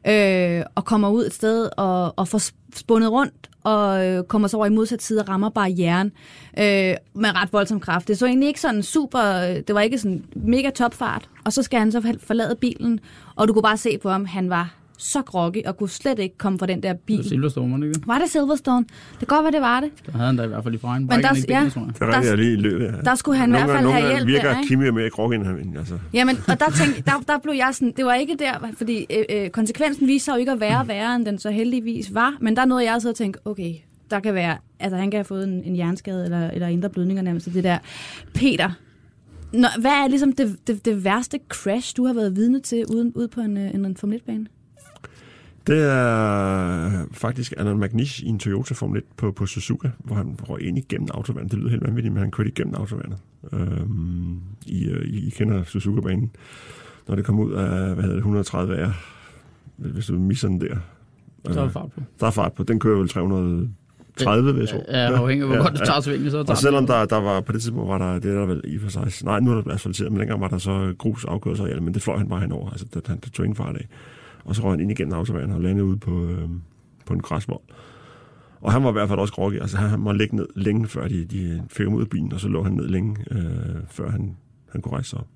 øh, 0.06 0.64
og 0.74 0.84
kommer 0.84 1.08
ud 1.08 1.26
et 1.26 1.34
sted 1.34 1.68
og, 1.76 2.18
og 2.18 2.28
får 2.28 2.40
spundet 2.74 3.10
rundt, 3.10 3.50
og 3.62 4.06
øh, 4.06 4.24
kommer 4.24 4.48
så 4.48 4.56
over 4.56 4.66
i 4.66 4.70
modsat 4.70 5.02
side 5.02 5.20
og 5.20 5.28
rammer 5.28 5.48
barrieren 5.48 6.12
øh, 6.58 6.94
med 7.14 7.34
ret 7.34 7.52
voldsom 7.52 7.80
kraft. 7.80 8.08
Det 8.08 8.18
så 8.18 8.26
egentlig 8.26 8.46
ikke 8.46 8.60
sådan 8.60 8.82
super, 8.82 9.20
øh, 9.20 9.56
det 9.66 9.74
var 9.74 9.80
ikke 9.80 9.98
sådan 9.98 10.24
mega 10.34 10.70
topfart, 10.70 11.28
og 11.44 11.52
så 11.52 11.62
skal 11.62 11.78
han 11.78 11.92
så 11.92 12.16
forlade 12.20 12.56
bilen, 12.60 13.00
og 13.34 13.48
du 13.48 13.52
kunne 13.52 13.62
bare 13.62 13.76
se 13.76 13.98
på 13.98 14.10
ham, 14.10 14.24
han 14.24 14.50
var 14.50 14.79
så 15.00 15.22
groggy 15.22 15.58
og 15.66 15.76
kunne 15.76 15.88
slet 15.88 16.18
ikke 16.18 16.38
komme 16.38 16.58
fra 16.58 16.66
den 16.66 16.82
der 16.82 16.92
Det 16.92 17.00
bil. 17.00 17.18
er 17.18 17.22
Silverstone, 17.22 17.72
var 17.72 17.78
det 17.78 17.86
ikke? 17.86 18.00
Var 18.06 18.18
det 18.18 18.30
Silverstone? 18.30 18.86
Det 19.10 19.18
kan 19.18 19.26
godt 19.28 19.44
være, 19.44 19.52
det 19.52 19.60
var 19.60 19.80
det. 19.80 19.90
Der 20.06 20.12
havde 20.12 20.26
han 20.26 20.36
da 20.36 20.42
i 20.42 20.46
hvert 20.46 20.62
fald 20.64 20.74
i 20.74 20.78
forvejen. 20.78 21.02
Men 21.06 21.10
der- 21.22 21.44
ja. 21.48 21.68
tror 21.74 21.80
jeg. 21.84 21.94
Det 21.94 22.02
er 22.02 22.06
rigtigt, 22.06 22.30
jeg 22.30 22.38
lige 22.38 22.52
i 22.52 22.56
løbet 22.56 22.84
af. 22.86 23.04
Der 23.04 23.14
skulle 23.14 23.38
han 23.38 23.48
i 23.48 23.52
Nogle 23.52 23.64
hvert 23.66 23.76
fald 23.76 23.86
gange- 23.86 23.92
have 23.92 24.02
nogle 24.02 24.16
hjælp 24.16 24.28
virker 24.28 24.52
der, 24.52 24.58
ikke? 24.60 24.68
Kimi 24.68 24.90
mere 24.90 25.10
grog 25.10 25.34
end 25.34 25.44
han. 25.44 25.74
Altså. 25.78 25.98
Jamen, 26.12 26.36
og 26.48 26.60
der, 26.60 26.70
tænkte, 26.70 27.02
der, 27.02 27.12
der 27.28 27.38
blev 27.42 27.54
jeg 27.54 27.70
sådan, 27.72 27.92
det 27.96 28.04
var 28.04 28.14
ikke 28.14 28.36
der, 28.38 28.52
fordi 28.76 29.06
øh, 29.10 29.24
øh, 29.44 29.50
konsekvensen 29.50 30.06
viste 30.06 30.24
sig 30.24 30.32
jo 30.32 30.38
ikke 30.38 30.52
at 30.52 30.60
være 30.60 30.88
værre, 30.88 31.16
end 31.16 31.26
den 31.26 31.38
så 31.38 31.50
heldigvis 31.50 32.14
var, 32.14 32.36
men 32.40 32.56
der 32.56 32.64
nåede 32.64 32.84
jeg 32.92 33.02
så 33.02 33.08
at 33.08 33.14
tænke, 33.14 33.38
okay, 33.44 33.74
der 34.10 34.20
kan 34.20 34.34
være, 34.34 34.56
altså 34.80 34.96
han 34.96 35.10
kan 35.10 35.18
have 35.18 35.24
fået 35.24 35.44
en, 35.48 35.62
en 35.64 35.74
hjerneskade 35.74 36.24
eller, 36.24 36.50
eller 36.50 36.68
indre 36.68 36.88
blødninger 36.90 37.22
nærmest, 37.22 37.44
så 37.44 37.50
det 37.50 37.64
der. 37.64 37.78
Peter, 38.34 38.70
når, 39.52 39.80
hvad 39.80 39.90
er 39.90 40.08
ligesom 40.08 40.32
det, 40.32 40.56
det, 40.66 40.84
det 40.84 41.04
værste 41.04 41.38
crash, 41.48 41.96
du 41.96 42.06
har 42.06 42.14
været 42.14 42.36
vidne 42.36 42.60
til 42.60 42.84
uden, 42.94 43.12
ude 43.14 43.28
på 43.28 43.40
en, 43.40 43.56
øh, 43.56 43.74
en, 43.74 43.84
en 43.84 43.96
Formel 43.96 44.18
1-bane? 44.18 44.46
Det 45.66 45.82
er 45.90 47.04
faktisk 47.12 47.54
Alan 47.56 47.80
McNish 47.80 48.22
i 48.22 48.26
en 48.26 48.38
Toyota 48.38 48.74
Formel 48.74 48.98
1 48.98 49.04
på, 49.16 49.32
på 49.32 49.46
Suzuka, 49.46 49.88
hvor 49.98 50.16
han 50.16 50.36
røg 50.48 50.62
ind 50.62 50.78
igennem 50.78 51.08
autovandet. 51.14 51.50
Det 51.52 51.58
lyder 51.58 51.70
helt 51.70 51.82
vanvittigt, 51.86 52.14
men 52.14 52.20
han 52.22 52.30
kørte 52.30 52.50
igennem 52.50 52.74
autovandet. 52.74 53.18
Øhm, 53.52 54.38
I, 54.66 54.84
øh, 54.88 55.04
I, 55.06 55.26
I 55.26 55.30
kender 55.30 55.64
Suzuka-banen. 55.64 56.30
Når 57.08 57.14
det 57.16 57.24
kommer 57.24 57.44
ud 57.44 57.52
af, 57.52 57.94
hvad 57.94 58.04
hedder 58.04 58.08
det, 58.08 58.16
130 58.16 58.86
R, 58.86 58.90
hvis 59.76 60.06
du 60.06 60.18
misser 60.18 60.48
den 60.48 60.60
der. 60.60 60.66
Er 61.44 61.50
Øh, 61.50 61.54
det 61.54 61.72
fart 61.72 61.92
på. 61.94 62.00
Der 62.20 62.26
er 62.26 62.30
fart 62.30 62.52
på. 62.52 62.62
Den 62.62 62.80
kører 62.80 62.98
vel 62.98 63.08
330, 63.08 64.54
vil 64.54 64.68
jeg. 64.72 64.82
Ja, 64.88 64.96
afhængig 64.96 65.42
af, 65.42 65.48
hvor 65.48 65.56
Ja, 65.56 65.62
godt 65.62 65.80
du 65.80 65.84
tager 65.84 66.00
svingen, 66.00 66.30
så 66.30 66.36
tager 66.36 66.50
Og 66.50 66.56
selvom 66.56 66.86
der, 66.86 67.04
der 67.04 67.16
var 67.20 67.40
på 67.40 67.52
det 67.52 67.62
tidspunkt, 67.62 67.88
var 67.88 67.98
der, 67.98 68.18
det 68.18 68.30
er 68.30 68.38
der 68.38 68.46
vel 68.46 68.60
i 68.64 68.78
for 68.78 68.88
sig, 68.88 69.12
nej, 69.24 69.40
nu 69.40 69.52
er 69.52 69.60
der 69.62 69.74
asfalteret, 69.74 70.12
men 70.12 70.20
dengang 70.20 70.40
var 70.40 70.48
der 70.48 70.58
så 70.58 70.94
grus 70.98 71.24
afkørsel, 71.24 71.66
ja, 71.66 71.80
men 71.80 71.94
det 71.94 72.02
fløj 72.02 72.16
han 72.18 72.28
bare 72.28 72.40
henover, 72.40 72.70
altså 72.70 72.86
det, 72.94 73.06
han 73.06 73.18
det 73.24 73.32
tog 73.32 73.44
ingen 73.46 73.56
fart 73.56 73.76
af. 73.76 73.86
Og 74.44 74.56
så 74.56 74.62
røg 74.62 74.72
han 74.72 74.80
ind 74.80 74.90
igennem 74.90 75.14
autobanen 75.14 75.52
og 75.52 75.60
landede 75.60 75.84
ude 75.84 75.96
på, 75.96 76.24
øh, 76.24 76.48
på 77.06 77.14
en 77.14 77.20
græsvold. 77.20 77.60
Og 78.60 78.72
han 78.72 78.84
var 78.84 78.88
i 78.88 78.92
hvert 78.92 79.08
fald 79.08 79.18
også 79.18 79.34
groggy, 79.34 79.60
altså 79.60 79.76
han, 79.76 79.90
han 79.90 80.00
måtte 80.00 80.18
ligge 80.18 80.36
ned 80.36 80.46
længe, 80.56 80.86
før 80.86 81.08
de, 81.08 81.24
de 81.24 81.62
fik 81.68 81.86
ham 81.86 81.94
ud 81.94 82.02
af 82.02 82.08
bilen, 82.08 82.32
og 82.32 82.40
så 82.40 82.48
lå 82.48 82.62
han 82.62 82.72
ned 82.72 82.88
længe, 82.88 83.16
øh, 83.30 83.76
før 83.88 84.10
han, 84.10 84.36
han 84.72 84.80
kunne 84.80 84.92
rejse 84.92 85.10
sig 85.10 85.18
op. 85.18 85.26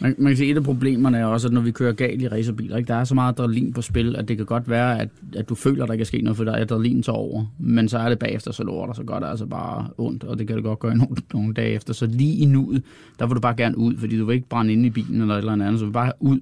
Man, 0.00 0.14
man 0.18 0.30
kan 0.30 0.36
sige, 0.36 0.50
at 0.50 0.56
et 0.56 0.56
af 0.56 0.64
problemerne 0.64 1.18
er 1.18 1.24
også, 1.24 1.48
at 1.48 1.54
når 1.54 1.60
vi 1.60 1.70
kører 1.70 1.92
galt 1.92 2.22
i 2.22 2.28
racerbiler, 2.28 2.76
ikke, 2.76 2.88
der 2.88 2.94
er 2.94 3.04
så 3.04 3.14
meget 3.14 3.32
adrenalin 3.32 3.72
på 3.72 3.82
spil, 3.82 4.16
at 4.16 4.28
det 4.28 4.36
kan 4.36 4.46
godt 4.46 4.68
være, 4.68 5.00
at, 5.00 5.08
at 5.36 5.48
du 5.48 5.54
føler, 5.54 5.82
at 5.82 5.88
der 5.88 5.96
kan 5.96 6.06
ske 6.06 6.20
noget, 6.20 6.36
for 6.36 6.44
der 6.44 6.52
er 6.52 6.60
adrenalin 6.60 7.02
tager 7.02 7.16
over. 7.16 7.44
Men 7.58 7.88
så 7.88 7.98
er 7.98 8.08
det 8.08 8.18
bagefter, 8.18 8.52
så 8.52 8.64
lort, 8.64 8.88
og 8.88 8.96
så 8.96 9.02
gør 9.02 9.18
det 9.18 9.26
altså 9.26 9.46
bare 9.46 9.88
ondt, 9.98 10.24
og 10.24 10.38
det 10.38 10.46
kan 10.46 10.56
det 10.56 10.64
godt 10.64 10.78
gøre 10.78 10.96
nogle, 10.96 11.16
nogle 11.34 11.54
dage 11.54 11.70
efter. 11.74 11.92
Så 11.92 12.06
lige 12.06 12.36
i 12.36 12.44
nuet, 12.44 12.82
der 13.18 13.26
vil 13.26 13.34
du 13.34 13.40
bare 13.40 13.56
gerne 13.56 13.78
ud, 13.78 13.96
fordi 13.96 14.18
du 14.18 14.24
vil 14.24 14.34
ikke 14.34 14.48
brænde 14.48 14.72
inde 14.72 14.86
i 14.86 14.90
bilen 14.90 15.20
eller 15.20 15.34
et 15.34 15.38
eller 15.38 15.52
andet, 15.52 15.78
så 15.78 15.84
du 15.84 15.86
vil 15.86 15.92
bare 15.92 16.12
ud. 16.20 16.40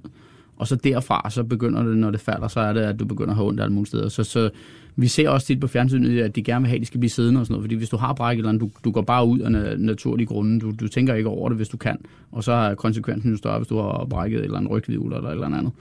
Og 0.57 0.67
så 0.67 0.75
derfra, 0.75 1.29
så 1.29 1.43
begynder 1.43 1.83
det, 1.83 1.97
når 1.97 2.11
det 2.11 2.19
falder, 2.19 2.47
så 2.47 2.59
er 2.59 2.73
det, 2.73 2.81
at 2.81 2.99
du 2.99 3.05
begynder 3.05 3.29
at 3.29 3.35
have 3.35 3.47
ondt 3.47 3.61
alle 3.61 3.73
mulige 3.73 3.87
steder. 3.87 4.09
Så, 4.09 4.23
så 4.23 4.49
vi 4.95 5.07
ser 5.07 5.29
også 5.29 5.47
tit 5.47 5.59
på 5.59 5.67
fjernsynet, 5.67 6.21
at 6.21 6.35
de 6.35 6.43
gerne 6.43 6.63
vil 6.63 6.67
have, 6.69 6.75
at 6.75 6.81
de 6.81 6.85
skal 6.85 6.99
blive 6.99 7.09
siddende 7.09 7.39
og 7.39 7.45
sådan 7.45 7.53
noget. 7.53 7.63
Fordi 7.63 7.75
hvis 7.75 7.89
du 7.89 7.97
har 7.97 8.13
brækket 8.13 8.39
eller 8.39 8.49
andet, 8.49 8.61
du, 8.61 8.69
du 8.83 8.91
går 8.91 9.01
bare 9.01 9.27
ud 9.27 9.39
af 9.39 9.79
naturlige 9.79 10.27
grunde. 10.27 10.59
Du, 10.59 10.71
du 10.79 10.87
tænker 10.87 11.13
ikke 11.13 11.29
over 11.29 11.49
det, 11.49 11.57
hvis 11.57 11.69
du 11.69 11.77
kan. 11.77 11.97
Og 12.31 12.43
så 12.43 12.51
er 12.51 12.75
konsekvensen 12.75 13.31
jo 13.31 13.37
større, 13.37 13.57
hvis 13.57 13.67
du 13.67 13.77
har 13.77 14.07
brækket 14.09 14.39
et 14.39 14.45
eller 14.45 14.57
andet 14.57 14.71
rygvivl 14.71 15.13
eller 15.13 15.29
et 15.29 15.33
eller 15.33 15.57
andet. 15.57 15.71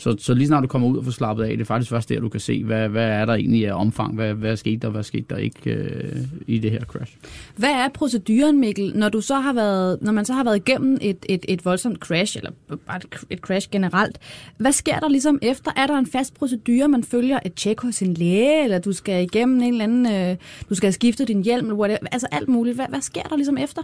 Så, 0.00 0.16
så 0.18 0.34
lige 0.34 0.46
snart 0.46 0.62
du 0.62 0.68
kommer 0.68 0.88
ud 0.88 0.96
og 0.96 1.04
får 1.04 1.10
slappet 1.10 1.44
af, 1.44 1.50
det 1.50 1.60
er 1.60 1.64
faktisk 1.64 1.90
først 1.90 2.08
der, 2.08 2.20
du 2.20 2.28
kan 2.28 2.40
se, 2.40 2.64
hvad, 2.64 2.88
hvad 2.88 3.08
er 3.08 3.24
der 3.24 3.34
egentlig 3.34 3.68
af 3.68 3.74
omfang, 3.74 4.14
hvad, 4.14 4.34
hvad 4.34 4.56
skete 4.56 4.76
der, 4.76 4.88
hvad 4.88 5.02
skete 5.02 5.24
der 5.30 5.36
ikke 5.36 5.70
øh, 5.70 6.16
i 6.46 6.58
det 6.58 6.70
her 6.70 6.80
crash. 6.80 7.16
Hvad 7.56 7.70
er 7.70 7.88
proceduren, 7.94 8.60
Mikkel, 8.60 8.92
når 8.94 9.08
du 9.08 9.20
så 9.20 9.34
har 9.34 9.52
været, 9.52 9.98
når 10.02 10.12
man 10.12 10.24
så 10.24 10.32
har 10.32 10.44
været 10.44 10.56
igennem 10.56 10.98
et, 11.00 11.26
et, 11.28 11.44
et 11.48 11.64
voldsomt 11.64 11.98
crash, 11.98 12.36
eller 12.36 12.50
bare 12.86 12.96
et, 12.96 13.24
et 13.30 13.38
crash 13.38 13.70
generelt? 13.70 14.18
Hvad 14.56 14.72
sker 14.72 14.98
der 14.98 15.08
ligesom 15.08 15.38
efter? 15.42 15.70
Er 15.76 15.86
der 15.86 15.98
en 15.98 16.06
fast 16.06 16.34
procedure, 16.34 16.88
man 16.88 17.04
følger 17.04 17.38
et 17.44 17.54
tjek 17.54 17.80
hos 17.80 18.02
en 18.02 18.14
læge, 18.14 18.64
eller 18.64 18.78
du 18.78 18.92
skal 18.92 19.22
igennem 19.22 19.62
en 19.62 19.72
eller 19.72 19.84
anden, 19.84 20.12
øh, 20.12 20.36
du 20.68 20.74
skal 20.74 20.86
have 20.86 20.92
skiftet 20.92 21.28
din 21.28 21.42
hjelm, 21.42 21.66
eller 21.66 21.78
whatever, 21.78 21.98
altså 22.12 22.26
alt 22.32 22.48
muligt. 22.48 22.76
Hvad, 22.76 22.86
hvad 22.88 23.00
sker 23.00 23.22
der 23.22 23.36
ligesom 23.36 23.58
efter? 23.58 23.82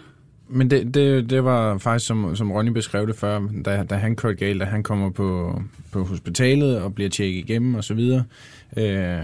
Men 0.49 0.71
det, 0.71 0.95
det, 0.95 1.31
det 1.31 1.45
var 1.45 1.79
faktisk, 1.79 2.07
som, 2.07 2.37
som 2.37 2.53
Ronny 2.53 2.71
beskrev 2.71 3.07
det 3.07 3.17
før, 3.17 3.49
da, 3.65 3.83
da 3.91 3.95
han 3.95 4.17
kørte 4.17 4.37
galt, 4.37 4.61
da 4.61 4.65
han 4.65 4.83
kommer 4.83 5.11
på, 5.11 5.63
på 5.93 6.05
hospitalet 6.05 6.81
og 6.81 6.95
bliver 6.95 7.11
tjekket 7.11 7.39
igennem 7.39 7.75
og 7.75 7.85
så 7.85 7.95
videre. 7.95 8.25
Øh, 8.77 9.23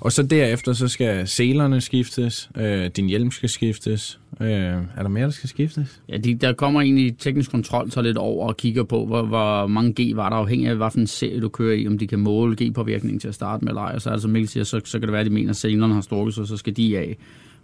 og 0.00 0.12
så 0.12 0.22
derefter, 0.22 0.72
så 0.72 0.88
skal 0.88 1.28
selerne 1.28 1.80
skiftes, 1.80 2.50
øh, 2.56 2.86
din 2.86 3.06
hjelm 3.06 3.30
skal 3.30 3.48
skiftes, 3.48 4.20
Øh, 4.40 4.48
er 4.96 5.02
der 5.02 5.08
mere, 5.08 5.24
der 5.24 5.30
skal 5.30 5.48
skiftes? 5.48 6.02
Ja, 6.08 6.16
de, 6.16 6.34
der 6.34 6.52
kommer 6.52 6.80
egentlig 6.80 7.18
teknisk 7.18 7.50
kontrol 7.50 7.90
så 7.90 8.02
lidt 8.02 8.16
over 8.16 8.48
og 8.48 8.56
kigger 8.56 8.84
på, 8.84 9.06
hvor, 9.06 9.22
hvor 9.22 9.66
mange 9.66 9.94
G 10.02 10.16
var 10.16 10.28
der 10.28 10.36
afhængig 10.36 10.68
af, 10.68 10.76
hvilken 10.76 11.06
serie 11.06 11.40
du 11.40 11.48
kører 11.48 11.74
i, 11.74 11.86
om 11.86 11.98
de 11.98 12.06
kan 12.06 12.18
måle 12.18 12.56
G-påvirkningen 12.62 13.20
til 13.20 13.28
at 13.28 13.34
starte 13.34 13.64
med 13.64 13.70
eller 13.70 13.82
ej. 13.82 13.92
Og 13.94 14.02
så 14.02 14.10
er 14.10 14.14
det, 14.14 14.22
som 14.22 14.30
Mikkel 14.30 14.48
siger, 14.48 14.64
så, 14.64 14.80
så 14.84 14.98
kan 14.98 15.02
det 15.02 15.12
være, 15.12 15.20
at 15.20 15.26
de 15.26 15.30
mener, 15.30 15.50
at 15.50 15.56
selerne 15.56 15.94
har 15.94 16.00
strukket 16.00 16.34
sig, 16.34 16.46
så 16.46 16.56
skal 16.56 16.76
de 16.76 16.98
af. 16.98 17.16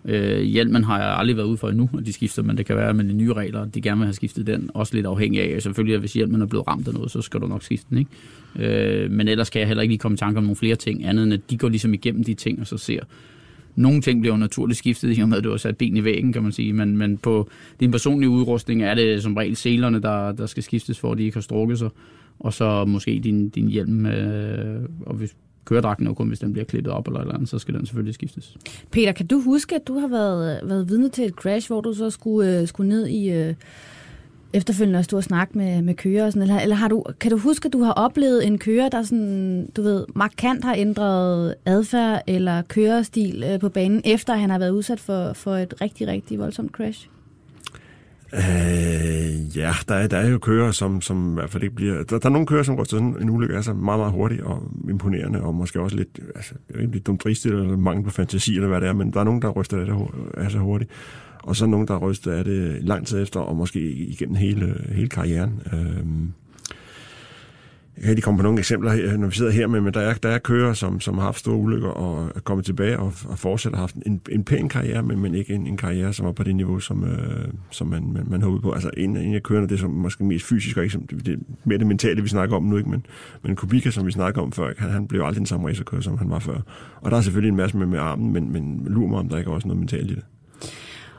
Øh, 0.05 0.41
hjelmen 0.41 0.85
har 0.85 0.99
jeg 0.99 1.19
aldrig 1.19 1.37
været 1.37 1.47
ude 1.47 1.57
for 1.57 1.69
endnu, 1.69 1.91
og 1.93 2.07
de 2.07 2.13
skifter, 2.13 2.43
men 2.43 2.57
det 2.57 2.67
kan 2.67 2.77
være 2.77 2.95
med 2.95 3.05
de 3.05 3.13
nye 3.13 3.33
regler, 3.33 3.65
de 3.65 3.81
gerne 3.81 3.99
vil 3.99 4.07
have 4.07 4.15
skiftet 4.15 4.47
den, 4.47 4.71
også 4.75 4.95
lidt 4.95 5.07
afhængig 5.07 5.43
af. 5.43 5.63
Selvfølgelig, 5.63 5.95
at 5.95 6.01
hvis 6.01 6.13
hjelmen 6.13 6.43
er 6.43 6.47
blevet 6.47 6.67
ramt 6.67 6.89
af 6.89 6.95
noget, 6.95 7.11
så 7.11 7.23
skal 7.23 7.41
du 7.41 7.47
nok 7.47 7.63
skifte 7.63 7.87
den, 7.91 7.99
ikke? 7.99 9.05
Øh, 9.05 9.11
men 9.11 9.29
ellers 9.29 9.51
kan 9.51 9.61
jeg 9.61 9.69
heller 9.69 9.83
ikke 9.83 9.93
lige 9.93 9.99
komme 9.99 10.15
i 10.15 10.19
tanke 10.19 10.39
om 10.39 10.45
nogle 10.45 10.57
flere 10.57 10.77
ting, 10.77 11.07
andet 11.07 11.25
end 11.25 11.33
at 11.33 11.41
de 11.51 11.59
går 11.59 11.69
ligesom 11.69 11.95
igennem 11.95 12.25
de 12.25 12.35
ting, 12.35 12.61
og 12.61 12.67
så 12.67 12.79
ser, 12.79 13.01
nogle 13.77 14.01
ting 14.01 14.21
bliver 14.21 14.35
jo 14.35 14.39
naturligt 14.39 14.79
skiftet, 14.79 15.19
i 15.19 15.21
og 15.21 15.29
med 15.29 15.39
at 15.39 15.45
du 15.45 15.51
har 15.51 15.57
sat 15.57 15.77
ben 15.77 15.97
i 15.97 16.05
væggen, 16.05 16.33
kan 16.33 16.43
man 16.43 16.53
sige. 16.53 16.73
Men, 16.73 16.97
men 16.97 17.19
på 17.19 17.49
din 17.81 17.91
personlige 17.91 18.31
udrustning 18.31 18.83
er 18.83 18.95
det 18.95 19.23
som 19.23 19.37
regel 19.37 19.57
selerne, 19.57 20.03
der, 20.03 20.33
der 20.33 20.47
skal 20.47 20.63
skiftes, 20.63 20.99
for 20.99 21.13
at 21.13 21.19
de 21.19 21.25
ikke 21.25 21.37
har 21.37 21.43
strukket 21.43 21.79
sig. 21.79 21.89
Og 22.39 22.53
så 22.53 22.85
måske 22.85 23.21
din, 23.25 23.49
din 23.49 23.69
hjelm, 23.69 24.07
øh, 24.07 24.89
og 25.07 25.15
hvis 25.15 25.37
køredragten 25.65 26.07
er 26.07 26.15
kun, 26.15 26.29
hvis 26.29 26.39
den 26.39 26.53
bliver 26.53 26.65
klippet 26.65 26.93
op 26.93 27.07
eller, 27.07 27.21
eller 27.21 27.35
andet, 27.35 27.49
så 27.49 27.59
skal 27.59 27.75
den 27.75 27.87
selvfølgelig 27.87 28.15
skiftes. 28.15 28.57
Peter, 28.91 29.13
kan 29.13 29.27
du 29.27 29.41
huske, 29.41 29.75
at 29.75 29.87
du 29.87 29.99
har 29.99 30.09
været, 30.09 30.61
været 30.65 30.89
vidne 30.89 31.09
til 31.09 31.25
et 31.25 31.33
crash, 31.33 31.69
hvor 31.69 31.81
du 31.81 31.93
så 31.93 32.11
skulle, 32.11 32.61
øh, 32.61 32.69
skulle 32.69 32.89
ned 32.89 33.07
i... 33.07 33.33
Øh 33.33 33.55
efterfølgende 34.55 34.99
at 34.99 35.05
stå 35.05 35.17
og 35.17 35.25
snakke 35.25 35.59
med, 35.59 35.83
med 35.83 35.95
kører 35.95 36.27
og 36.27 36.33
sådan, 36.33 36.43
eller, 36.43 36.61
eller 36.61 36.77
har 36.77 36.89
du, 36.89 37.05
kan 37.21 37.31
du 37.31 37.39
huske, 37.39 37.67
at 37.67 37.73
du 37.73 37.83
har 37.83 37.93
oplevet 37.93 38.47
en 38.47 38.59
kører, 38.59 38.89
der 38.89 39.03
sådan, 39.03 39.71
du 39.77 39.83
ved, 39.83 40.05
markant 40.15 40.65
har 40.65 40.75
ændret 40.75 41.55
adfærd 41.65 42.23
eller 42.27 42.63
kørestil 42.63 43.45
øh, 43.53 43.61
på 43.61 43.69
banen, 43.69 44.03
efter 44.05 44.35
han 44.35 44.51
har 44.51 44.59
været 44.59 44.71
udsat 44.71 45.01
for, 45.01 45.33
for 45.33 45.57
et 45.57 45.75
rigtig, 45.81 46.09
rigtig 46.09 46.39
voldsomt 46.39 46.73
crash? 46.73 47.09
Øh, 48.35 49.57
ja, 49.57 49.73
der 49.89 49.95
er, 49.95 50.07
der 50.07 50.17
er 50.17 50.29
jo 50.29 50.39
kører, 50.39 50.71
som, 50.71 51.01
som 51.01 51.31
i 51.31 51.35
hvert 51.35 51.51
fald 51.51 51.63
ikke 51.63 51.75
bliver... 51.75 52.03
Der, 52.03 52.19
der 52.19 52.27
er 52.27 52.33
nogle 52.33 52.47
kører, 52.47 52.63
som 52.63 52.77
går 52.77 52.85
til 52.85 52.91
sådan 52.91 53.17
en 53.21 53.31
ulykke, 53.31 53.57
altså 53.57 53.73
meget, 53.73 54.01
meget 54.01 54.13
hurtigt 54.13 54.41
og 54.41 54.63
imponerende, 54.89 55.43
og 55.43 55.55
måske 55.55 55.81
også 55.81 55.97
lidt, 55.97 56.21
altså, 56.35 56.55
lidt 56.75 57.07
dumt 57.07 57.25
dristigt, 57.25 57.55
eller 57.55 57.77
mangel 57.77 58.05
på 58.05 58.11
fantasi, 58.11 58.55
eller 58.55 58.69
hvad 58.69 58.81
det 58.81 58.89
er, 58.89 58.93
men 58.93 59.13
der 59.13 59.21
er 59.21 59.25
nogen, 59.25 59.43
der 59.43 59.49
ryster 59.49 59.81
af 59.81 59.87
det 59.87 59.97
altså 60.37 60.59
hurtigt 60.59 60.91
og 61.47 61.57
så 61.57 61.67
nogen, 61.67 61.89
der 61.89 61.97
ryster 61.99 62.33
af 62.33 62.45
det 62.45 62.85
lang 62.85 63.07
tid 63.07 63.23
efter, 63.23 63.41
og 63.41 63.57
måske 63.57 63.81
igennem 63.91 64.35
hele, 64.35 64.75
hele 64.89 65.09
karrieren. 65.09 65.61
Øh, 65.73 66.07
jeg 67.97 68.03
kan 68.03 68.11
ikke 68.11 68.23
komme 68.23 68.39
på 68.39 68.43
nogle 68.43 68.59
eksempler, 68.59 69.17
når 69.17 69.27
vi 69.27 69.35
sidder 69.35 69.51
her 69.51 69.67
med, 69.67 69.81
men 69.81 69.95
der 69.95 70.01
er, 70.01 70.15
der 70.15 70.29
er 70.29 70.39
kører, 70.39 70.73
som, 70.73 71.01
som 71.01 71.19
har 71.19 71.25
haft 71.25 71.39
store 71.39 71.57
ulykker 71.57 71.89
og 71.89 72.33
er 72.35 72.41
kommet 72.41 72.67
tilbage 72.67 72.99
og, 72.99 73.13
og 73.29 73.39
fortsat 73.39 73.73
har 73.73 73.81
haft 73.81 73.95
en, 73.95 74.21
en 74.31 74.45
pæn 74.45 74.69
karriere, 74.69 75.03
men, 75.03 75.21
men 75.21 75.35
ikke 75.35 75.55
en, 75.55 75.67
en 75.67 75.77
karriere, 75.77 76.13
som 76.13 76.27
er 76.27 76.33
på 76.33 76.43
det 76.43 76.57
niveau, 76.57 76.81
som, 76.81 77.05
øh, 77.05 77.49
som 77.71 77.87
man, 77.87 78.13
man, 78.13 78.27
man 78.31 78.43
håbede 78.43 78.63
på. 78.63 78.73
Altså 78.73 78.91
en, 78.97 79.17
en 79.17 79.35
af 79.35 79.43
kørerne, 79.43 79.69
det 79.69 79.75
er 79.75 79.79
som 79.79 79.91
måske 79.91 80.25
mest 80.25 80.47
fysisk, 80.47 80.77
og 80.77 80.83
ikke 80.83 80.93
som, 80.93 81.07
det, 81.07 81.27
det 81.27 81.39
mere 81.65 81.79
det 81.79 81.87
mentale, 81.87 82.23
vi 82.23 82.29
snakker 82.29 82.57
om 82.57 82.63
nu, 82.63 82.77
ikke? 82.77 82.91
Men, 82.91 83.07
men 83.43 83.57
Kubica, 83.57 83.91
som 83.91 84.07
vi 84.07 84.13
snakker 84.13 84.43
om 84.43 84.53
før, 84.53 84.73
han, 84.79 84.91
han 84.91 85.09
blev 85.09 85.21
aldrig 85.21 85.39
den 85.39 85.47
samme 85.47 85.69
racerkører, 85.69 86.03
som 86.03 86.19
han 86.19 86.31
var 86.31 86.39
før. 86.39 86.61
Og 87.01 87.11
der 87.11 87.17
er 87.17 87.21
selvfølgelig 87.21 87.49
en 87.49 87.57
masse 87.57 87.77
med, 87.77 87.87
med 87.87 87.99
armen, 87.99 88.33
men, 88.33 88.53
men 88.53 88.87
lurer 88.87 89.09
mig, 89.09 89.19
om 89.19 89.29
der 89.29 89.39
ikke 89.39 89.51
er 89.51 89.55
også 89.55 89.69
noget 89.69 89.79
mentalt 89.79 90.11
i 90.11 90.15
det. 90.15 90.25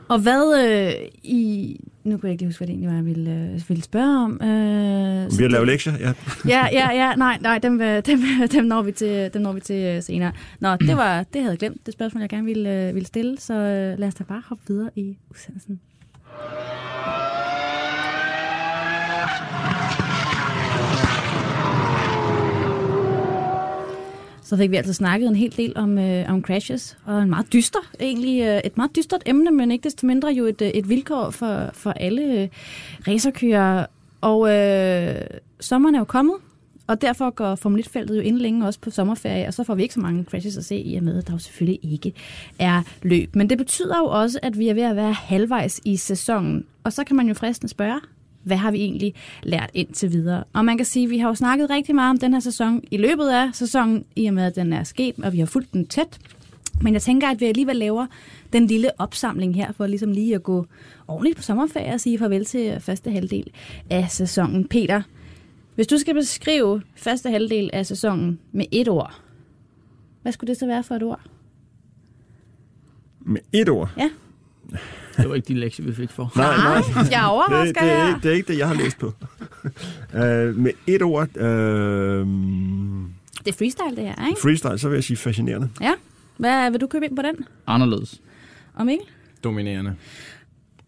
Og 0.08 0.18
hvad 0.18 0.64
øh, 0.64 1.08
i... 1.22 1.80
Nu 2.04 2.16
kan 2.16 2.26
jeg 2.26 2.32
ikke 2.32 2.44
huske, 2.44 2.58
hvad 2.58 2.66
det 2.66 2.72
egentlig 2.72 2.88
var, 2.88 2.94
jeg 2.96 3.04
ville, 3.04 3.30
øh, 3.30 3.68
ville 3.68 3.82
spørge 3.82 4.24
om. 4.24 4.32
Øh, 4.32 5.38
vi 5.38 5.42
har 5.42 5.48
lavet 5.48 5.66
lektier, 5.66 5.92
ja. 5.98 6.12
ja, 6.48 6.66
ja, 6.72 6.90
ja. 6.92 7.14
Nej, 7.14 7.38
nej 7.40 7.58
dem, 7.58 7.80
øh, 7.80 8.02
dem, 8.06 8.20
dem, 8.52 8.64
når 8.64 8.82
vi 8.82 8.92
til, 8.92 9.30
dem 9.34 9.42
når 9.42 9.52
vi 9.52 9.60
til 9.60 9.84
øh, 9.84 10.02
senere. 10.02 10.32
Nå, 10.60 10.76
det, 10.76 10.96
var, 10.96 11.22
det 11.22 11.40
havde 11.40 11.52
jeg 11.52 11.58
glemt, 11.58 11.86
det 11.86 11.94
spørgsmål, 11.94 12.20
jeg 12.20 12.30
gerne 12.30 12.44
ville, 12.44 12.90
ville 12.94 13.06
stille. 13.06 13.40
Så 13.40 13.54
øh, 13.54 13.98
lad 13.98 14.08
os 14.08 14.14
da 14.14 14.24
bare 14.24 14.42
hoppe 14.48 14.64
videre 14.68 14.90
i 14.96 15.16
udsendelsen. 15.30 15.80
Så 24.46 24.56
fik 24.56 24.70
vi 24.70 24.76
altså 24.76 24.92
snakket 24.92 25.28
en 25.28 25.36
hel 25.36 25.56
del 25.56 25.72
om, 25.76 25.98
øh, 25.98 26.32
om 26.32 26.42
crashes, 26.42 26.98
og 27.04 27.22
en 27.22 27.30
meget 27.30 27.52
dyster, 27.52 27.78
egentlig 28.00 28.42
øh, 28.42 28.60
et 28.64 28.76
meget 28.76 28.96
dystert 28.96 29.22
emne, 29.26 29.50
men 29.50 29.70
ikke 29.70 29.84
desto 29.84 30.06
mindre 30.06 30.28
jo 30.28 30.44
et, 30.44 30.62
øh, 30.62 30.68
et 30.68 30.88
vilkår 30.88 31.30
for, 31.30 31.70
for 31.72 31.90
alle 31.90 32.42
øh, 32.42 32.48
racerkører. 33.08 33.86
Og 34.20 34.54
øh, 34.54 35.26
sommeren 35.60 35.94
er 35.94 35.98
jo 35.98 36.04
kommet, 36.04 36.34
og 36.86 37.02
derfor 37.02 37.30
går 37.30 37.54
Formel 37.54 37.86
1-feltet 37.86 38.16
jo 38.16 38.20
inden 38.20 38.42
længe 38.42 38.66
også 38.66 38.80
på 38.80 38.90
sommerferie, 38.90 39.46
og 39.46 39.54
så 39.54 39.64
får 39.64 39.74
vi 39.74 39.82
ikke 39.82 39.94
så 39.94 40.00
mange 40.00 40.24
crashes 40.24 40.56
at 40.56 40.64
se 40.64 40.76
i 40.76 40.96
og 40.96 41.02
med, 41.02 41.18
at 41.18 41.26
der 41.26 41.32
jo 41.32 41.38
selvfølgelig 41.38 41.92
ikke 41.92 42.12
er 42.58 42.82
løb. 43.02 43.36
Men 43.36 43.50
det 43.50 43.58
betyder 43.58 43.98
jo 43.98 44.06
også, 44.06 44.38
at 44.42 44.58
vi 44.58 44.68
er 44.68 44.74
ved 44.74 44.82
at 44.82 44.96
være 44.96 45.12
halvvejs 45.12 45.80
i 45.84 45.96
sæsonen, 45.96 46.64
og 46.84 46.92
så 46.92 47.04
kan 47.04 47.16
man 47.16 47.28
jo 47.28 47.34
fristende 47.34 47.70
spørge, 47.70 48.00
hvad 48.46 48.56
har 48.56 48.70
vi 48.70 48.78
egentlig 48.78 49.14
lært 49.42 49.70
indtil 49.74 50.12
videre. 50.12 50.44
Og 50.52 50.64
man 50.64 50.76
kan 50.76 50.86
sige, 50.86 51.04
at 51.04 51.10
vi 51.10 51.18
har 51.18 51.28
jo 51.28 51.34
snakket 51.34 51.70
rigtig 51.70 51.94
meget 51.94 52.10
om 52.10 52.18
den 52.18 52.32
her 52.32 52.40
sæson 52.40 52.82
i 52.90 52.96
løbet 52.96 53.28
af 53.28 53.50
sæsonen, 53.54 54.04
i 54.16 54.26
og 54.26 54.34
med 54.34 54.44
at 54.44 54.56
den 54.56 54.72
er 54.72 54.84
sket, 54.84 55.14
og 55.18 55.32
vi 55.32 55.38
har 55.38 55.46
fulgt 55.46 55.72
den 55.72 55.86
tæt. 55.86 56.18
Men 56.80 56.92
jeg 56.92 57.02
tænker, 57.02 57.28
at 57.28 57.40
vi 57.40 57.46
alligevel 57.46 57.76
laver 57.76 58.06
den 58.52 58.66
lille 58.66 59.00
opsamling 59.00 59.54
her, 59.54 59.72
for 59.72 59.86
ligesom 59.86 60.12
lige 60.12 60.34
at 60.34 60.42
gå 60.42 60.66
ordentligt 61.08 61.36
på 61.36 61.42
sommerferie 61.42 61.94
og 61.94 62.00
sige 62.00 62.18
farvel 62.18 62.44
til 62.44 62.80
første 62.80 63.10
halvdel 63.10 63.50
af 63.90 64.10
sæsonen. 64.10 64.68
Peter, 64.68 65.02
hvis 65.74 65.86
du 65.86 65.98
skal 65.98 66.14
beskrive 66.14 66.82
første 66.96 67.30
halvdel 67.30 67.70
af 67.72 67.86
sæsonen 67.86 68.38
med 68.52 68.66
et 68.72 68.88
ord, 68.88 69.20
hvad 70.22 70.32
skulle 70.32 70.48
det 70.48 70.56
så 70.56 70.66
være 70.66 70.82
for 70.82 70.94
et 70.94 71.02
ord? 71.02 71.20
Med 73.20 73.40
et 73.52 73.68
ord? 73.68 73.90
Ja. 73.98 74.10
Det 75.16 75.28
var 75.28 75.34
ikke 75.34 75.48
de 75.48 75.54
lektier, 75.54 75.86
vi 75.86 75.94
fik 75.94 76.10
for. 76.10 76.32
Nej, 76.36 76.56
nej. 76.56 77.06
Jeg 77.10 77.22
er 77.22 77.26
overrasket 77.26 77.74
det, 77.74 77.82
det, 77.82 77.92
er 77.92 78.06
ikke, 78.08 78.20
det 78.22 78.30
er 78.30 78.34
ikke 78.34 78.52
det, 78.52 78.58
jeg 78.58 78.68
har 78.68 78.74
læst 78.74 78.98
på. 78.98 79.06
uh, 79.06 80.20
med 80.64 80.70
et 80.86 81.02
ord... 81.02 81.28
Uh, 81.36 81.42
det 83.44 83.52
er 83.52 83.56
freestyle, 83.58 83.96
det 83.96 84.04
her, 84.04 84.26
ikke? 84.28 84.40
Freestyle, 84.40 84.78
så 84.78 84.88
vil 84.88 84.96
jeg 84.96 85.04
sige 85.04 85.16
fascinerende. 85.16 85.70
Ja. 85.80 85.92
Hvad 86.36 86.70
vil 86.70 86.80
du 86.80 86.86
købe 86.86 87.04
ind 87.04 87.16
på 87.16 87.22
den? 87.22 87.34
Anderledes. 87.66 88.20
Og 88.74 88.86
Mikkel? 88.86 89.06
Dominerende. 89.44 89.94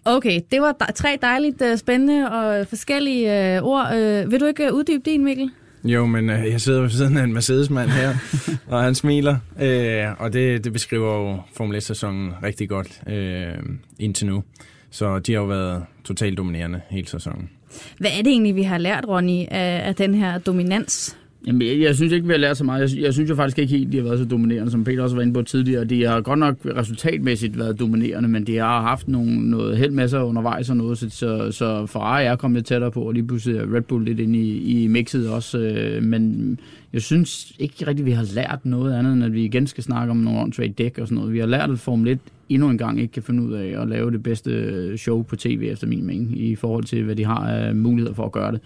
Okay, 0.05 0.41
det 0.53 0.61
var 0.61 0.93
tre 0.95 1.19
dejligt 1.23 1.63
uh, 1.63 1.77
spændende 1.77 2.31
og 2.31 2.67
forskellige 2.67 3.59
uh, 3.61 3.69
ord. 3.69 3.87
Uh, 3.87 4.33
vil 4.33 4.41
du 4.41 4.47
ikke 4.47 4.75
uddybe 4.75 5.03
din, 5.11 5.25
Mikkel? 5.25 5.51
Jo, 5.85 6.07
men 6.07 6.31
øh, 6.31 6.51
jeg 6.51 6.61
sidder 6.61 6.81
ved 6.81 6.91
siden 6.91 7.17
af 7.17 7.25
en 7.25 7.33
Mercedes-mand 7.33 7.91
her, 7.91 8.15
og 8.73 8.83
han 8.83 8.95
smiler, 8.95 9.37
øh, 9.61 10.05
og 10.19 10.33
det, 10.33 10.65
det 10.65 10.73
beskriver 10.73 11.15
jo 11.15 11.41
Formel 11.57 11.77
1-sæsonen 11.77 12.33
rigtig 12.43 12.69
godt 12.69 13.03
øh, 13.07 13.55
indtil 13.99 14.27
nu. 14.27 14.45
Så 14.91 15.19
de 15.19 15.33
har 15.33 15.41
jo 15.41 15.47
været 15.47 15.85
totalt 16.05 16.39
dominerende 16.39 16.81
hele 16.91 17.09
sæsonen. 17.09 17.51
Hvad 17.99 18.11
er 18.11 18.23
det 18.23 18.31
egentlig, 18.31 18.55
vi 18.55 18.63
har 18.63 18.79
lært, 18.79 19.05
Ronny, 19.09 19.45
af, 19.51 19.89
af 19.89 19.95
den 19.95 20.15
her 20.15 20.39
dominans? 20.39 21.17
Jamen, 21.47 21.63
jeg, 21.63 21.81
jeg 21.81 21.95
synes 21.95 22.13
ikke, 22.13 22.27
vi 22.27 22.33
har 22.33 22.39
lært 22.39 22.57
så 22.57 22.65
meget. 22.65 22.95
Jeg, 22.95 23.03
jeg 23.03 23.15
synes 23.15 23.31
jo 23.31 23.35
faktisk 23.35 23.59
ikke 23.59 23.77
helt, 23.77 23.93
de 23.93 23.97
har 23.97 24.05
været 24.05 24.19
så 24.19 24.25
dominerende, 24.25 24.71
som 24.71 24.85
Peter 24.85 25.03
også 25.03 25.17
var 25.17 25.23
inde 25.23 25.35
på 25.35 25.43
tidligere. 25.43 25.85
De 25.85 26.05
har 26.05 26.21
godt 26.21 26.39
nok 26.39 26.57
resultatmæssigt 26.77 27.59
været 27.59 27.81
dominerende, 27.81 28.29
men 28.29 28.47
de 28.47 28.57
har 28.57 28.83
haft 28.83 29.09
nogle, 29.09 29.51
noget 29.51 29.77
held 29.77 29.91
med 29.91 30.09
sig 30.09 30.25
undervejs 30.25 30.71
og 30.71 30.77
noget, 30.77 30.99
så, 30.99 31.11
så, 31.11 31.53
så 31.53 31.87
Ferrari 31.87 32.25
er 32.25 32.37
kommet 32.37 32.59
lidt 32.59 32.67
tættere 32.67 32.91
på, 32.91 33.01
og 33.03 33.13
lige 33.13 33.27
pludselig 33.27 33.59
er 33.59 33.75
Red 33.75 33.83
Bull 33.83 34.05
lidt 34.05 34.21
ind 34.21 34.37
i, 34.37 34.83
i 34.83 34.87
mixet 34.87 35.31
også. 35.31 35.59
Øh, 35.59 36.03
men 36.03 36.61
jeg 36.93 37.03
synes 37.03 37.53
ikke 37.59 37.87
rigtigt, 37.87 38.07
vi 38.07 38.13
har 38.13 38.27
lært 38.35 38.59
noget 38.65 38.95
andet, 38.95 39.13
end 39.13 39.25
at 39.25 39.33
vi 39.33 39.45
igen 39.45 39.67
skal 39.67 39.85
snakke 39.85 40.11
om 40.11 40.17
nogle 40.17 40.41
on-trade 40.41 40.73
dæk 40.73 40.99
og 40.99 41.07
sådan 41.07 41.17
noget. 41.17 41.33
Vi 41.33 41.39
har 41.39 41.47
lært, 41.47 41.71
at 41.71 41.79
Formel 41.79 42.09
1 42.09 42.19
endnu 42.49 42.71
en 42.71 42.79
gang 42.79 43.01
ikke 43.01 43.13
kan 43.13 43.23
finde 43.23 43.43
ud 43.43 43.53
af 43.53 43.83
at 43.83 43.89
lave 43.89 44.11
det 44.11 44.23
bedste 44.23 44.99
show 44.99 45.23
på 45.23 45.37
tv, 45.37 45.69
efter 45.73 45.87
min 45.87 46.07
mening, 46.07 46.41
i 46.41 46.57
forhold 46.57 46.85
til, 46.85 47.05
hvad 47.05 47.17
de 47.17 47.25
har 47.25 47.49
af 47.49 47.75
muligheder 47.75 48.15
for 48.15 48.25
at 48.25 48.33
gøre 48.33 48.53
det. 48.53 48.61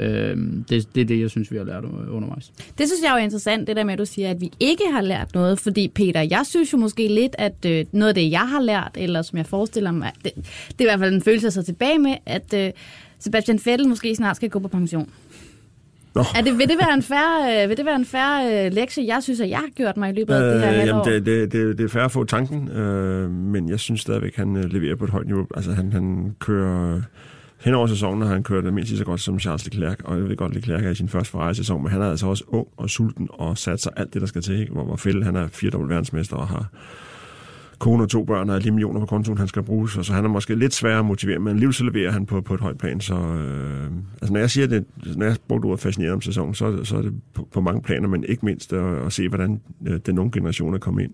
Øh, 0.00 0.36
det, 0.68 0.94
det 0.94 1.00
er 1.00 1.04
det, 1.04 1.20
jeg 1.20 1.30
synes, 1.30 1.52
vi 1.52 1.56
har 1.56 1.64
lært 1.64 1.84
undervejs. 1.84 2.52
Det 2.78 2.86
synes 2.88 3.02
jeg 3.02 3.10
er 3.10 3.18
jo 3.18 3.24
interessant, 3.24 3.66
det 3.66 3.76
der 3.76 3.84
med, 3.84 3.92
at 3.92 3.98
du 3.98 4.04
siger, 4.04 4.30
at 4.30 4.40
vi 4.40 4.50
ikke 4.60 4.84
har 4.92 5.00
lært 5.00 5.34
noget. 5.34 5.60
Fordi 5.60 5.88
Peter, 5.88 6.20
jeg 6.20 6.42
synes 6.44 6.72
jo 6.72 6.78
måske 6.78 7.08
lidt, 7.08 7.34
at 7.38 7.64
øh, 7.66 7.84
noget 7.92 8.08
af 8.08 8.14
det, 8.14 8.30
jeg 8.30 8.48
har 8.48 8.60
lært, 8.60 8.92
eller 8.94 9.22
som 9.22 9.36
jeg 9.36 9.46
forestiller 9.46 9.90
mig, 9.90 10.12
det, 10.24 10.32
det 10.68 10.80
er 10.80 10.84
i 10.84 10.84
hvert 10.84 10.98
fald 10.98 11.14
en 11.14 11.22
følelse 11.22 11.46
at 11.46 11.52
sig 11.52 11.64
tilbage 11.64 11.98
med, 11.98 12.14
at 12.26 12.54
øh, 12.54 12.70
Sebastian 13.18 13.60
Vettel 13.64 13.88
måske 13.88 14.14
snart 14.14 14.36
skal 14.36 14.50
gå 14.50 14.58
på 14.58 14.68
pension. 14.68 15.10
Nå. 16.14 16.24
Er 16.36 16.42
det, 16.42 16.58
vil 16.58 16.68
det 16.68 16.76
være 16.80 16.94
en 16.94 17.02
færre, 17.02 17.62
øh, 17.62 17.68
vil 17.68 17.76
det 17.76 17.86
være 17.86 17.96
en 17.96 18.04
færre 18.04 18.66
øh, 18.66 18.72
lektie, 18.72 19.06
jeg 19.06 19.22
synes, 19.22 19.40
at 19.40 19.50
jeg 19.50 19.58
har 19.58 19.70
gjort 19.76 19.96
mig 19.96 20.10
i 20.10 20.12
løbet 20.12 20.34
af 20.34 20.42
øh, 20.42 20.52
det 20.52 20.60
her 20.60 20.84
jamen, 20.84 21.04
det, 21.04 21.26
det, 21.26 21.52
det, 21.52 21.78
det 21.78 21.84
er 21.84 21.88
færre 21.88 22.04
at 22.04 22.10
få 22.10 22.24
tanken, 22.24 22.68
øh, 22.68 23.30
men 23.30 23.68
jeg 23.68 23.80
synes 23.80 24.00
stadigvæk, 24.00 24.32
at 24.32 24.36
han 24.36 24.56
øh, 24.56 24.64
leverer 24.64 24.96
på 24.96 25.04
et 25.04 25.10
højt 25.10 25.26
niveau. 25.26 25.46
Altså, 25.56 25.72
han, 25.72 25.92
han 25.92 26.36
kører 26.38 27.00
hen 27.60 27.74
over 27.74 27.86
sæsonen 27.86 28.22
har 28.22 28.34
han 28.34 28.42
kørt 28.42 28.64
det 28.64 28.74
mindst 28.74 28.98
så 28.98 29.04
godt 29.04 29.20
som 29.20 29.38
Charles 29.38 29.64
Leclerc, 29.64 29.96
og 30.04 30.16
jeg 30.16 30.28
ved 30.28 30.36
godt, 30.36 30.54
Leclerc 30.54 30.84
er 30.84 30.90
i 30.90 30.94
sin 30.94 31.08
første 31.08 31.30
Ferrari-sæson, 31.30 31.82
men 31.82 31.92
han 31.92 32.02
er 32.02 32.10
altså 32.10 32.26
også 32.26 32.44
ung 32.46 32.68
og 32.76 32.90
sulten 32.90 33.28
og 33.30 33.58
sat 33.58 33.80
sig 33.80 33.92
alt 33.96 34.14
det, 34.14 34.20
der 34.20 34.26
skal 34.26 34.42
til, 34.42 34.60
ikke? 34.60 34.72
hvor, 34.72 34.84
hvor 34.84 34.96
Fælde, 34.96 35.24
han 35.24 35.36
er 35.36 35.48
firedobbelt 35.48 35.90
verdensmester 35.90 36.36
og 36.36 36.48
har 36.48 36.68
kone 37.78 38.02
og 38.02 38.08
to 38.08 38.24
børn 38.24 38.50
og 38.50 38.60
lige 38.60 38.72
millioner 38.72 39.00
på 39.00 39.06
kontoen, 39.06 39.38
han 39.38 39.48
skal 39.48 39.62
bruge, 39.62 39.90
så, 39.90 40.02
så 40.02 40.12
han 40.12 40.24
er 40.24 40.28
måske 40.28 40.54
lidt 40.54 40.74
sværere 40.74 40.98
at 40.98 41.04
motivere, 41.04 41.38
men 41.38 41.48
alligevel 41.48 41.74
så 41.74 41.84
leverer 41.84 42.10
han 42.10 42.26
på, 42.26 42.40
på 42.40 42.54
et 42.54 42.60
højt 42.60 42.78
plan, 42.78 43.00
så 43.00 43.14
øh, 43.14 43.90
altså 44.12 44.32
når 44.32 44.40
jeg 44.40 44.50
siger 44.50 44.66
det, 44.66 44.84
når 45.16 45.26
jeg 45.26 45.36
brugte 45.48 45.66
ordet 45.66 45.80
fascineret 45.80 46.12
om 46.12 46.20
sæsonen, 46.20 46.54
så, 46.54 46.84
så 46.84 46.96
er 46.96 47.02
det 47.02 47.12
på, 47.34 47.48
på 47.52 47.60
mange 47.60 47.82
planer, 47.82 48.08
men 48.08 48.24
ikke 48.24 48.44
mindst 48.44 48.72
at, 48.72 49.06
at 49.06 49.12
se, 49.12 49.28
hvordan 49.28 49.60
øh, 49.86 50.00
den 50.06 50.18
unge 50.18 50.32
generation 50.32 50.74
er 50.74 50.78
kommet 50.78 51.02
ind 51.02 51.12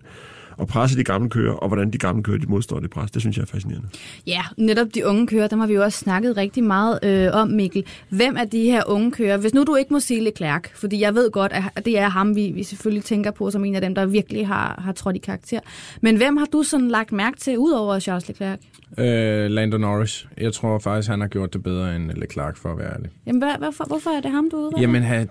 og 0.56 0.68
presse 0.68 0.98
de 0.98 1.04
gamle 1.04 1.30
kører, 1.30 1.54
og 1.54 1.68
hvordan 1.68 1.90
de 1.90 1.98
gamle 1.98 2.22
kører, 2.22 2.38
de 2.38 2.46
modstår 2.46 2.80
det 2.80 2.90
pres. 2.90 3.10
Det 3.10 3.22
synes 3.22 3.36
jeg 3.36 3.42
er 3.42 3.46
fascinerende. 3.46 3.88
Ja, 4.26 4.42
netop 4.56 4.86
de 4.94 5.06
unge 5.06 5.26
kører, 5.26 5.48
dem 5.48 5.60
har 5.60 5.66
vi 5.66 5.74
jo 5.74 5.82
også 5.82 5.98
snakket 5.98 6.36
rigtig 6.36 6.64
meget 6.64 6.98
øh, 7.02 7.28
om, 7.32 7.48
Mikkel. 7.48 7.84
Hvem 8.08 8.36
er 8.36 8.44
de 8.44 8.62
her 8.64 8.82
unge 8.86 9.10
kører? 9.10 9.36
Hvis 9.36 9.54
nu 9.54 9.64
du 9.64 9.74
ikke 9.74 9.92
må 9.92 10.00
sige 10.00 10.20
Leclerc, 10.20 10.68
fordi 10.74 11.00
jeg 11.00 11.14
ved 11.14 11.30
godt, 11.30 11.52
at 11.76 11.84
det 11.84 11.98
er 11.98 12.08
ham, 12.08 12.36
vi, 12.36 12.50
vi 12.54 12.62
selvfølgelig 12.62 13.04
tænker 13.04 13.30
på 13.30 13.50
som 13.50 13.64
en 13.64 13.74
af 13.74 13.80
dem, 13.80 13.94
der 13.94 14.06
virkelig 14.06 14.46
har, 14.46 14.80
har 14.84 14.92
trådt 14.92 15.16
i 15.16 15.18
karakter. 15.18 15.60
Men 16.00 16.16
hvem 16.16 16.36
har 16.36 16.46
du 16.46 16.62
sådan 16.62 16.88
lagt 16.88 17.12
mærke 17.12 17.36
til, 17.36 17.58
udover 17.58 17.98
Charles 17.98 18.28
Leclerc? 18.28 18.58
Øh, 18.98 19.50
Lando 19.50 19.78
Norris. 19.78 20.26
Jeg 20.38 20.52
tror 20.52 20.78
faktisk, 20.78 21.08
han 21.08 21.20
har 21.20 21.28
gjort 21.28 21.52
det 21.52 21.62
bedre 21.62 21.96
end 21.96 22.10
Leclerc, 22.10 22.56
for 22.56 22.72
at 22.72 22.78
være 22.78 22.92
ærlig. 22.94 23.10
Jamen, 23.26 23.42
hvad, 23.42 23.50
hvorfor, 23.58 23.84
hvorfor 23.84 24.10
er 24.10 24.20
det 24.20 24.30
ham, 24.30 24.50
du 24.50 24.56
udvalger? 24.56 24.80
Jamen, 24.80 25.02
han, 25.02 25.28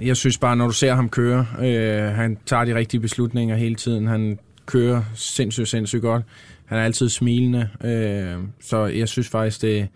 jeg 0.00 0.16
synes 0.16 0.38
bare, 0.38 0.56
når 0.56 0.66
du 0.66 0.72
ser 0.72 0.94
ham 0.94 1.08
køre, 1.08 1.46
øh, 1.62 2.02
han 2.02 2.38
tager 2.46 2.64
de 2.64 2.74
rigtige 2.74 3.00
beslutninger 3.00 3.56
hele 3.56 3.74
tiden. 3.74 4.06
Han 4.06 4.38
kører 4.68 5.02
sindssygt, 5.14 5.68
sindssygt 5.68 6.02
godt. 6.02 6.24
Han 6.64 6.78
er 6.78 6.82
altid 6.82 7.08
smilende. 7.08 7.68
Øh, 7.84 8.36
så 8.60 8.86
jeg 8.86 9.08
synes 9.08 9.28
faktisk, 9.28 9.62
det, 9.62 9.88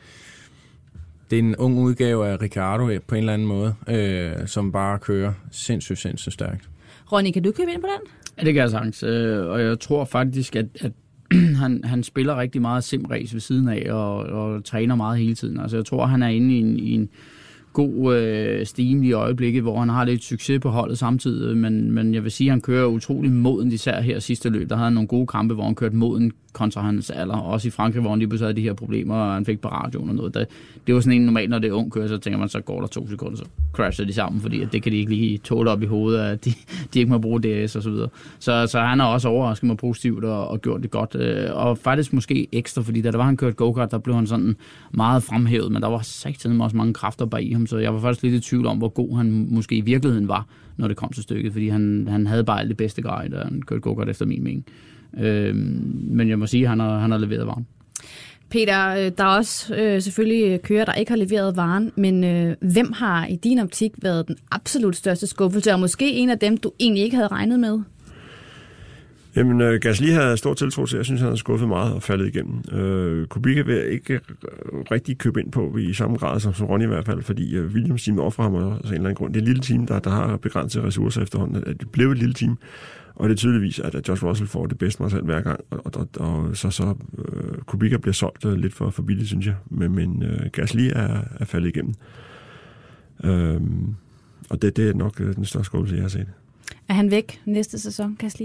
det 1.30 1.38
er 1.38 1.42
en 1.42 1.56
ung 1.56 1.78
udgave 1.78 2.28
af 2.28 2.42
Ricardo 2.42 2.98
på 3.06 3.14
en 3.14 3.18
eller 3.18 3.32
anden 3.32 3.48
måde, 3.48 3.74
øh, 3.88 4.46
som 4.46 4.72
bare 4.72 4.98
kører 4.98 5.32
sindssygt, 5.50 5.98
sindssygt 5.98 6.32
stærkt. 6.32 6.68
Ronny, 7.12 7.30
kan 7.30 7.42
du 7.42 7.52
købe 7.52 7.72
ind 7.72 7.80
på 7.80 7.86
den? 7.86 8.10
Ja, 8.38 8.44
det 8.44 8.54
kan 8.54 8.62
jeg 8.62 8.70
sagtens. 8.70 9.02
Øh, 9.02 9.46
og 9.46 9.62
jeg 9.62 9.80
tror 9.80 10.04
faktisk, 10.04 10.56
at, 10.56 10.66
at 10.80 10.92
han, 11.62 11.84
han 11.84 12.02
spiller 12.02 12.36
rigtig 12.40 12.60
meget 12.60 12.84
simrace 12.84 13.34
ved 13.34 13.40
siden 13.40 13.68
af 13.68 13.92
og, 13.92 14.16
og 14.16 14.64
træner 14.64 14.94
meget 14.94 15.18
hele 15.18 15.34
tiden. 15.34 15.60
Altså 15.60 15.76
jeg 15.76 15.84
tror, 15.84 16.06
han 16.06 16.22
er 16.22 16.28
inde 16.28 16.54
i 16.54 16.58
en, 16.58 16.78
i 16.78 16.94
en 16.94 17.08
god 17.72 18.16
øh, 18.16 18.66
steam 18.66 19.02
i 19.02 19.12
øjeblikket, 19.12 19.62
hvor 19.62 19.78
han 19.78 19.88
har 19.88 20.04
lidt 20.04 20.24
succes 20.24 20.60
på 20.60 20.70
holdet 20.70 20.98
samtidig, 20.98 21.56
men, 21.56 21.92
men 21.92 22.14
jeg 22.14 22.24
vil 22.24 22.30
sige, 22.30 22.48
at 22.48 22.52
han 22.52 22.60
kører 22.60 22.86
utrolig 22.86 23.32
moden, 23.32 23.72
især 23.72 24.00
her 24.00 24.18
sidste 24.18 24.48
løb. 24.48 24.68
Der 24.68 24.76
havde 24.76 24.84
han 24.84 24.92
nogle 24.92 25.08
gode 25.08 25.26
kampe, 25.26 25.54
hvor 25.54 25.64
han 25.64 25.74
kørte 25.74 25.96
moden 25.96 26.32
kontra 26.52 26.80
hans 26.80 27.10
alder. 27.10 27.36
Også 27.36 27.68
i 27.68 27.70
Frankrig, 27.70 28.00
hvor 28.00 28.10
han 28.10 28.18
lige 28.18 28.28
pludselig 28.28 28.46
havde 28.46 28.56
de 28.56 28.62
her 28.62 28.72
problemer, 28.72 29.14
og 29.14 29.34
han 29.34 29.44
fik 29.44 29.60
på 29.60 29.68
radioen 29.68 30.08
og 30.08 30.14
noget. 30.14 30.34
Det, 30.34 30.46
det 30.86 30.94
var 30.94 31.00
sådan 31.00 31.18
en 31.18 31.26
normalt, 31.26 31.50
når 31.50 31.58
det 31.58 31.68
er 31.68 31.72
ung 31.72 31.92
kører, 31.92 32.08
så 32.08 32.18
tænker 32.18 32.38
man, 32.38 32.48
så 32.48 32.60
går 32.60 32.80
der 32.80 32.86
to 32.86 33.08
sekunder, 33.08 33.36
så 33.36 33.44
crasher 33.72 34.04
de 34.04 34.12
sammen, 34.12 34.40
fordi 34.40 34.62
at 34.62 34.72
det 34.72 34.82
kan 34.82 34.92
de 34.92 34.96
ikke 34.96 35.10
lige 35.10 35.38
tåle 35.38 35.70
op 35.70 35.82
i 35.82 35.86
hovedet, 35.86 36.20
at 36.20 36.44
de, 36.44 36.50
de 36.94 36.98
ikke 36.98 37.12
må 37.12 37.18
bruge 37.18 37.40
DS 37.40 37.76
og 37.76 37.82
så 37.82 37.90
videre. 37.90 38.08
Så, 38.38 38.66
så 38.66 38.80
han 38.80 39.00
har 39.00 39.06
også 39.06 39.28
overrasket 39.28 39.66
mig 39.66 39.76
positivt 39.76 40.24
og, 40.24 40.48
og 40.48 40.62
gjort 40.62 40.82
det 40.82 40.90
godt. 40.90 41.14
Øh, 41.14 41.50
og 41.52 41.78
faktisk 41.78 42.12
måske 42.12 42.46
ekstra, 42.52 42.82
fordi 42.82 43.00
da 43.00 43.10
der 43.10 43.16
var 43.16 43.24
han 43.24 43.36
kørt 43.36 43.56
go-kart, 43.56 43.90
der 43.90 43.98
blev 43.98 44.14
han 44.14 44.26
sådan 44.26 44.56
meget 44.90 45.22
fremhævet, 45.22 45.72
men 45.72 45.82
der 45.82 45.88
var 45.88 46.00
sagt 46.02 46.46
også 46.60 46.76
mange 46.76 46.94
kræfter 46.94 47.24
bag 47.24 47.42
i 47.42 47.52
ham, 47.52 47.61
så 47.66 47.78
jeg 47.78 47.94
var 47.94 48.00
faktisk 48.00 48.22
lidt 48.22 48.34
i 48.34 48.40
tvivl 48.40 48.66
om, 48.66 48.78
hvor 48.78 48.88
god 48.88 49.16
han 49.16 49.46
måske 49.50 49.74
i 49.74 49.80
virkeligheden 49.80 50.28
var, 50.28 50.46
når 50.76 50.88
det 50.88 50.96
kom 50.96 51.12
til 51.12 51.22
stykket, 51.22 51.52
fordi 51.52 51.68
han, 51.68 52.06
han 52.10 52.26
havde 52.26 52.44
bare 52.44 52.60
alt 52.60 52.68
det 52.68 52.76
bedste 52.76 53.02
grej, 53.02 53.28
og 53.32 53.40
han 53.40 53.62
kørte 53.62 53.80
godt 53.80 54.08
efter 54.08 54.26
min 54.26 54.44
mening. 54.44 54.64
Øh, 55.18 55.56
men 55.56 56.28
jeg 56.28 56.38
må 56.38 56.46
sige, 56.46 56.62
at 56.62 56.68
han 56.68 56.80
har, 56.80 56.98
han 56.98 57.10
har 57.10 57.18
leveret 57.18 57.46
varen. 57.46 57.66
Peter, 58.52 58.88
øh, 58.88 59.12
der 59.18 59.24
er 59.24 59.36
også 59.36 59.74
øh, 59.74 60.02
selvfølgelig 60.02 60.52
øh, 60.52 60.58
kører, 60.58 60.84
der 60.84 60.92
ikke 60.92 61.10
har 61.10 61.16
leveret 61.16 61.56
varen, 61.56 61.92
men 61.96 62.24
øh, 62.24 62.56
hvem 62.60 62.92
har 62.92 63.26
i 63.26 63.36
din 63.36 63.58
optik 63.58 63.92
været 64.02 64.28
den 64.28 64.36
absolut 64.50 64.96
største 64.96 65.26
skuffelse, 65.26 65.72
og 65.72 65.80
måske 65.80 66.12
en 66.12 66.30
af 66.30 66.38
dem, 66.38 66.56
du 66.56 66.72
egentlig 66.80 67.04
ikke 67.04 67.16
havde 67.16 67.28
regnet 67.28 67.60
med? 67.60 67.80
Jamen, 69.36 69.60
uh, 69.60 69.74
Gasly 69.80 70.10
havde 70.10 70.36
stor 70.36 70.54
tiltro 70.54 70.86
til. 70.86 70.96
Jeg 70.96 71.04
synes, 71.04 71.20
han 71.20 71.26
havde 71.26 71.38
skuffet 71.38 71.68
meget 71.68 71.94
og 71.94 72.02
faldet 72.02 72.26
igennem. 72.26 72.78
Øh, 72.78 73.26
Kubica 73.26 73.62
vil 73.62 73.84
ikke 73.92 74.20
rigtig 74.90 75.18
købe 75.18 75.40
ind 75.40 75.52
på 75.52 75.76
i 75.76 75.92
samme 75.92 76.16
grad 76.16 76.40
som, 76.40 76.54
som 76.54 76.66
Ronny 76.66 76.84
i 76.84 76.86
hvert 76.86 77.06
fald, 77.06 77.22
fordi 77.22 77.56
øh, 77.56 77.72
Williams 77.72 78.04
team 78.04 78.18
offrer 78.18 78.44
ham 78.44 78.54
også 78.54 78.68
af 78.68 78.88
en 78.88 78.94
eller 78.94 78.98
anden 79.00 79.14
grund. 79.14 79.34
Det 79.34 79.40
er 79.40 79.42
et 79.42 79.48
lille 79.48 79.62
team, 79.62 79.86
der, 79.86 79.98
der 79.98 80.10
har 80.10 80.36
begrænset 80.36 80.84
ressourcer 80.84 81.22
efterhånden. 81.22 81.64
At 81.66 81.80
Det 81.80 81.90
blev 81.90 82.10
et 82.10 82.18
lille 82.18 82.34
team, 82.34 82.58
og 83.14 83.28
det 83.28 83.34
er 83.34 83.38
tydeligvis, 83.38 83.78
at 83.78 84.08
Josh 84.08 84.24
Russell 84.24 84.48
får 84.48 84.66
det 84.66 84.78
bedste 84.78 85.02
materiale 85.02 85.26
hver 85.26 85.40
gang, 85.40 85.60
og, 85.70 85.80
og, 85.94 86.08
og 86.16 86.56
så, 86.56 86.70
så 86.70 86.94
øh, 87.18 87.58
Kubica 87.66 87.96
bliver 87.96 88.14
solgt 88.14 88.44
øh, 88.44 88.52
lidt 88.52 88.74
for, 88.74 88.90
for 88.90 89.02
billigt, 89.02 89.28
synes 89.28 89.46
jeg. 89.46 89.54
Men, 89.70 89.94
men 89.94 90.22
øh, 90.22 90.46
Gasly 90.52 90.90
er, 90.94 91.20
er 91.40 91.44
faldet 91.44 91.68
igennem. 91.68 91.94
Øh, 93.24 93.60
og 94.50 94.62
det, 94.62 94.76
det 94.76 94.88
er 94.88 94.94
nok 94.94 95.18
den 95.18 95.44
største 95.44 95.66
skuffelse, 95.66 95.96
jeg 95.96 96.04
har 96.04 96.08
set. 96.08 96.26
Er 96.88 96.94
han 96.94 97.10
væk 97.10 97.40
næste 97.44 97.78
sæson, 97.78 98.16
Gasly? 98.18 98.44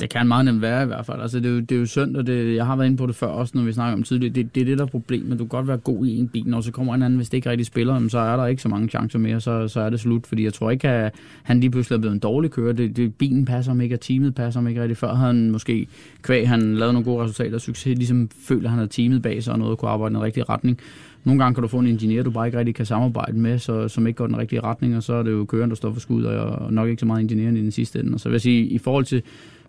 Det 0.00 0.10
kan 0.10 0.26
meget 0.26 0.44
nemt 0.44 0.62
være 0.62 0.82
i 0.82 0.86
hvert 0.86 1.06
fald. 1.06 1.20
Altså, 1.22 1.40
det, 1.40 1.46
er 1.46 1.50
jo, 1.50 1.60
det 1.60 1.72
er 1.72 1.78
jo 1.78 1.86
synd, 1.86 2.16
og 2.16 2.26
det, 2.26 2.54
jeg 2.54 2.66
har 2.66 2.76
været 2.76 2.86
inde 2.86 2.96
på 2.96 3.06
det 3.06 3.14
før 3.14 3.26
også, 3.26 3.52
når 3.56 3.62
vi 3.62 3.72
snakker 3.72 3.96
om 3.96 4.02
tidligere. 4.02 4.34
Det, 4.34 4.54
det 4.54 4.60
er 4.60 4.64
det, 4.64 4.78
der 4.78 4.84
er 4.84 4.88
problemet. 4.88 5.38
Du 5.38 5.44
kan 5.44 5.48
godt 5.48 5.68
være 5.68 5.76
god 5.76 6.06
i 6.06 6.18
en 6.18 6.28
bil, 6.28 6.46
når 6.46 6.60
så 6.60 6.72
kommer 6.72 6.94
en 6.94 7.02
anden, 7.02 7.16
hvis 7.16 7.28
det 7.28 7.36
ikke 7.38 7.50
rigtig 7.50 7.66
spiller, 7.66 8.08
så 8.08 8.18
er 8.18 8.36
der 8.36 8.46
ikke 8.46 8.62
så 8.62 8.68
mange 8.68 8.88
chancer 8.88 9.18
mere, 9.18 9.40
så, 9.40 9.68
så 9.68 9.80
er 9.80 9.90
det 9.90 10.00
slut. 10.00 10.26
Fordi 10.26 10.44
jeg 10.44 10.54
tror 10.54 10.70
ikke, 10.70 10.88
at 10.88 11.14
han 11.42 11.60
lige 11.60 11.70
pludselig 11.70 11.96
er 11.96 12.00
blevet 12.00 12.14
en 12.14 12.20
dårlig 12.20 12.50
kører. 12.50 12.72
Det, 12.72 12.96
det, 12.96 13.14
bilen 13.14 13.44
passer 13.44 13.72
ham 13.72 13.80
ikke, 13.80 13.94
og 13.94 14.00
teamet 14.00 14.34
passer 14.34 14.60
ham 14.60 14.68
ikke 14.68 14.82
rigtig. 14.82 14.96
Før 14.96 15.14
havde 15.14 15.34
han 15.34 15.50
måske 15.50 15.86
kvæg, 16.22 16.48
han 16.48 16.74
lavede 16.74 16.92
nogle 16.92 17.04
gode 17.04 17.24
resultater 17.24 17.54
og 17.54 17.60
succes, 17.60 17.98
ligesom 17.98 18.28
føler, 18.48 18.64
at 18.64 18.70
han 18.70 18.78
havde 18.78 18.90
teamet 18.90 19.22
bag 19.22 19.42
sig 19.42 19.52
og 19.52 19.58
noget 19.58 19.78
kunne 19.78 19.90
arbejde 19.90 20.12
i 20.12 20.14
den 20.14 20.22
rigtige 20.22 20.44
retning. 20.44 20.78
Nogle 21.26 21.42
gange 21.42 21.54
kan 21.54 21.62
du 21.62 21.68
få 21.68 21.78
en 21.78 21.86
ingeniør, 21.86 22.22
du 22.22 22.30
bare 22.30 22.46
ikke 22.46 22.58
rigtig 22.58 22.74
kan 22.74 22.86
samarbejde 22.86 23.38
med, 23.38 23.58
så, 23.58 23.88
som 23.88 24.06
ikke 24.06 24.16
går 24.16 24.26
den 24.26 24.38
rigtige 24.38 24.60
retning, 24.60 24.96
og 24.96 25.02
så 25.02 25.14
er 25.14 25.22
det 25.22 25.30
jo 25.30 25.44
køren, 25.44 25.70
der 25.70 25.76
står 25.76 25.92
for 25.92 26.00
skud, 26.00 26.24
og 26.24 26.72
nok 26.72 26.88
ikke 26.88 27.00
så 27.00 27.06
meget 27.06 27.20
ingeniøren 27.20 27.56
i 27.56 27.60
den 27.60 27.70
sidste 27.70 28.00
ende. 28.00 28.14
Og 28.14 28.20
så 28.20 28.28
vil 28.28 28.34
jeg 28.34 28.40
sige, 28.40 28.66
i 28.66 28.78
forhold 28.78 29.04
til 29.04 29.22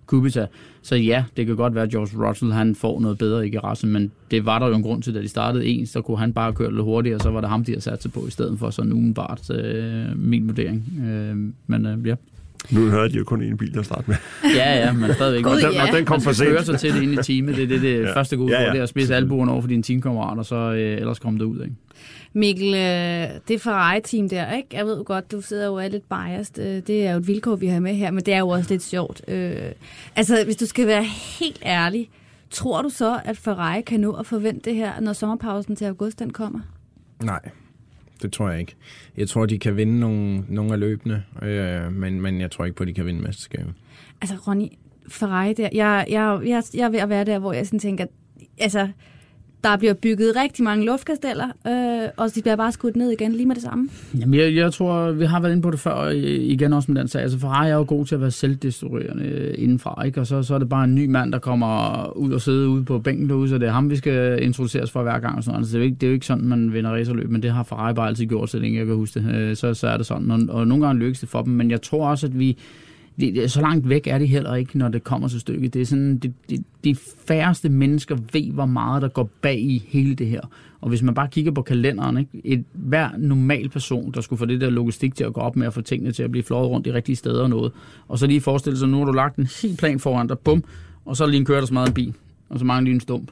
Kubica, 0.05 0.45
så 0.81 0.95
ja, 0.95 1.23
det 1.37 1.45
kan 1.45 1.55
godt 1.55 1.75
være, 1.75 1.83
at 1.83 1.89
George 1.89 2.29
Russell 2.29 2.53
han 2.53 2.75
får 2.75 2.99
noget 2.99 3.17
bedre 3.17 3.47
i 3.47 3.49
garagen, 3.49 3.91
men 3.91 4.11
det 4.31 4.45
var 4.45 4.59
der 4.59 4.67
jo 4.67 4.75
en 4.75 4.83
grund 4.83 5.03
til, 5.03 5.13
da 5.13 5.21
de 5.21 5.27
startede 5.27 5.65
en, 5.65 5.85
så 5.85 6.01
kunne 6.01 6.17
han 6.17 6.33
bare 6.33 6.53
køre 6.53 6.71
lidt 6.71 6.83
hurtigere, 6.83 7.17
og 7.17 7.21
så 7.21 7.29
var 7.29 7.41
det 7.41 7.49
ham, 7.49 7.63
de 7.63 7.71
havde 7.71 7.81
sat 7.81 8.01
sig 8.01 8.11
på, 8.11 8.27
i 8.27 8.31
stedet 8.31 8.59
for 8.59 8.69
sådan 8.69 8.93
umiddelbart 8.93 9.49
øh, 9.49 10.19
min 10.19 10.47
vurdering. 10.47 10.83
Øh, 11.05 11.37
men 11.67 11.85
øh, 11.85 12.07
ja. 12.07 12.15
Nu 12.71 12.89
havde 12.89 13.09
de 13.09 13.17
jo 13.17 13.23
kun 13.23 13.41
en 13.41 13.57
bil, 13.57 13.73
der 13.73 13.81
startede 13.81 14.05
med. 14.07 14.15
ja, 14.55 14.75
ja, 14.85 14.93
men 14.93 15.13
stadigvæk. 15.13 15.43
God, 15.43 15.51
og 15.55 15.61
den, 15.61 15.71
ja. 15.73 15.87
og 15.87 15.97
den 15.97 16.05
kom 16.05 16.21
for 16.21 16.31
sent. 16.31 16.53
Man 16.53 16.65
sig 16.65 16.79
til 16.79 16.93
det 16.93 17.01
inde 17.01 17.13
i 17.13 17.17
teamet. 17.17 17.55
Det 17.55 17.63
er 17.63 17.67
det, 17.67 17.81
det 17.81 18.01
Ja. 18.01 18.15
første 18.15 18.37
gode 18.37 18.51
Ja, 18.53 18.63
ja, 18.63 18.69
det 18.71 18.79
er 18.79 18.83
at 18.83 18.89
spise 18.89 19.15
albuen 19.15 19.49
over 19.49 19.61
for 19.61 19.67
dine 19.67 19.83
teamkammerater, 19.83 20.43
så 20.43 20.55
øh, 20.55 20.97
ellers 20.97 21.19
kommer 21.19 21.37
det 21.39 21.45
ud. 21.45 21.61
Ikke? 21.63 21.75
Mikkel, 22.33 22.67
øh, 22.73 23.27
det 23.47 23.61
Ferrari-team 23.61 24.29
der, 24.29 24.51
ikke? 24.55 24.67
Jeg 24.73 24.85
ved 24.85 25.03
godt, 25.03 25.31
du 25.31 25.41
sidder 25.41 25.65
jo 25.65 25.75
er 25.75 25.87
lidt 25.87 26.03
biased. 26.09 26.59
Øh, 26.77 26.81
Det 26.87 27.07
er 27.07 27.11
jo 27.11 27.17
et 27.17 27.27
vilkår, 27.27 27.55
vi 27.55 27.67
har 27.67 27.79
med 27.79 27.95
her, 27.95 28.11
men 28.11 28.23
det 28.25 28.33
er 28.33 28.39
jo 28.39 28.49
også 28.49 28.69
lidt 28.69 28.83
sjovt. 28.83 29.21
Øh, 29.27 29.51
Altså, 30.15 30.41
hvis 30.45 30.55
du 30.55 30.65
skal 30.65 30.87
være 30.87 31.03
helt 31.39 31.59
ærlig, 31.65 32.09
tror 32.49 32.81
du 32.81 32.89
så, 32.89 33.19
at 33.25 33.37
Ferrari 33.37 33.81
kan 33.81 33.99
nå 33.99 34.11
at 34.11 34.25
forvente 34.25 34.69
det 34.69 34.75
her, 34.75 34.91
når 35.01 35.13
sommerpausen 35.13 35.75
til 35.75 35.85
august 35.85 36.19
den 36.19 36.33
kommer? 36.33 36.59
Nej, 37.23 37.39
det 38.21 38.33
tror 38.33 38.49
jeg 38.49 38.59
ikke. 38.59 38.75
Jeg 39.17 39.29
tror, 39.29 39.45
de 39.45 39.59
kan 39.59 39.77
vinde 39.77 39.99
nogle, 39.99 40.43
nogle 40.49 40.73
af 40.73 40.79
løbene, 40.79 41.23
øh, 41.41 41.93
men, 41.93 42.21
men 42.21 42.41
jeg 42.41 42.51
tror 42.51 42.65
ikke 42.65 42.75
på, 42.75 42.83
at 42.83 42.87
de 42.87 42.93
kan 42.93 43.05
vinde 43.05 43.21
mesterskabet. 43.21 43.73
Altså, 44.21 44.35
Ronny, 44.47 44.67
Ferrari 45.07 45.53
der, 45.53 45.69
jeg, 45.73 46.05
jeg, 46.09 46.41
jeg, 46.45 46.63
jeg 46.73 46.85
er 46.85 46.89
ved 46.89 46.99
at 46.99 47.09
være 47.09 47.25
der, 47.25 47.39
hvor 47.39 47.53
jeg 47.53 47.65
sådan 47.65 47.79
tænker, 47.79 48.05
altså, 48.59 48.89
der 49.63 49.77
bliver 49.77 49.93
bygget 49.93 50.35
rigtig 50.35 50.63
mange 50.63 50.85
luftkasteller, 50.85 51.47
øh, 51.67 52.09
og 52.17 52.35
de 52.35 52.41
bliver 52.41 52.55
bare 52.55 52.71
skudt 52.71 52.95
ned 52.95 53.11
igen 53.11 53.31
lige 53.31 53.45
med 53.45 53.55
det 53.55 53.63
samme. 53.63 53.89
Jamen, 54.19 54.39
jeg, 54.39 54.55
jeg 54.55 54.73
tror, 54.73 55.11
vi 55.11 55.25
har 55.25 55.39
været 55.39 55.51
inde 55.51 55.61
på 55.61 55.71
det 55.71 55.79
før, 55.79 55.97
øh, 56.01 56.15
igen 56.23 56.73
også 56.73 56.91
med 56.91 57.01
den 57.01 57.07
sag. 57.07 57.21
Altså, 57.21 57.39
Ferrari 57.39 57.69
er 57.69 57.75
jo 57.75 57.85
god 57.87 58.05
til 58.05 58.15
at 58.15 58.21
være 58.21 58.31
selvdestruerende 58.31 59.23
øh, 59.23 59.53
indenfra, 59.57 60.03
ikke? 60.03 60.19
Og 60.19 60.27
så, 60.27 60.43
så 60.43 60.55
er 60.55 60.59
det 60.59 60.69
bare 60.69 60.83
en 60.83 60.95
ny 60.95 61.05
mand, 61.05 61.31
der 61.31 61.39
kommer 61.39 62.17
ud 62.17 62.31
og 62.31 62.41
sidder 62.41 62.67
ude 62.67 62.83
på 62.83 62.99
bænken 62.99 63.29
derude, 63.29 63.49
så 63.49 63.57
det 63.57 63.67
er 63.67 63.71
ham, 63.71 63.89
vi 63.89 63.95
skal 63.95 64.43
introduceres 64.43 64.91
for 64.91 65.03
hver 65.03 65.19
gang. 65.19 65.37
Og 65.37 65.43
sådan. 65.43 65.53
noget. 65.53 65.61
Altså, 65.63 65.77
det, 65.77 65.83
er 65.83 65.85
jo 65.85 65.85
ikke, 65.85 65.97
det 66.01 66.07
er 66.07 66.11
jo 66.11 66.13
ikke 66.13 66.25
sådan, 66.25 66.45
man 66.45 66.73
vinder 66.73 66.91
racerløb, 66.91 67.29
men 67.29 67.41
det 67.43 67.51
har 67.51 67.63
Ferrari 67.63 67.93
bare 67.93 68.07
altid 68.07 68.25
gjort, 68.25 68.49
så 68.49 68.59
længe 68.59 68.79
jeg 68.79 68.85
kan 68.85 68.95
huske 68.95 69.19
det. 69.19 69.35
Øh, 69.35 69.55
Så, 69.55 69.73
så 69.73 69.87
er 69.87 69.97
det 69.97 70.05
sådan. 70.05 70.31
Og, 70.31 70.39
og 70.49 70.67
nogle 70.67 70.85
gange 70.85 70.99
lykkes 70.99 71.19
det 71.19 71.29
for 71.29 71.41
dem, 71.41 71.53
men 71.53 71.71
jeg 71.71 71.81
tror 71.81 72.07
også, 72.09 72.27
at 72.27 72.39
vi 72.39 72.57
det, 73.19 73.35
det, 73.35 73.51
så 73.51 73.61
langt 73.61 73.89
væk 73.89 74.07
er 74.07 74.17
det 74.17 74.29
heller 74.29 74.55
ikke, 74.55 74.77
når 74.77 74.89
det 74.89 75.03
kommer 75.03 75.27
til 75.27 75.39
stykket. 75.39 75.73
Det 75.73 75.81
er 75.81 75.85
sådan, 75.85 76.17
det, 76.17 76.33
det, 76.49 76.63
de 76.83 76.95
færreste 77.27 77.69
mennesker 77.69 78.17
ved, 78.33 78.51
hvor 78.51 78.65
meget 78.65 79.01
der 79.01 79.07
går 79.07 79.29
bag 79.41 79.59
i 79.59 79.83
hele 79.87 80.15
det 80.15 80.27
her. 80.27 80.41
Og 80.81 80.89
hvis 80.89 81.03
man 81.03 81.13
bare 81.13 81.27
kigger 81.27 81.51
på 81.51 81.61
kalenderen, 81.61 82.17
ikke? 82.17 82.41
Et, 82.43 82.63
hver 82.73 83.09
normal 83.17 83.69
person, 83.69 84.11
der 84.11 84.21
skulle 84.21 84.39
få 84.39 84.45
det 84.45 84.61
der 84.61 84.69
logistik 84.69 85.15
til 85.15 85.23
at 85.23 85.33
gå 85.33 85.41
op 85.41 85.55
med 85.55 85.67
at 85.67 85.73
få 85.73 85.81
tingene 85.81 86.11
til 86.11 86.23
at 86.23 86.31
blive 86.31 86.43
flået 86.43 86.69
rundt 86.69 86.87
i 86.87 86.93
rigtige 86.93 87.15
steder 87.15 87.43
og 87.43 87.49
noget. 87.49 87.71
Og 88.07 88.19
så 88.19 88.27
lige 88.27 88.41
forestille 88.41 88.77
sig, 88.77 88.87
nu 88.87 88.97
har 88.97 89.05
du 89.05 89.11
lagt 89.11 89.35
en 89.35 89.47
helt 89.61 89.79
plan 89.79 89.99
foran 89.99 90.27
dig, 90.27 90.39
bum, 90.39 90.63
og 91.05 91.17
så 91.17 91.25
lige 91.25 91.39
en 91.39 91.45
kører, 91.45 91.59
der 91.59 91.67
smadret 91.67 91.87
en 91.87 91.93
bil, 91.93 92.13
og 92.49 92.59
så 92.59 92.65
mangler 92.65 92.83
lige 92.83 92.93
en 92.93 92.99
stump. 92.99 93.31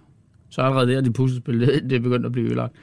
Så 0.50 0.62
allerede 0.62 0.92
der, 0.92 1.02
det 1.02 1.14
puslespil, 1.14 1.60
det, 1.60 1.84
det 1.90 1.96
er 1.96 2.00
begyndt 2.00 2.26
at 2.26 2.32
blive 2.32 2.48
ødelagt. 2.48 2.74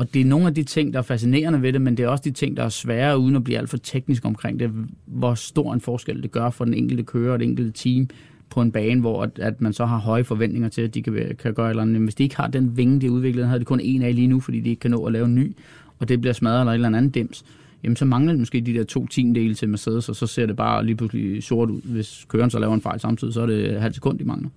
Og 0.00 0.14
det 0.14 0.20
er 0.20 0.24
nogle 0.24 0.46
af 0.46 0.54
de 0.54 0.62
ting, 0.62 0.92
der 0.92 0.98
er 0.98 1.02
fascinerende 1.02 1.62
ved 1.62 1.72
det, 1.72 1.82
men 1.82 1.96
det 1.96 2.02
er 2.02 2.08
også 2.08 2.22
de 2.24 2.30
ting, 2.30 2.56
der 2.56 2.64
er 2.64 2.68
svære, 2.68 3.18
uden 3.18 3.36
at 3.36 3.44
blive 3.44 3.58
alt 3.58 3.70
for 3.70 3.76
teknisk 3.76 4.24
omkring 4.24 4.60
det, 4.60 4.70
hvor 5.06 5.34
stor 5.34 5.74
en 5.74 5.80
forskel 5.80 6.22
det 6.22 6.32
gør 6.32 6.50
for 6.50 6.64
den 6.64 6.74
enkelte 6.74 7.02
kører 7.02 7.32
og 7.32 7.38
det 7.38 7.48
enkelte 7.48 7.70
team 7.70 8.08
på 8.50 8.62
en 8.62 8.72
bane, 8.72 9.00
hvor 9.00 9.22
at, 9.22 9.38
at 9.38 9.60
man 9.60 9.72
så 9.72 9.86
har 9.86 9.98
høje 9.98 10.24
forventninger 10.24 10.68
til, 10.68 10.82
at 10.82 10.94
de 10.94 11.02
kan, 11.02 11.36
kan 11.38 11.54
gøre 11.54 11.70
eller 11.70 11.82
andet. 11.82 11.94
Men 11.94 12.02
hvis 12.02 12.14
de 12.14 12.22
ikke 12.22 12.36
har 12.36 12.46
den 12.46 12.76
vinge, 12.76 13.00
de 13.00 13.06
har 13.06 13.12
udviklet, 13.12 13.46
havde 13.46 13.60
de 13.60 13.64
kun 13.64 13.80
en 13.80 14.02
af 14.02 14.14
lige 14.14 14.26
nu, 14.26 14.40
fordi 14.40 14.60
de 14.60 14.70
ikke 14.70 14.80
kan 14.80 14.90
nå 14.90 15.04
at 15.04 15.12
lave 15.12 15.24
en 15.26 15.34
ny, 15.34 15.56
og 15.98 16.08
det 16.08 16.20
bliver 16.20 16.34
smadret 16.34 16.60
eller 16.60 16.72
et 16.72 16.74
eller 16.74 16.88
andet 16.88 17.14
dims, 17.14 17.44
jamen 17.84 17.96
så 17.96 18.04
mangler 18.04 18.32
det 18.32 18.38
måske 18.38 18.60
de 18.60 18.74
der 18.74 18.84
to 18.84 19.06
tiendele 19.06 19.54
til 19.54 19.68
Mercedes, 19.68 20.08
og 20.08 20.16
så 20.16 20.26
ser 20.26 20.46
det 20.46 20.56
bare 20.56 20.86
lige 20.86 20.96
pludselig 20.96 21.42
sort 21.42 21.70
ud. 21.70 21.80
Hvis 21.84 22.26
køren 22.28 22.50
så 22.50 22.58
laver 22.58 22.74
en 22.74 22.82
fejl 22.82 23.00
samtidig, 23.00 23.34
så 23.34 23.40
er 23.40 23.46
det 23.46 23.80
halv 23.80 23.94
sekund, 23.94 24.18
de 24.18 24.24
mangler. 24.24 24.48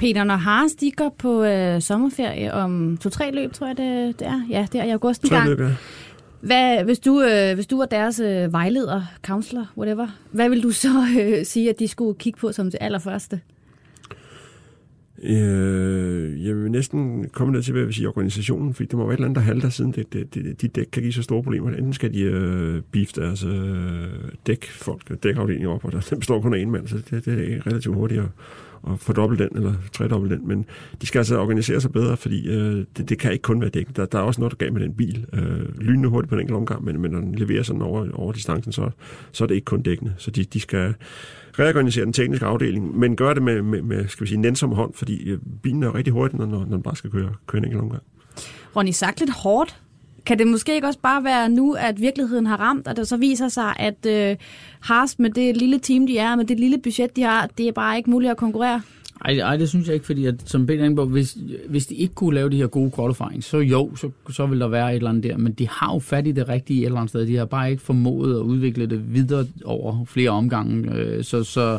Peter, 0.00 0.24
når 0.24 0.36
Haas 0.36 0.72
de 0.72 0.90
går 0.90 1.14
på 1.18 1.44
øh, 1.44 1.80
sommerferie 1.80 2.54
om 2.54 2.96
to-tre 2.96 3.30
løb, 3.30 3.52
tror 3.52 3.66
jeg 3.66 3.76
det, 3.76 4.20
det 4.20 4.26
er. 4.26 4.42
Ja, 4.50 4.66
det 4.72 4.80
er 4.80 4.84
i 4.84 4.90
august 4.90 5.22
en 5.24 5.30
gang. 5.30 5.48
løb, 5.48 5.60
ja. 5.60 5.74
Hvad, 6.40 6.84
hvis, 6.84 6.98
du, 6.98 7.22
øh, 7.22 7.54
hvis 7.54 7.66
du 7.66 7.78
var 7.78 7.86
deres 7.86 8.20
øh, 8.20 8.52
vejleder, 8.52 9.02
counselor, 9.26 9.66
whatever, 9.78 10.06
hvad 10.32 10.48
vil 10.48 10.62
du 10.62 10.70
så 10.70 10.88
øh, 11.20 11.44
sige, 11.44 11.70
at 11.70 11.78
de 11.78 11.88
skulle 11.88 12.18
kigge 12.18 12.38
på 12.38 12.52
som 12.52 12.70
det 12.70 12.78
allerførste? 12.80 13.40
Øh, 15.22 16.46
jeg 16.46 16.56
vil 16.56 16.70
næsten 16.70 17.28
komme 17.32 17.52
ned 17.52 17.62
til, 17.62 17.72
hvad 17.72 17.80
jeg 17.80 17.86
vil 17.86 17.94
sige, 17.94 18.08
organisationen, 18.08 18.74
fordi 18.74 18.86
det 18.88 18.98
må 18.98 19.04
være 19.04 19.14
et 19.14 19.16
eller 19.16 19.28
andet, 19.28 19.36
der 19.36 19.42
halter, 19.42 19.68
siden 19.68 19.92
det, 19.92 20.12
det, 20.12 20.34
det, 20.34 20.62
de 20.62 20.68
dæk 20.68 20.86
kan 20.92 21.02
give 21.02 21.12
så 21.12 21.22
store 21.22 21.42
problemer. 21.42 21.70
Enten 21.70 21.92
skal 21.92 22.14
de 22.14 22.20
øh, 22.20 22.82
beef 22.92 23.12
deres 23.12 23.44
øh, 23.44 24.08
dækfolk, 24.46 25.22
dækafdeling 25.22 25.68
op, 25.68 25.84
og 25.84 25.92
der 25.92 26.00
dem 26.10 26.22
står 26.22 26.40
kun 26.40 26.54
en 26.54 26.70
mand, 26.70 26.88
så 26.88 26.96
det, 27.10 27.24
det 27.24 27.52
er 27.52 27.66
relativt 27.66 27.94
hurtigt 27.94 28.20
at, 28.20 28.28
at 28.86 28.98
fordoble 28.98 29.38
den, 29.38 29.48
eller 29.56 29.74
tredoble 29.92 30.30
den. 30.30 30.48
Men 30.48 30.66
de 31.00 31.06
skal 31.06 31.18
altså 31.18 31.38
organisere 31.38 31.80
sig 31.80 31.92
bedre, 31.92 32.16
fordi 32.16 32.48
øh, 32.48 32.84
det, 32.96 33.08
det 33.08 33.18
kan 33.18 33.32
ikke 33.32 33.42
kun 33.42 33.60
være 33.60 33.70
dæk. 33.70 33.96
Der, 33.96 34.06
der 34.06 34.18
er 34.18 34.22
også 34.22 34.40
noget, 34.40 34.50
der 34.52 34.64
gav 34.64 34.72
med 34.72 34.80
den 34.80 34.94
bil. 34.94 35.26
Øh, 35.32 35.78
lynende 35.80 36.08
hurtigt 36.08 36.28
på 36.28 36.34
en 36.34 36.40
enkelt 36.40 36.56
omgang, 36.56 36.84
men, 36.84 37.00
men 37.00 37.10
når 37.10 37.20
den 37.20 37.34
leverer 37.34 37.62
sådan 37.62 37.82
over, 37.82 38.06
over 38.12 38.32
distancen, 38.32 38.72
så, 38.72 38.90
så 39.32 39.44
er 39.44 39.48
det 39.48 39.54
ikke 39.54 39.64
kun 39.64 39.82
dækkende. 39.82 40.14
Så 40.18 40.30
de, 40.30 40.44
de 40.44 40.60
skal 40.60 40.94
reorganisere 41.58 42.04
den 42.04 42.12
tekniske 42.12 42.46
afdeling, 42.46 42.98
men 42.98 43.16
gøre 43.16 43.34
det 43.34 43.42
med, 43.42 43.62
med, 43.62 43.82
med 43.82 44.08
skal 44.08 44.24
vi 44.24 44.28
sige, 44.28 44.40
nænsom 44.40 44.72
hånd, 44.72 44.94
fordi 44.94 45.30
øh, 45.30 45.38
bilen 45.62 45.82
er 45.82 45.86
jo 45.86 45.94
rigtig 45.94 46.12
hurtig, 46.12 46.38
når, 46.38 46.46
når 46.46 46.64
den 46.64 46.82
bare 46.82 46.96
skal 46.96 47.10
køre, 47.10 47.30
køre 47.46 47.58
en 47.58 47.64
enkelt 47.64 47.82
omgang. 47.82 48.02
Ronny, 48.76 48.90
sagt 48.90 49.20
lidt 49.20 49.30
hårdt. 49.30 49.80
Kan 50.26 50.38
det 50.38 50.46
måske 50.46 50.74
ikke 50.74 50.86
også 50.86 50.98
bare 50.98 51.24
være 51.24 51.48
nu, 51.48 51.72
at 51.78 52.00
virkeligheden 52.00 52.46
har 52.46 52.56
ramt, 52.56 52.88
og 52.88 52.96
det 52.96 53.08
så 53.08 53.16
viser 53.16 53.48
sig, 53.48 53.74
at 53.78 54.06
øh, 54.06 54.36
Haas 54.80 55.18
med 55.18 55.30
det 55.30 55.56
lille 55.56 55.78
team, 55.78 56.06
de 56.06 56.18
er, 56.18 56.36
med 56.36 56.44
det 56.44 56.60
lille 56.60 56.78
budget, 56.78 57.16
de 57.16 57.22
har, 57.22 57.48
det 57.58 57.68
er 57.68 57.72
bare 57.72 57.96
ikke 57.96 58.10
muligt 58.10 58.30
at 58.30 58.36
konkurrere? 58.36 58.82
Ej, 59.24 59.32
ej, 59.32 59.56
det 59.56 59.68
synes 59.68 59.86
jeg 59.86 59.94
ikke, 59.94 60.06
fordi 60.06 60.26
at, 60.26 60.34
som 60.44 60.66
Peter 60.66 60.84
Engborg, 60.84 61.06
hvis, 61.06 61.36
hvis 61.68 61.86
de 61.86 61.94
ikke 61.94 62.14
kunne 62.14 62.34
lave 62.34 62.50
de 62.50 62.56
her 62.56 62.66
gode 62.66 62.90
qualifying, 62.96 63.44
så 63.44 63.58
jo, 63.58 63.96
så, 63.96 64.10
så 64.30 64.46
vil 64.46 64.60
der 64.60 64.68
være 64.68 64.90
et 64.90 64.96
eller 64.96 65.10
andet 65.10 65.24
der. 65.24 65.36
Men 65.36 65.52
de 65.52 65.68
har 65.68 65.94
jo 65.94 65.98
fat 65.98 66.26
i 66.26 66.32
det 66.32 66.48
rigtige 66.48 66.80
et 66.80 66.84
eller 66.84 66.98
andet 66.98 67.10
sted. 67.10 67.26
De 67.26 67.36
har 67.36 67.44
bare 67.44 67.70
ikke 67.70 67.82
formået 67.82 68.36
at 68.36 68.42
udvikle 68.42 68.86
det 68.86 69.14
videre 69.14 69.46
over 69.64 70.04
flere 70.04 70.30
omgange. 70.30 70.94
Øh, 70.94 71.24
så, 71.24 71.44
så, 71.44 71.78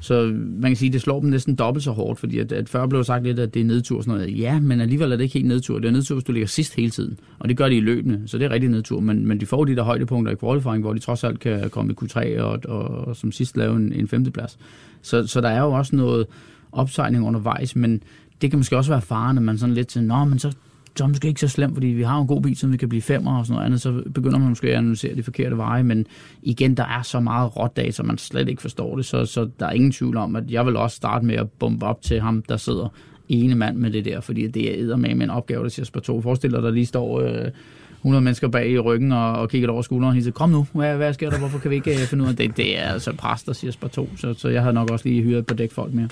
så 0.00 0.32
man 0.34 0.70
kan 0.70 0.76
sige, 0.76 0.88
at 0.88 0.92
det 0.92 1.00
slår 1.00 1.20
dem 1.20 1.30
næsten 1.30 1.54
dobbelt 1.54 1.84
så 1.84 1.90
hårdt, 1.90 2.20
fordi 2.20 2.38
at, 2.38 2.52
at 2.52 2.68
før 2.68 2.86
blev 2.86 3.04
sagt 3.04 3.24
lidt, 3.24 3.38
at 3.38 3.54
det 3.54 3.60
er 3.60 3.64
nedtur 3.64 3.96
og 3.96 4.04
sådan 4.04 4.18
noget. 4.18 4.38
Ja, 4.38 4.60
men 4.60 4.80
alligevel 4.80 5.12
er 5.12 5.16
det 5.16 5.24
ikke 5.24 5.34
helt 5.34 5.46
nedtur. 5.46 5.78
Det 5.78 5.88
er 5.88 5.92
nedtur, 5.92 6.14
hvis 6.14 6.24
du 6.24 6.32
ligger 6.32 6.46
sidst 6.46 6.74
hele 6.74 6.90
tiden. 6.90 7.18
Og 7.38 7.48
det 7.48 7.56
gør 7.56 7.68
de 7.68 7.76
i 7.76 7.80
løbende, 7.80 8.22
så 8.26 8.38
det 8.38 8.44
er 8.44 8.50
rigtig 8.50 8.70
nedtur. 8.70 9.00
Men, 9.00 9.26
men 9.26 9.40
de 9.40 9.46
får 9.46 9.64
de 9.64 9.76
der 9.76 9.82
højdepunkter 9.82 10.32
i 10.32 10.36
qualifying, 10.36 10.80
hvor 10.80 10.92
de 10.92 10.98
trods 10.98 11.24
alt 11.24 11.40
kan 11.40 11.70
komme 11.70 11.92
i 11.92 11.96
Q3 12.04 12.40
og, 12.40 12.60
og, 12.68 12.82
og 12.88 13.16
som 13.16 13.32
sidst 13.32 13.56
lave 13.56 13.76
en, 13.76 13.92
en 13.92 14.08
femteplads. 14.08 14.58
Så, 15.02 15.26
så 15.26 15.40
der 15.40 15.48
er 15.48 15.60
jo 15.60 15.72
også 15.72 15.96
noget 15.96 16.26
opsejling 16.72 17.26
undervejs, 17.26 17.76
men 17.76 18.02
det 18.42 18.50
kan 18.50 18.58
måske 18.58 18.76
også 18.76 18.90
være 18.90 19.02
faren, 19.02 19.36
at 19.36 19.42
man 19.42 19.58
sådan 19.58 19.74
lidt 19.74 19.88
til, 19.88 20.02
nå, 20.02 20.24
men 20.24 20.38
så, 20.38 20.52
så 20.96 21.04
er 21.04 21.06
det 21.06 21.14
måske 21.14 21.28
ikke 21.28 21.40
så 21.40 21.48
slemt, 21.48 21.74
fordi 21.74 21.86
vi 21.86 22.02
har 22.02 22.20
en 22.20 22.26
god 22.26 22.42
bil, 22.42 22.56
så 22.56 22.66
vi 22.66 22.76
kan 22.76 22.88
blive 22.88 23.02
femmer 23.02 23.38
og 23.38 23.46
sådan 23.46 23.54
noget 23.54 23.66
andet, 23.66 23.80
så 23.80 24.02
begynder 24.14 24.38
man 24.38 24.48
måske 24.48 24.68
at 24.68 24.74
analysere 24.74 25.16
de 25.16 25.22
forkerte 25.22 25.56
veje, 25.56 25.82
men 25.82 26.06
igen, 26.42 26.76
der 26.76 26.84
er 26.84 27.02
så 27.02 27.20
meget 27.20 27.56
råt 27.56 27.78
så 27.90 28.02
man 28.02 28.18
slet 28.18 28.48
ikke 28.48 28.62
forstår 28.62 28.96
det, 28.96 29.04
så, 29.04 29.26
så 29.26 29.48
der 29.60 29.66
er 29.66 29.72
ingen 29.72 29.92
tvivl 29.92 30.16
om, 30.16 30.36
at 30.36 30.50
jeg 30.50 30.66
vil 30.66 30.76
også 30.76 30.96
starte 30.96 31.26
med 31.26 31.34
at 31.34 31.50
bombe 31.50 31.86
op 31.86 32.02
til 32.02 32.20
ham, 32.20 32.42
der 32.42 32.56
sidder 32.56 32.88
ene 33.28 33.54
mand 33.54 33.76
med 33.76 33.90
det 33.90 34.04
der, 34.04 34.20
fordi 34.20 34.46
det 34.46 34.80
er 34.80 34.96
med 34.96 35.10
en 35.10 35.30
opgave, 35.30 35.62
der 35.62 35.68
siger 35.68 35.86
spar 35.86 36.00
to. 36.00 36.20
Forestil 36.20 36.52
dig, 36.52 36.62
der 36.62 36.70
lige 36.70 36.86
står 36.86 37.20
øh, 37.20 37.50
100 37.96 38.24
mennesker 38.24 38.48
bag 38.48 38.70
i 38.70 38.78
ryggen 38.78 39.12
og, 39.12 39.32
og 39.32 39.48
kigger 39.48 39.68
over 39.68 39.82
skulderen 39.82 40.16
og 40.16 40.22
siger, 40.22 40.32
kom 40.32 40.50
nu, 40.50 40.66
hvad, 40.72 40.96
hvad 40.96 41.14
sker 41.14 41.30
der, 41.30 41.38
hvorfor 41.38 41.58
kan 41.58 41.70
vi 41.70 41.76
ikke 41.76 41.90
øh, 41.90 41.98
finde 41.98 42.24
ud 42.24 42.28
af 42.28 42.36
det? 42.36 42.56
Det 42.56 42.78
er 42.78 42.82
altså 42.82 43.12
præster, 43.12 43.52
siger 43.52 43.70
spar 43.70 43.88
så, 44.16 44.34
så 44.34 44.48
jeg 44.48 44.62
havde 44.62 44.74
nok 44.74 44.90
også 44.90 45.08
lige 45.08 45.22
hyret 45.22 45.46
på 45.46 45.54
dækfolk 45.54 45.94
mere. 45.94 46.08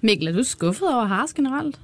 Mikkel, 0.00 0.28
er 0.28 0.32
du 0.32 0.42
skuffet 0.42 0.88
over 0.94 1.04
Haas 1.04 1.34
generelt? 1.34 1.80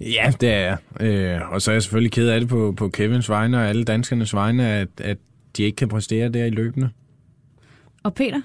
Ja, 0.00 0.32
det 0.40 0.48
er 0.48 0.58
jeg. 0.58 0.78
Øh, 1.00 1.52
og 1.52 1.62
så 1.62 1.70
er 1.70 1.74
jeg 1.74 1.82
selvfølgelig 1.82 2.12
ked 2.12 2.28
af 2.28 2.40
det 2.40 2.48
på, 2.48 2.74
på 2.76 2.88
Kevins 2.88 3.28
vegne 3.28 3.58
og 3.58 3.68
alle 3.68 3.84
danskernes 3.84 4.34
vegne, 4.34 4.68
at, 4.68 4.88
at 5.00 5.16
de 5.56 5.62
ikke 5.62 5.76
kan 5.76 5.88
præstere 5.88 6.28
der 6.28 6.44
i 6.44 6.50
løbende. 6.50 6.90
Og 8.02 8.14
Peter? 8.14 8.40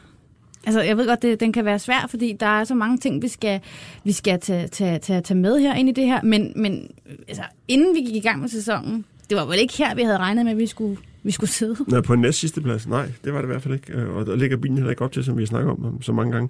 Altså, 0.65 0.81
jeg 0.81 0.97
ved 0.97 1.07
godt, 1.07 1.21
det, 1.21 1.39
den 1.39 1.53
kan 1.53 1.65
være 1.65 1.79
svær, 1.79 2.05
fordi 2.09 2.35
der 2.39 2.45
er 2.45 2.63
så 2.63 2.75
mange 2.75 2.97
ting, 2.97 3.21
vi 3.21 3.27
skal, 3.27 3.59
vi 4.03 4.11
skal 4.11 4.39
tage, 4.39 4.67
tage, 4.67 4.99
tage, 4.99 5.21
tage 5.21 5.37
med 5.37 5.59
her 5.59 5.73
ind 5.73 5.89
i 5.89 5.91
det 5.91 6.05
her. 6.05 6.21
Men, 6.23 6.53
men 6.55 6.91
altså, 7.27 7.43
inden 7.67 7.95
vi 7.95 7.99
gik 8.01 8.15
i 8.15 8.27
gang 8.27 8.41
med 8.41 8.49
sæsonen, 8.49 9.05
det 9.29 9.37
var 9.37 9.45
vel 9.45 9.59
ikke 9.59 9.77
her, 9.77 9.95
vi 9.95 10.01
havde 10.01 10.17
regnet 10.17 10.45
med, 10.45 10.51
at 10.51 10.57
vi 10.57 10.67
skulle, 10.67 10.97
vi 11.25 11.31
skulle 11.31 11.49
sidde? 11.49 11.75
Nej, 11.87 12.01
på 12.01 12.13
en 12.13 12.21
næst 12.21 12.39
sidste 12.39 12.61
plads. 12.61 12.87
Nej, 12.87 13.11
det 13.23 13.33
var 13.33 13.39
det 13.39 13.45
i 13.45 13.51
hvert 13.51 13.61
fald 13.61 13.73
ikke. 13.73 13.93
Øh, 13.93 14.15
og 14.15 14.25
der 14.25 14.35
ligger 14.35 14.57
bilen 14.57 14.77
heller 14.77 14.89
ikke 14.89 15.01
op 15.01 15.11
til, 15.11 15.23
som 15.23 15.37
vi 15.37 15.41
har 15.41 15.47
snakket 15.47 15.71
om 15.71 16.01
så 16.01 16.11
mange 16.11 16.31
gange. 16.31 16.49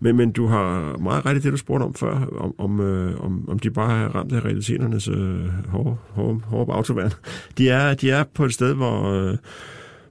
Men, 0.00 0.16
men 0.16 0.32
du 0.32 0.46
har 0.46 0.96
meget 0.98 1.26
ret 1.26 1.36
i 1.36 1.40
det, 1.40 1.52
du 1.52 1.56
spurgte 1.56 1.84
om 1.84 1.94
før, 1.94 2.26
om, 2.38 2.54
om, 2.58 2.80
øh, 2.80 3.20
om, 3.20 3.48
om 3.48 3.58
de 3.58 3.70
bare 3.70 4.04
er 4.04 4.08
ramt 4.08 4.32
af 4.32 4.44
realiteternes 4.44 5.08
øh, 5.08 5.48
hårde, 5.68 5.96
hårde, 6.08 6.40
hårde 6.44 6.72
autoværn. 6.72 7.12
De 7.58 7.68
er, 7.68 7.94
de 7.94 8.10
er 8.10 8.24
på 8.34 8.44
et 8.44 8.54
sted, 8.54 8.74
hvor... 8.74 9.12
Øh, 9.12 9.36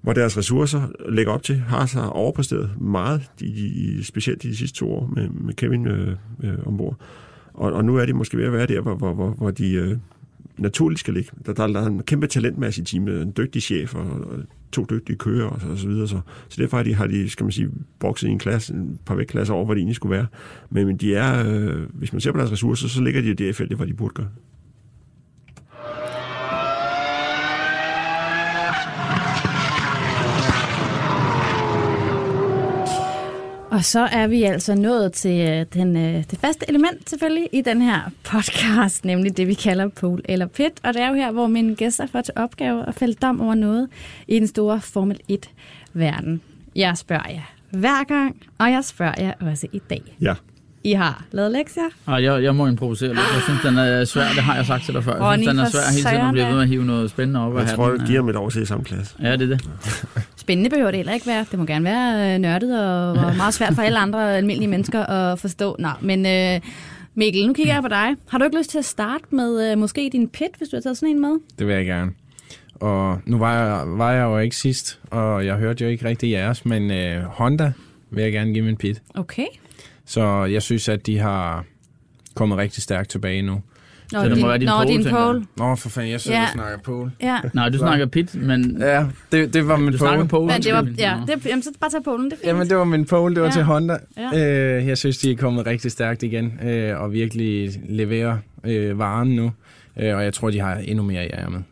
hvor 0.01 0.13
deres 0.13 0.37
ressourcer 0.37 0.81
lægger 1.09 1.31
op 1.31 1.43
til, 1.43 1.55
har 1.55 1.85
sig 1.85 2.09
overpræsteret 2.09 2.81
meget, 2.81 3.21
de, 3.39 3.45
de, 3.45 4.03
specielt 4.03 4.43
de 4.43 4.57
sidste 4.57 4.77
to 4.77 4.93
år 4.93 5.09
med, 5.15 5.29
med 5.29 5.53
Kevin 5.53 5.87
øh, 5.87 6.15
øh, 6.43 6.67
ombord. 6.67 6.95
Og, 7.53 7.73
og 7.73 7.85
nu 7.85 7.97
er 7.97 8.05
de 8.05 8.13
måske 8.13 8.37
ved 8.37 8.45
at 8.45 8.53
være 8.53 8.65
der, 8.65 8.81
hvor, 8.81 8.95
hvor, 8.95 9.13
hvor, 9.13 9.29
hvor 9.29 9.51
de 9.51 9.73
øh, 9.73 9.97
naturligt 10.57 10.99
skal 10.99 11.13
ligge. 11.13 11.31
Der, 11.45 11.53
der, 11.53 11.67
der 11.67 11.81
er 11.81 11.85
en 11.85 12.03
kæmpe 12.03 12.27
talentmasse 12.27 12.81
i 12.81 12.85
teamet, 12.85 13.21
en 13.21 13.33
dygtig 13.37 13.61
chef 13.61 13.95
og, 13.95 14.03
og 14.03 14.39
to 14.71 14.85
dygtige 14.89 15.17
kører 15.17 15.47
og 15.47 15.61
så, 15.61 15.67
og 15.67 15.77
så 15.77 15.87
videre. 15.87 16.07
Så, 16.07 16.19
så 16.49 16.61
derfor 16.61 16.77
har 16.77 16.83
de, 16.83 16.93
har 16.93 17.07
de, 17.07 17.29
skal 17.29 17.43
man 17.43 17.51
sige, 17.51 17.69
bokset 17.99 18.27
i 18.27 18.31
en 18.31 18.39
klasse, 18.39 18.73
en 18.73 18.99
par 19.05 19.15
vægtklasser 19.15 19.53
over, 19.53 19.65
hvor 19.65 19.73
de 19.73 19.79
egentlig 19.79 19.95
skulle 19.95 20.15
være. 20.15 20.27
Men, 20.69 20.87
men 20.87 20.97
de 20.97 21.15
er, 21.15 21.49
øh, 21.49 21.83
hvis 21.93 22.13
man 22.13 22.21
ser 22.21 22.31
på 22.31 22.37
deres 22.37 22.51
ressourcer, 22.51 22.87
så 22.87 23.01
ligger 23.01 23.21
de 23.21 23.29
i 23.29 23.33
det 23.33 23.55
felt, 23.55 23.73
hvor 23.73 23.85
de 23.85 23.93
burde 23.93 24.13
gøre. 24.13 24.29
Og 33.71 33.85
så 33.85 33.99
er 33.99 34.27
vi 34.27 34.43
altså 34.43 34.75
nået 34.75 35.13
til 35.13 35.49
øh, 35.49 35.65
den, 35.73 35.97
øh, 35.97 36.23
det 36.31 36.39
faste 36.39 36.65
element 36.69 37.09
selvfølgelig 37.09 37.49
i 37.53 37.61
den 37.61 37.81
her 37.81 37.99
podcast, 38.23 39.05
nemlig 39.05 39.37
det 39.37 39.47
vi 39.47 39.53
kalder 39.53 39.87
pool 39.87 40.21
eller 40.25 40.47
pit. 40.47 40.71
Og 40.83 40.93
det 40.93 41.01
er 41.01 41.09
jo 41.09 41.13
her, 41.13 41.31
hvor 41.31 41.47
mine 41.47 41.75
gæster 41.75 42.07
får 42.07 42.21
til 42.21 42.33
opgave 42.35 42.87
at 42.87 42.95
fælde 42.95 43.13
dom 43.13 43.41
over 43.41 43.55
noget 43.55 43.87
i 44.27 44.39
den 44.39 44.47
store 44.47 44.81
Formel 44.81 45.19
1-verden. 45.31 46.41
Jeg 46.75 46.97
spørger 46.97 47.29
jer 47.29 47.53
hver 47.71 48.03
gang, 48.03 48.35
og 48.57 48.71
jeg 48.71 48.85
spørger 48.85 49.13
jer 49.17 49.33
også 49.41 49.67
i 49.73 49.81
dag. 49.89 50.01
Ja. 50.21 50.33
I 50.83 50.93
har 50.93 51.25
lavet 51.31 51.51
lektier. 51.51 51.89
Ah, 52.07 52.23
jeg, 52.23 52.43
jeg 52.43 52.55
må 52.55 52.67
improvisere 52.67 53.09
lidt. 53.09 53.19
Jeg 53.19 53.41
synes, 53.43 53.61
den 53.61 53.77
er 53.77 54.05
svær. 54.05 54.27
Det 54.35 54.43
har 54.43 54.55
jeg 54.55 54.65
sagt 54.65 54.83
til 54.83 54.93
dig 54.93 55.03
før. 55.03 55.31
Jeg 55.31 55.39
synes, 55.39 55.47
den 55.47 55.59
er 55.59 55.69
svær 55.69 55.91
hele 55.91 56.09
tiden 56.09 56.25
at 56.25 56.31
blive 56.31 56.45
ved 56.45 56.53
med 56.53 56.61
at 56.61 56.67
hive 56.67 56.85
noget 56.85 57.09
spændende 57.09 57.39
op 57.39 57.57
Jeg 57.57 57.67
tror, 57.67 57.89
jeg 57.89 57.99
giver 58.07 58.21
mit 58.21 58.35
over 58.35 58.49
til 58.49 58.61
i 58.61 58.65
samme 58.65 58.85
klasse. 58.85 59.15
Ja, 59.21 59.35
det 59.35 59.51
er 59.51 59.57
det. 59.57 59.69
Spændende 60.41 60.69
behøver 60.69 60.91
det 60.91 60.97
heller 60.97 61.13
ikke 61.13 61.27
være. 61.27 61.45
Det 61.51 61.59
må 61.59 61.65
gerne 61.65 61.85
være 61.85 62.33
øh, 62.33 62.39
nørdet 62.39 62.79
og, 62.79 63.11
og 63.11 63.35
meget 63.41 63.53
svært 63.53 63.73
for 63.73 63.81
alle 63.81 63.99
andre 63.99 64.37
almindelige 64.37 64.69
mennesker 64.69 65.05
at 65.05 65.39
forstå. 65.39 65.75
Nå, 65.79 65.89
men 66.01 66.25
øh, 66.25 66.61
Mikkel, 67.15 67.47
nu 67.47 67.53
kigger 67.53 67.73
jeg 67.73 67.81
på 67.81 67.87
dig. 67.87 68.15
Har 68.29 68.37
du 68.37 68.43
ikke 68.43 68.57
lyst 68.57 68.69
til 68.69 68.77
at 68.77 68.85
starte 68.85 69.23
med 69.29 69.71
øh, 69.71 69.77
måske 69.77 70.09
din 70.11 70.29
pit, 70.29 70.49
hvis 70.57 70.69
du 70.69 70.75
har 70.75 70.81
taget 70.81 70.97
sådan 70.97 71.15
en 71.15 71.21
med? 71.21 71.39
Det 71.59 71.67
vil 71.67 71.75
jeg 71.75 71.85
gerne. 71.85 72.11
Og 72.75 73.19
nu 73.25 73.37
var 73.37 73.53
jeg, 73.53 73.97
var 73.97 74.11
jeg 74.11 74.23
jo 74.23 74.37
ikke 74.37 74.55
sidst, 74.55 74.99
og 75.11 75.45
jeg 75.45 75.55
hørte 75.55 75.83
jo 75.83 75.89
ikke 75.89 76.05
rigtig 76.05 76.31
jeres, 76.31 76.65
men 76.65 76.91
øh, 76.91 77.23
Honda 77.23 77.71
vil 78.09 78.23
jeg 78.23 78.31
gerne 78.31 78.53
give 78.53 78.65
min 78.65 78.77
pit. 78.77 79.01
Okay. 79.15 79.47
Så 80.05 80.45
jeg 80.45 80.61
synes, 80.61 80.89
at 80.89 81.05
de 81.05 81.17
har 81.17 81.65
kommet 82.35 82.57
rigtig 82.57 82.83
stærkt 82.83 83.09
tilbage 83.09 83.41
nu. 83.41 83.61
Nå, 84.13 84.19
Så 84.19 84.25
det 84.27 84.35
din, 84.35 84.41
må 84.41 84.47
være 84.47 84.57
din 84.57 84.67
nå, 84.67 84.77
pole, 84.77 84.87
din 84.87 85.05
pole. 85.09 85.45
Nå, 85.57 85.75
for 85.75 85.89
fanden, 85.89 86.11
jeg 86.11 86.21
sidder 86.21 86.37
Ja. 86.37 86.43
og 86.43 86.49
snakker 86.53 86.77
pole. 86.77 87.11
Ja. 87.21 87.37
Nej, 87.53 87.69
du 87.69 87.77
snakker 87.77 88.05
pit, 88.05 88.35
men 88.35 88.77
Ja, 88.79 89.05
det, 89.31 89.53
det 89.53 89.67
var 89.67 89.77
min 89.77 89.91
du 89.91 89.97
snakker 89.97 90.17
pole. 90.25 90.29
pole. 90.29 90.53
Men 90.53 90.61
det 90.61 90.73
var, 90.73 90.87
ja, 90.97 91.17
det, 91.27 91.45
jamen, 91.45 91.63
så 91.63 91.69
bare 91.81 91.89
tag 91.91 92.03
polen, 92.03 92.25
det 92.25 92.33
er 92.33 92.37
fint. 92.37 92.47
Jamen, 92.47 92.69
det 92.69 92.77
var 92.77 92.83
min 92.83 93.05
pole, 93.05 93.35
det 93.35 93.41
var 93.41 93.47
Ja. 93.47 93.51
ja. 93.51 93.55
til 93.55 93.63
Honda. 93.63 93.97
Ja. 94.33 94.77
Øh, 94.79 94.87
jeg 94.87 94.97
synes, 94.97 95.17
de 95.17 95.31
er 95.31 95.35
kommet 95.35 95.65
rigtig 95.65 95.91
stærkt 95.91 96.23
igen, 96.23 96.59
øh, 96.63 97.01
og 97.01 97.13
virkelig 97.13 97.71
leverer 97.89 98.37
øh, 98.63 98.99
varen 98.99 99.35
nu. 99.35 99.51
Øh, 99.99 100.15
og 100.15 100.23
jeg 100.23 100.33
tror, 100.33 100.49
de 100.49 100.59
har 100.59 100.75
endnu 100.75 101.03
mere 101.03 101.25
i 101.25 101.29
ærmet. 101.33 101.63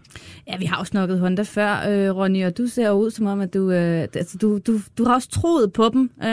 Ja, 0.49 0.57
vi 0.57 0.65
har 0.65 0.77
jo 0.77 0.83
snakket 0.83 1.19
Honda 1.19 1.41
før, 1.41 1.71
øh, 1.89 2.15
Ronny, 2.15 2.45
og 2.45 2.57
du 2.57 2.67
ser 2.67 2.91
ud 2.91 3.11
som 3.11 3.25
om, 3.25 3.41
at 3.41 3.53
du, 3.53 3.71
øh, 3.71 4.01
altså, 4.01 4.37
du, 4.37 4.59
du, 4.67 4.79
du 4.97 5.03
har 5.05 5.13
også 5.13 5.29
troet 5.29 5.73
på 5.73 5.89
dem. 5.93 6.11
Øh, 6.23 6.29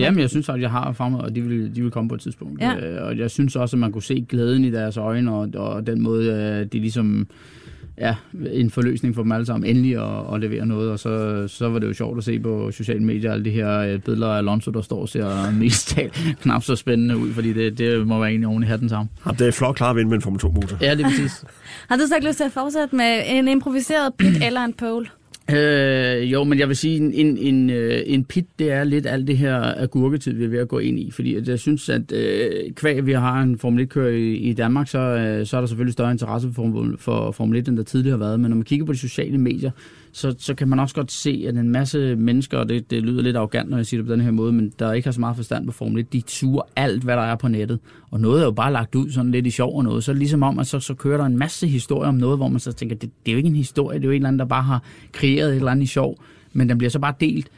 Jamen, 0.00 0.20
jeg 0.20 0.30
synes 0.30 0.48
at 0.48 0.60
jeg 0.60 0.70
har 0.70 0.92
fremad, 0.92 1.20
og 1.20 1.34
de 1.34 1.40
vil, 1.40 1.76
de 1.76 1.82
vil 1.82 1.90
komme 1.90 2.08
på 2.08 2.14
et 2.14 2.20
tidspunkt. 2.20 2.60
Ja. 2.60 2.76
Øh, 2.76 3.06
og 3.06 3.18
jeg 3.18 3.30
synes 3.30 3.56
også, 3.56 3.76
at 3.76 3.80
man 3.80 3.92
kunne 3.92 4.02
se 4.02 4.26
glæden 4.28 4.64
i 4.64 4.70
deres 4.70 4.96
øjne, 4.96 5.34
og, 5.34 5.48
og 5.54 5.86
den 5.86 6.02
måde, 6.02 6.32
øh, 6.32 6.66
de 6.72 6.78
ligesom 6.80 7.26
ja, 8.00 8.14
en 8.52 8.70
forløsning 8.70 9.14
for 9.14 9.22
dem 9.22 9.32
alle 9.32 9.46
sammen, 9.46 9.70
endelig 9.70 9.96
at, 9.96 10.34
at 10.34 10.40
levere 10.40 10.66
noget, 10.66 10.90
og 10.90 10.98
så, 10.98 11.44
så 11.48 11.68
var 11.68 11.78
det 11.78 11.88
jo 11.88 11.92
sjovt 11.92 12.18
at 12.18 12.24
se 12.24 12.40
på 12.40 12.70
sociale 12.70 13.04
medier, 13.04 13.32
alle 13.32 13.44
de 13.44 13.50
her 13.50 13.78
øh, 13.78 13.98
billeder 13.98 14.32
af 14.32 14.38
Alonso, 14.38 14.70
der 14.70 14.82
står 14.82 15.00
og 15.00 15.08
ser 15.08 15.50
mest 15.60 15.88
talt 15.88 16.36
knap 16.42 16.62
så 16.62 16.76
spændende 16.76 17.16
ud, 17.16 17.32
fordi 17.32 17.52
det, 17.52 17.78
det 17.78 18.06
må 18.06 18.18
være 18.18 18.28
egentlig 18.30 18.48
oven 18.48 18.62
i 18.62 18.66
hatten 18.66 18.88
sammen. 18.88 19.10
Ja, 19.26 19.30
det 19.30 19.48
er 19.48 19.52
flot 19.52 19.76
klar 19.76 19.90
at 19.90 19.96
vinde 19.96 20.08
med 20.08 20.16
en 20.16 20.22
Formel 20.22 20.40
2-motor. 20.44 20.76
Ja, 20.80 20.94
det 20.94 21.00
er 21.00 21.08
præcis. 21.08 21.44
Har 21.88 21.96
du 21.96 22.06
så 22.06 22.14
ikke 22.14 22.26
lyst 22.26 22.36
til 22.36 22.44
at 22.44 22.52
fortsætte 22.52 22.96
med 22.96 23.22
en 23.26 23.48
improviseret 23.48 24.14
pit 24.14 24.42
eller 24.46 24.64
en 24.64 24.72
pole? 24.72 25.06
Øh, 25.56 26.32
jo, 26.32 26.44
men 26.44 26.58
jeg 26.58 26.68
vil 26.68 26.76
sige, 26.76 26.96
en, 26.96 27.14
en, 27.14 27.38
en, 27.38 27.70
øh, 27.70 28.02
en 28.06 28.24
pit, 28.24 28.46
det 28.58 28.70
er 28.72 28.84
lidt 28.84 29.06
alt 29.06 29.26
det 29.26 29.38
her 29.38 29.82
agurketid, 29.82 30.32
vi 30.32 30.44
er 30.44 30.48
ved 30.48 30.58
at 30.58 30.68
gå 30.68 30.78
ind 30.78 30.98
i. 30.98 31.10
Fordi 31.10 31.34
at 31.34 31.48
jeg 31.48 31.58
synes, 31.58 31.88
at 31.88 32.12
øh, 32.12 32.50
kvæg, 32.74 33.06
vi 33.06 33.12
har 33.12 33.42
en 33.42 33.58
Formel 33.58 33.84
1-kører 33.84 34.10
i, 34.10 34.34
i 34.34 34.52
Danmark, 34.52 34.88
så, 34.88 34.98
øh, 34.98 35.46
så 35.46 35.56
er 35.56 35.60
der 35.60 35.68
selvfølgelig 35.68 35.92
større 35.92 36.10
interesse 36.10 36.52
for, 36.52 36.62
Formel- 36.62 36.96
for 36.98 37.30
Formel 37.30 37.58
1, 37.58 37.68
end 37.68 37.76
der 37.76 37.82
tidligere 37.82 38.18
har 38.18 38.24
været. 38.24 38.40
Men 38.40 38.50
når 38.50 38.56
man 38.56 38.64
kigger 38.64 38.86
på 38.86 38.92
de 38.92 38.98
sociale 38.98 39.38
medier, 39.38 39.70
så, 40.12 40.34
så 40.38 40.54
kan 40.54 40.68
man 40.68 40.78
også 40.78 40.94
godt 40.94 41.12
se, 41.12 41.44
at 41.48 41.56
en 41.56 41.68
masse 41.68 42.16
mennesker, 42.16 42.58
og 42.58 42.68
det, 42.68 42.90
det 42.90 43.02
lyder 43.02 43.22
lidt 43.22 43.36
arrogant, 43.36 43.70
når 43.70 43.76
jeg 43.76 43.86
siger 43.86 43.98
det 44.00 44.06
på 44.06 44.12
den 44.12 44.20
her 44.20 44.30
måde, 44.30 44.52
men 44.52 44.72
der 44.78 44.92
ikke 44.92 45.06
har 45.06 45.12
så 45.12 45.20
meget 45.20 45.36
forstand 45.36 45.66
på 45.66 45.72
Formel 45.72 46.00
1, 46.00 46.12
de 46.12 46.22
suger 46.26 46.62
alt, 46.76 47.02
hvad 47.02 47.16
der 47.16 47.22
er 47.22 47.36
på 47.36 47.48
nettet. 47.48 47.78
Og 48.10 48.20
noget 48.20 48.40
er 48.40 48.44
jo 48.44 48.50
bare 48.50 48.72
lagt 48.72 48.94
ud 48.94 49.10
sådan 49.10 49.30
lidt 49.30 49.46
i 49.46 49.50
sjov 49.50 49.76
og 49.76 49.84
noget. 49.84 50.04
Så 50.04 50.12
ligesom 50.12 50.42
om, 50.42 50.58
at 50.58 50.66
så, 50.66 50.80
så 50.80 50.94
kører 50.94 51.16
der 51.16 51.24
en 51.24 51.38
masse 51.38 51.66
historier 51.66 52.08
om 52.08 52.14
noget, 52.14 52.38
hvor 52.38 52.48
man 52.48 52.60
så 52.60 52.72
tænker, 52.72 52.96
det, 52.96 53.10
det 53.26 53.30
er 53.30 53.32
jo 53.32 53.36
ikke 53.36 53.48
en 53.48 53.56
historie, 53.56 53.98
det 53.98 54.04
er 54.04 54.08
jo 54.08 54.12
en 54.12 54.16
eller 54.16 54.28
anden, 54.28 54.38
der 54.38 54.44
bare 54.44 54.62
har 54.62 54.82
kreeret 55.12 55.50
et 55.50 55.56
eller 55.56 55.70
andet 55.70 55.84
i 55.84 55.86
sjov, 55.86 56.16
men 56.52 56.68
den 56.68 56.78
bliver 56.78 56.90
så 56.90 56.98
bare 56.98 57.14
delt 57.20 57.50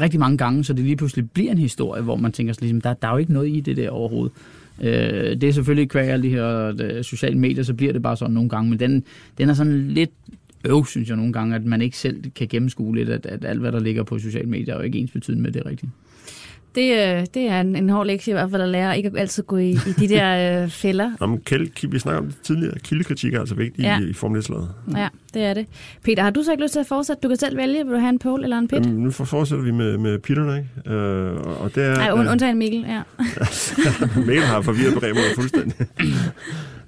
rigtig 0.00 0.20
mange 0.20 0.38
gange, 0.38 0.64
så 0.64 0.72
det 0.72 0.84
lige 0.84 0.96
pludselig 0.96 1.30
bliver 1.30 1.52
en 1.52 1.58
historie, 1.58 2.02
hvor 2.02 2.16
man 2.16 2.32
tænker, 2.32 2.54
ligesom, 2.60 2.80
der, 2.80 2.94
der 2.94 3.08
er 3.08 3.12
jo 3.12 3.18
ikke 3.18 3.32
noget 3.32 3.48
i 3.48 3.60
det 3.60 3.76
der 3.76 3.90
overhovedet. 3.90 4.32
Øh, 4.80 5.40
det 5.40 5.44
er 5.44 5.52
selvfølgelig 5.52 5.90
kvæg 5.90 6.08
alle 6.08 6.22
de 6.22 6.30
her 6.30 6.74
øh, 6.80 7.04
sociale 7.04 7.38
medier, 7.38 7.62
så 7.62 7.74
bliver 7.74 7.92
det 7.92 8.02
bare 8.02 8.16
sådan 8.16 8.34
nogle 8.34 8.48
gange, 8.48 8.70
men 8.70 8.80
den, 8.80 9.04
den 9.38 9.48
er 9.48 9.54
sådan 9.54 9.88
lidt 9.88 10.10
øv, 10.64 10.86
synes 10.86 11.08
jeg 11.08 11.16
nogle 11.16 11.32
gange, 11.32 11.56
at 11.56 11.64
man 11.64 11.82
ikke 11.82 11.96
selv 11.96 12.30
kan 12.30 12.48
gennemskue 12.48 12.96
lidt, 12.96 13.08
at, 13.08 13.26
at 13.26 13.44
alt, 13.44 13.60
hvad 13.60 13.72
der 13.72 13.80
ligger 13.80 14.02
på 14.02 14.18
sociale 14.18 14.48
medier, 14.48 14.74
er 14.74 14.78
jo 14.78 14.84
ikke 14.84 14.98
ens 14.98 15.10
betydende 15.10 15.42
med 15.42 15.52
det 15.52 15.66
rigtigt. 15.66 15.92
Det, 16.74 16.92
øh, 16.92 17.26
det 17.34 17.48
er 17.48 17.60
en, 17.60 17.76
en 17.76 17.88
hård 17.88 18.06
lektie 18.06 18.30
i 18.30 18.34
hvert 18.34 18.50
fald 18.50 18.62
at 18.62 18.68
lære, 18.68 18.96
ikke 18.96 19.06
at 19.06 19.16
altid 19.18 19.42
gå 19.42 19.56
i, 19.56 19.70
i 19.70 19.92
de 19.98 20.08
der 20.08 20.62
øh, 20.62 20.68
fælder. 20.82 21.12
Om 21.20 21.40
kæld, 21.40 21.90
vi 21.90 21.98
snakker 21.98 22.20
om 22.20 22.26
det 22.26 22.36
tidligere. 22.42 22.78
Kildekritik 22.78 23.34
er 23.34 23.40
altså 23.40 23.54
vigtig 23.54 23.82
ja. 23.82 24.00
i, 24.00 24.10
i 24.10 24.12
Formel 24.12 24.38
1 24.38 24.50
Ja, 24.96 25.08
det 25.34 25.42
er 25.42 25.54
det. 25.54 25.66
Peter, 26.04 26.22
har 26.22 26.30
du 26.30 26.42
så 26.42 26.50
ikke 26.50 26.62
lyst 26.62 26.72
til 26.72 26.80
at 26.80 26.86
fortsætte? 26.86 27.20
Du 27.22 27.28
kan 27.28 27.36
selv 27.36 27.56
vælge, 27.56 27.84
vil 27.84 27.94
du 27.94 27.98
have 27.98 28.08
en 28.08 28.18
pole 28.18 28.42
eller 28.42 28.58
en 28.58 28.68
pit? 28.68 28.86
Jamen, 28.86 29.02
nu 29.02 29.10
fortsætter 29.10 29.64
vi 29.64 29.70
med, 29.70 29.98
med 29.98 30.18
pitterne, 30.18 30.56
ikke? 30.56 30.96
Øh, 30.96 31.60
og 31.62 31.74
det 31.74 31.84
er, 31.84 31.94
Nej, 31.94 32.10
und, 32.12 32.28
undtagen 32.28 32.58
Mikkel, 32.58 32.84
ja. 32.88 33.02
Mikkel 34.26 34.44
har 34.44 34.60
forvirret 34.60 34.94
begrebet 34.94 35.22
fuldstændig. 35.34 35.74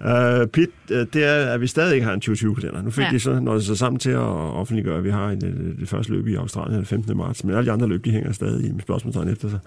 Uh, 0.05 0.47
Pit, 0.47 0.71
uh, 0.91 0.97
det 0.97 1.25
er, 1.25 1.53
at 1.53 1.61
vi 1.61 1.67
stadig 1.67 1.95
ikke 1.95 2.07
har 2.07 2.13
en 2.15 2.23
2020-kalender. 2.25 2.83
Nu 2.83 2.91
fik 2.91 3.05
ja. 3.05 3.11
de 3.11 3.21
så 3.21 3.41
noget 3.41 3.65
så 3.65 3.77
sammen 3.77 3.99
til 3.99 4.11
at 4.11 4.19
offentliggøre, 4.19 4.99
at 4.99 5.05
vi 5.05 5.11
har 5.11 5.31
en, 5.31 5.41
det, 5.41 5.77
det 5.81 5.89
første 5.89 6.13
løb 6.13 6.29
i 6.29 6.35
Australien 6.35 6.77
den 6.77 6.87
15. 6.87 7.17
marts, 7.17 7.45
men 7.45 7.57
alle 7.57 7.67
de 7.67 7.73
andre 7.73 7.89
løb, 7.89 8.05
de 8.05 8.11
hænger 8.11 8.33
stadig 8.33 8.75
med 8.75 8.83
spørgsmålstegn 8.83 9.29
efter 9.29 9.49
sig. 9.49 9.59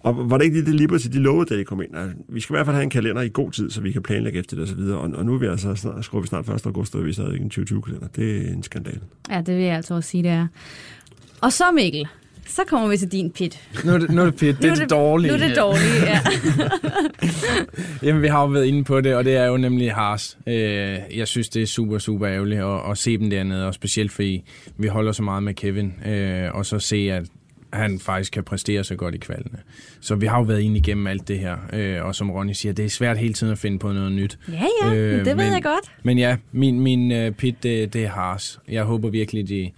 Og 0.00 0.30
var 0.30 0.38
det 0.38 0.44
ikke 0.44 0.58
det, 0.58 0.66
det 0.66 0.74
Liberty, 0.74 1.06
de 1.06 1.18
lovede, 1.18 1.54
da 1.54 1.58
de 1.58 1.64
kom 1.64 1.82
ind? 1.82 1.96
Altså, 1.96 2.16
vi 2.28 2.40
skal 2.40 2.54
i 2.54 2.56
hvert 2.56 2.66
fald 2.66 2.76
have 2.76 2.84
en 2.84 2.90
kalender 2.90 3.22
i 3.22 3.30
god 3.32 3.50
tid, 3.52 3.70
så 3.70 3.80
vi 3.80 3.92
kan 3.92 4.02
planlægge 4.02 4.38
efter 4.38 4.56
det 4.56 4.62
og 4.62 4.68
så 4.68 4.74
videre. 4.74 4.98
Og, 4.98 5.10
og 5.14 5.26
nu 5.26 5.34
er 5.34 5.38
vi 5.38 5.46
altså 5.46 5.74
snart, 5.74 6.04
skruer 6.04 6.20
vi 6.20 6.26
snart 6.28 6.48
1. 6.48 6.66
august, 6.66 6.94
og 6.94 7.04
vi 7.04 7.12
stadig 7.12 7.32
ikke 7.32 7.44
en 7.44 7.50
2020-kalender. 7.54 8.06
Det 8.16 8.36
er 8.36 8.52
en 8.52 8.62
skandal. 8.62 9.00
Ja, 9.30 9.42
det 9.46 9.56
vil 9.56 9.64
jeg 9.64 9.76
altså 9.76 9.94
også 9.94 10.10
sige, 10.10 10.22
det 10.22 10.30
er. 10.30 10.46
Og 11.40 11.52
så 11.52 11.64
Mikkel, 11.74 12.08
så 12.50 12.62
kommer 12.66 12.88
vi 12.88 12.96
til 12.96 13.12
din 13.12 13.30
pit. 13.30 13.60
Nu 13.84 13.92
er 13.92 13.98
det, 13.98 14.10
nu 14.10 14.20
er 14.20 14.24
det 14.24 14.36
pit, 14.36 14.56
det 14.62 14.70
er 14.70 14.74
det 14.74 14.90
dårlige. 14.90 15.36
Nu 15.36 15.44
er 15.44 15.48
det 15.48 15.56
dårlige, 15.56 16.04
ja. 16.04 16.20
Jamen, 18.08 18.22
vi 18.22 18.28
har 18.28 18.40
jo 18.40 18.46
været 18.46 18.64
inde 18.64 18.84
på 18.84 19.00
det, 19.00 19.14
og 19.14 19.24
det 19.24 19.36
er 19.36 19.46
jo 19.46 19.56
nemlig 19.56 19.94
Haas. 19.94 20.38
Øh, 20.46 20.98
jeg 21.14 21.28
synes, 21.28 21.48
det 21.48 21.62
er 21.62 21.66
super, 21.66 21.98
super 21.98 22.28
ærgerligt 22.28 22.60
at, 22.60 22.90
at 22.90 22.98
se 22.98 23.18
dem 23.18 23.30
dernede, 23.30 23.66
og 23.66 23.74
specielt 23.74 24.12
fordi 24.12 24.44
vi 24.76 24.86
holder 24.86 25.12
så 25.12 25.22
meget 25.22 25.42
med 25.42 25.54
Kevin, 25.54 25.94
øh, 26.06 26.54
og 26.54 26.66
så 26.66 26.78
se, 26.78 26.96
at 26.96 27.26
han 27.72 27.98
faktisk 27.98 28.32
kan 28.32 28.44
præstere 28.44 28.84
så 28.84 28.96
godt 28.96 29.14
i 29.14 29.18
kvalene. 29.18 29.58
Så 30.00 30.14
vi 30.14 30.26
har 30.26 30.38
jo 30.38 30.42
været 30.42 30.60
inde 30.60 30.76
igennem 30.76 31.06
alt 31.06 31.28
det 31.28 31.38
her, 31.38 31.56
øh, 31.72 32.04
og 32.04 32.14
som 32.14 32.30
Ronny 32.30 32.52
siger, 32.52 32.72
det 32.72 32.84
er 32.84 32.88
svært 32.88 33.18
hele 33.18 33.34
tiden 33.34 33.52
at 33.52 33.58
finde 33.58 33.78
på 33.78 33.92
noget 33.92 34.12
nyt. 34.12 34.38
Ja, 34.48 34.66
ja, 34.82 34.94
øh, 34.94 35.18
det 35.18 35.26
ved 35.26 35.34
men, 35.34 35.52
jeg 35.52 35.62
godt. 35.62 35.92
Men 36.02 36.18
ja, 36.18 36.36
min, 36.52 36.80
min 36.80 37.26
uh, 37.26 37.34
pit, 37.34 37.62
det, 37.62 37.92
det 37.92 38.04
er 38.04 38.08
Haas. 38.08 38.60
Jeg 38.68 38.84
håber 38.84 39.10
virkelig, 39.10 39.48
de 39.48 39.70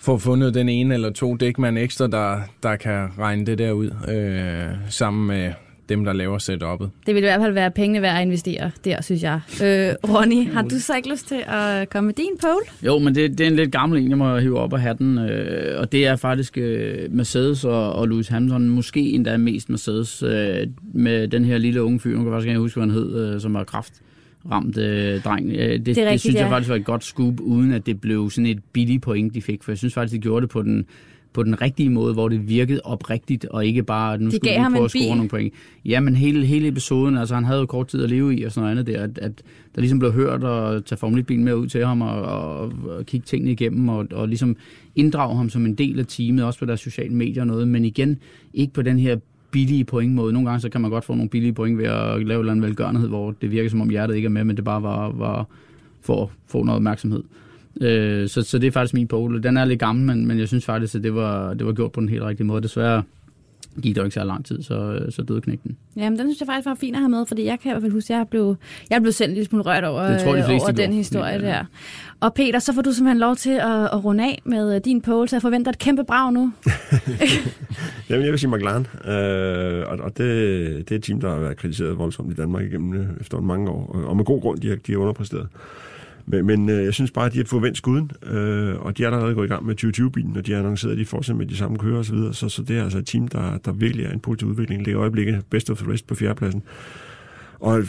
får 0.00 0.18
fundet 0.18 0.54
den 0.54 0.68
ene 0.68 0.94
eller 0.94 1.10
to 1.10 1.34
dækmand 1.34 1.78
ekstra, 1.78 2.06
der, 2.06 2.40
der 2.62 2.76
kan 2.76 3.08
regne 3.18 3.46
det 3.46 3.58
der 3.58 3.72
ud, 3.72 3.90
øh, 4.08 4.76
sammen 4.88 5.26
med 5.26 5.52
dem, 5.88 6.04
der 6.04 6.12
laver 6.12 6.38
setup'et. 6.38 6.88
Det 7.06 7.14
vil 7.14 7.22
i 7.22 7.26
hvert 7.26 7.40
fald 7.40 7.52
være 7.52 7.70
pengene 7.70 8.02
værd 8.02 8.16
at 8.16 8.22
investere 8.22 8.70
der, 8.84 9.00
synes 9.02 9.22
jeg. 9.22 9.40
Øh, 9.62 9.94
Ronny, 10.14 10.48
har 10.54 10.62
du 10.62 10.78
så 10.78 10.96
ikke 10.96 11.10
lyst 11.10 11.28
til 11.28 11.44
at 11.46 11.90
komme 11.90 12.06
med 12.06 12.14
din 12.14 12.38
pole? 12.40 12.86
Jo, 12.86 12.98
men 12.98 13.14
det, 13.14 13.38
det 13.38 13.40
er 13.40 13.48
en 13.48 13.56
lidt 13.56 13.72
gammel 13.72 14.02
en, 14.02 14.10
jeg 14.10 14.18
må 14.18 14.38
hive 14.38 14.58
op 14.58 14.72
af 14.72 14.80
hatten, 14.80 15.18
øh, 15.18 15.80
og 15.80 15.92
det 15.92 16.06
er 16.06 16.16
faktisk 16.16 16.58
øh, 16.58 17.12
Mercedes 17.12 17.64
og, 17.64 17.92
og 17.92 18.08
Lewis 18.08 18.28
Hamilton, 18.28 18.68
måske 18.68 19.00
endda 19.00 19.36
mest 19.36 19.70
Mercedes, 19.70 20.22
øh, 20.22 20.66
med 20.94 21.28
den 21.28 21.44
her 21.44 21.58
lille 21.58 21.82
unge 21.82 22.00
fyr, 22.00 22.10
jeg 22.10 22.24
kan 22.24 22.32
faktisk 22.32 22.48
ikke 22.48 22.60
huske, 22.60 22.80
hvad 22.80 22.88
han 22.88 22.96
hed, 22.96 23.34
øh, 23.34 23.40
som 23.40 23.54
er 23.54 23.64
kraft 23.64 23.92
ramt 24.50 24.78
øh, 24.78 25.22
dreng. 25.22 25.46
Øh, 25.46 25.56
det, 25.56 25.86
det, 25.86 25.88
rigtigt, 25.88 26.10
det 26.10 26.20
synes 26.20 26.34
jeg 26.34 26.42
ja. 26.42 26.50
faktisk 26.50 26.70
var 26.70 26.76
et 26.76 26.84
godt 26.84 27.04
scoop, 27.04 27.40
uden 27.40 27.72
at 27.72 27.86
det 27.86 28.00
blev 28.00 28.30
sådan 28.30 28.46
et 28.46 28.58
billigt 28.72 29.02
point, 29.02 29.34
de 29.34 29.42
fik. 29.42 29.62
For 29.62 29.72
jeg 29.72 29.78
synes 29.78 29.94
faktisk, 29.94 30.14
de 30.14 30.22
gjorde 30.22 30.42
det 30.42 30.50
på 30.50 30.62
den, 30.62 30.86
på 31.32 31.42
den 31.42 31.62
rigtige 31.62 31.90
måde, 31.90 32.12
hvor 32.12 32.28
det 32.28 32.48
virkede 32.48 32.80
oprigtigt, 32.84 33.44
og 33.44 33.66
ikke 33.66 33.82
bare, 33.82 34.14
at 34.14 34.20
nu 34.20 34.30
skulle 34.30 34.50
vi 34.50 34.56
prøve 34.72 34.84
at 34.84 34.90
score 34.90 35.16
nogle 35.16 35.28
point. 35.28 35.54
Ja, 35.84 36.00
men 36.00 36.16
hele, 36.16 36.46
hele 36.46 36.68
episoden, 36.68 37.16
altså 37.16 37.34
han 37.34 37.44
havde 37.44 37.60
jo 37.60 37.66
kort 37.66 37.88
tid 37.88 38.04
at 38.04 38.10
leve 38.10 38.36
i, 38.36 38.42
og 38.42 38.52
sådan 38.52 38.60
noget 38.60 38.70
andet 38.70 38.86
der, 38.94 39.04
at, 39.04 39.18
at 39.18 39.42
der 39.74 39.80
ligesom 39.80 39.98
blev 39.98 40.12
hørt 40.12 40.44
at 40.44 40.84
tage 40.84 40.98
Formel 40.98 41.20
1-bilen 41.20 41.44
med 41.44 41.54
ud 41.54 41.66
til 41.66 41.86
ham, 41.86 42.02
og, 42.02 42.22
og, 42.22 42.72
og 42.88 43.06
kigge 43.06 43.24
tingene 43.24 43.52
igennem, 43.52 43.88
og, 43.88 44.06
og 44.12 44.28
ligesom 44.28 44.56
inddrage 44.96 45.36
ham 45.36 45.50
som 45.50 45.66
en 45.66 45.74
del 45.74 45.98
af 45.98 46.06
teamet, 46.06 46.44
også 46.44 46.58
på 46.58 46.64
deres 46.64 46.80
sociale 46.80 47.14
medier 47.14 47.42
og 47.42 47.46
noget, 47.46 47.68
men 47.68 47.84
igen, 47.84 48.18
ikke 48.54 48.72
på 48.72 48.82
den 48.82 48.98
her 48.98 49.16
billige 49.50 49.84
pointmåde. 49.84 50.32
Nogle 50.32 50.48
gange 50.48 50.60
så 50.60 50.68
kan 50.68 50.80
man 50.80 50.90
godt 50.90 51.04
få 51.04 51.14
nogle 51.14 51.28
billige 51.28 51.52
point 51.52 51.78
ved 51.78 51.84
at 51.84 52.26
lave 52.26 52.52
en 52.52 52.62
velgørenhed, 52.62 53.08
hvor 53.08 53.34
det 53.40 53.50
virker 53.50 53.70
som 53.70 53.80
om 53.80 53.88
hjertet 53.88 54.16
ikke 54.16 54.26
er 54.26 54.30
med, 54.30 54.44
men 54.44 54.56
det 54.56 54.64
bare 54.64 54.82
var, 54.82 55.12
var 55.12 55.46
for 56.02 56.22
at 56.22 56.28
få 56.46 56.62
noget 56.62 56.76
opmærksomhed. 56.76 57.22
Øh, 57.80 58.28
så, 58.28 58.42
så 58.42 58.58
det 58.58 58.66
er 58.66 58.70
faktisk 58.70 58.94
min 58.94 59.08
pole. 59.08 59.42
Den 59.42 59.56
er 59.56 59.64
lidt 59.64 59.80
gammel, 59.80 60.06
men, 60.06 60.26
men 60.26 60.38
jeg 60.38 60.48
synes 60.48 60.64
faktisk, 60.64 60.94
at 60.94 61.02
det 61.02 61.14
var, 61.14 61.54
det 61.54 61.66
var 61.66 61.72
gjort 61.72 61.92
på 61.92 62.00
den 62.00 62.08
helt 62.08 62.22
rigtige 62.22 62.46
måde. 62.46 62.62
Desværre 62.62 63.02
gik 63.82 63.96
der 63.96 64.04
ikke 64.04 64.14
så 64.14 64.24
lang 64.24 64.44
tid, 64.44 64.62
så, 64.62 65.06
så 65.10 65.22
døde 65.22 65.40
knægten. 65.40 65.76
Jamen, 65.96 66.18
den 66.18 66.26
synes 66.26 66.40
jeg 66.40 66.46
faktisk 66.46 66.66
var 66.66 66.74
fint 66.74 66.96
at 66.96 67.00
have 67.00 67.08
med, 67.08 67.26
fordi 67.26 67.44
jeg 67.44 67.60
kan 67.60 67.70
i 67.70 67.72
hvert 67.72 67.82
fald 67.82 67.92
huske, 67.92 68.14
at 68.14 68.18
jeg 68.18 68.28
blev, 68.28 68.56
jeg 68.90 69.02
blev 69.02 69.12
sendt 69.12 69.34
lidt 69.34 69.48
smule 69.48 69.64
rørt 69.64 69.84
over, 69.84 70.10
det 70.10 70.20
tror, 70.20 70.36
de 70.36 70.44
over 70.44 70.70
den 70.70 70.92
historie 70.92 71.32
ja, 71.32 71.38
ja. 71.38 71.46
der. 71.46 71.64
Og 72.20 72.34
Peter, 72.34 72.58
så 72.58 72.72
får 72.72 72.82
du 72.82 72.92
simpelthen 72.92 73.18
lov 73.18 73.36
til 73.36 73.50
at, 73.50 73.84
at 73.84 74.04
runde 74.04 74.24
af 74.24 74.42
med 74.44 74.74
øh, 74.74 74.80
din 74.84 75.00
pole, 75.00 75.28
så 75.28 75.36
jeg 75.36 75.42
forventer 75.42 75.72
et 75.72 75.78
kæmpe 75.78 76.04
brag 76.04 76.32
nu. 76.32 76.52
Jamen, 78.10 78.24
jeg 78.24 78.32
vil 78.32 78.38
sige 78.38 78.50
McLaren, 78.50 78.86
øh, 79.04 79.84
og, 79.88 79.98
og 79.98 80.18
det, 80.18 80.88
det 80.88 80.92
er 80.92 80.96
et 80.96 81.02
team, 81.02 81.20
der 81.20 81.30
har 81.30 81.38
været 81.38 81.56
kritiseret 81.56 81.98
voldsomt 81.98 82.32
i 82.32 82.34
Danmark 82.34 82.64
igennem 82.64 82.94
øh, 82.94 83.06
efter 83.20 83.40
mange 83.40 83.70
år, 83.70 84.04
og 84.08 84.16
med 84.16 84.24
god 84.24 84.40
grund, 84.40 84.60
de 84.60 84.68
har, 84.68 84.76
de 84.76 84.92
har 84.92 84.98
underpræsteret. 84.98 85.48
Men, 86.26 86.46
men 86.46 86.68
øh, 86.68 86.84
jeg 86.84 86.94
synes 86.94 87.10
bare, 87.10 87.26
at 87.26 87.32
de 87.32 87.38
har 87.38 87.44
fået 87.44 87.62
vendt 87.62 87.76
skuden, 87.76 88.10
øh, 88.26 88.80
og 88.80 88.98
de 88.98 89.02
er 89.02 89.06
allerede 89.06 89.34
gået 89.34 89.46
i 89.46 89.48
gang 89.48 89.66
med 89.66 89.84
2020-bilen, 89.84 90.36
og 90.36 90.46
de 90.46 90.52
har 90.52 90.58
annonceret, 90.58 90.92
at 90.92 90.98
de 90.98 91.06
fortsætter 91.06 91.38
med 91.38 91.46
de 91.46 91.56
samme 91.56 91.78
kører 91.78 91.98
osv., 91.98 92.04
så, 92.04 92.14
videre. 92.14 92.34
så, 92.34 92.48
så 92.48 92.62
det 92.62 92.78
er 92.78 92.84
altså 92.84 92.98
et 92.98 93.06
team, 93.06 93.28
der, 93.28 93.58
der 93.58 93.72
virkelig 93.72 94.06
er 94.06 94.12
en 94.12 94.20
positiv 94.20 94.48
udvikling. 94.48 94.84
Det 94.84 94.90
er 94.90 94.96
i 94.96 95.00
øjeblikket 95.00 95.44
best 95.50 95.70
of 95.70 95.78
the 95.78 95.92
rest 95.92 96.06
på 96.06 96.14
fjerdepladsen. 96.14 96.62
Og 97.60 97.82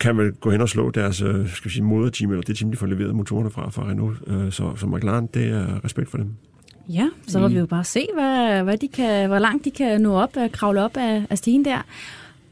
kan 0.00 0.16
man 0.16 0.32
gå 0.40 0.50
hen 0.50 0.60
og 0.60 0.68
slå 0.68 0.90
deres 0.90 1.22
øh, 1.22 1.48
skal 1.48 1.68
vi 1.68 1.74
sige, 1.74 1.84
moderteam, 1.84 2.30
eller 2.30 2.42
det 2.42 2.56
team, 2.56 2.70
de 2.70 2.76
får 2.76 2.86
leveret 2.86 3.14
motorerne 3.14 3.50
fra, 3.50 3.70
fra 3.70 3.88
Renault. 3.88 4.18
Øh, 4.26 4.52
så, 4.52 4.76
så 4.76 4.86
McLaren, 4.86 5.28
det 5.34 5.48
er 5.48 5.84
respekt 5.84 6.10
for 6.10 6.18
dem. 6.18 6.30
Ja, 6.88 7.08
så 7.26 7.40
må 7.40 7.48
mm. 7.48 7.54
vi 7.54 7.58
jo 7.58 7.66
bare 7.66 7.84
se, 7.84 8.06
hvad, 8.14 8.62
hvad 8.62 8.78
de 8.78 8.88
kan, 8.88 9.28
hvor 9.28 9.38
langt 9.38 9.64
de 9.64 9.70
kan 9.70 10.00
nå 10.00 10.14
op, 10.14 10.36
kravle 10.52 10.84
op 10.84 10.96
af, 10.96 11.26
af 11.30 11.38
stigen 11.38 11.64
der. 11.64 11.82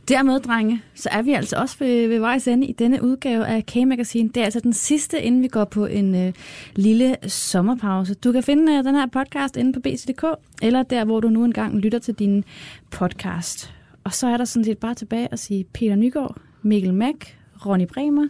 Dermed, 0.08 0.40
drenge, 0.40 0.82
så 0.94 1.08
er 1.12 1.22
vi 1.22 1.32
altså 1.32 1.56
også 1.56 1.76
ved, 1.78 2.08
ved 2.08 2.18
vejs 2.18 2.48
ende 2.48 2.66
i 2.66 2.72
denne 2.72 3.02
udgave 3.02 3.46
af 3.46 3.66
K-Magazine. 3.66 4.28
Det 4.28 4.36
er 4.36 4.44
altså 4.44 4.60
den 4.60 4.72
sidste, 4.72 5.22
inden 5.22 5.42
vi 5.42 5.48
går 5.48 5.64
på 5.64 5.86
en 5.86 6.14
øh, 6.14 6.32
lille 6.76 7.16
sommerpause. 7.26 8.14
Du 8.14 8.32
kan 8.32 8.42
finde 8.42 8.72
øh, 8.72 8.84
den 8.84 8.94
her 8.94 9.06
podcast 9.06 9.56
inde 9.56 9.72
på 9.72 9.80
bc.dk, 9.80 10.24
eller 10.62 10.82
der, 10.82 11.04
hvor 11.04 11.20
du 11.20 11.28
nu 11.28 11.44
engang 11.44 11.78
lytter 11.78 11.98
til 11.98 12.14
din 12.14 12.44
podcast. 12.90 13.74
Og 14.04 14.12
så 14.12 14.26
er 14.26 14.36
der 14.36 14.44
sådan 14.44 14.64
set 14.64 14.78
bare 14.78 14.94
tilbage 14.94 15.28
at 15.32 15.38
sige 15.38 15.64
Peter 15.64 15.96
Nygaard, 15.96 16.36
Mikkel 16.62 16.94
Mack, 16.94 17.38
Ronny 17.66 17.86
Bremer. 17.86 18.28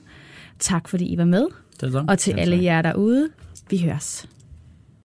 Tak 0.59 0.89
fordi 0.89 1.07
I 1.07 1.19
var 1.19 1.25
med. 1.25 1.47
Det 1.81 1.95
er 1.95 2.05
og 2.09 2.19
til 2.19 2.39
alle 2.39 2.63
jer 2.63 2.83
derude, 2.83 3.29
vi 3.71 3.79
høres. 3.79 4.29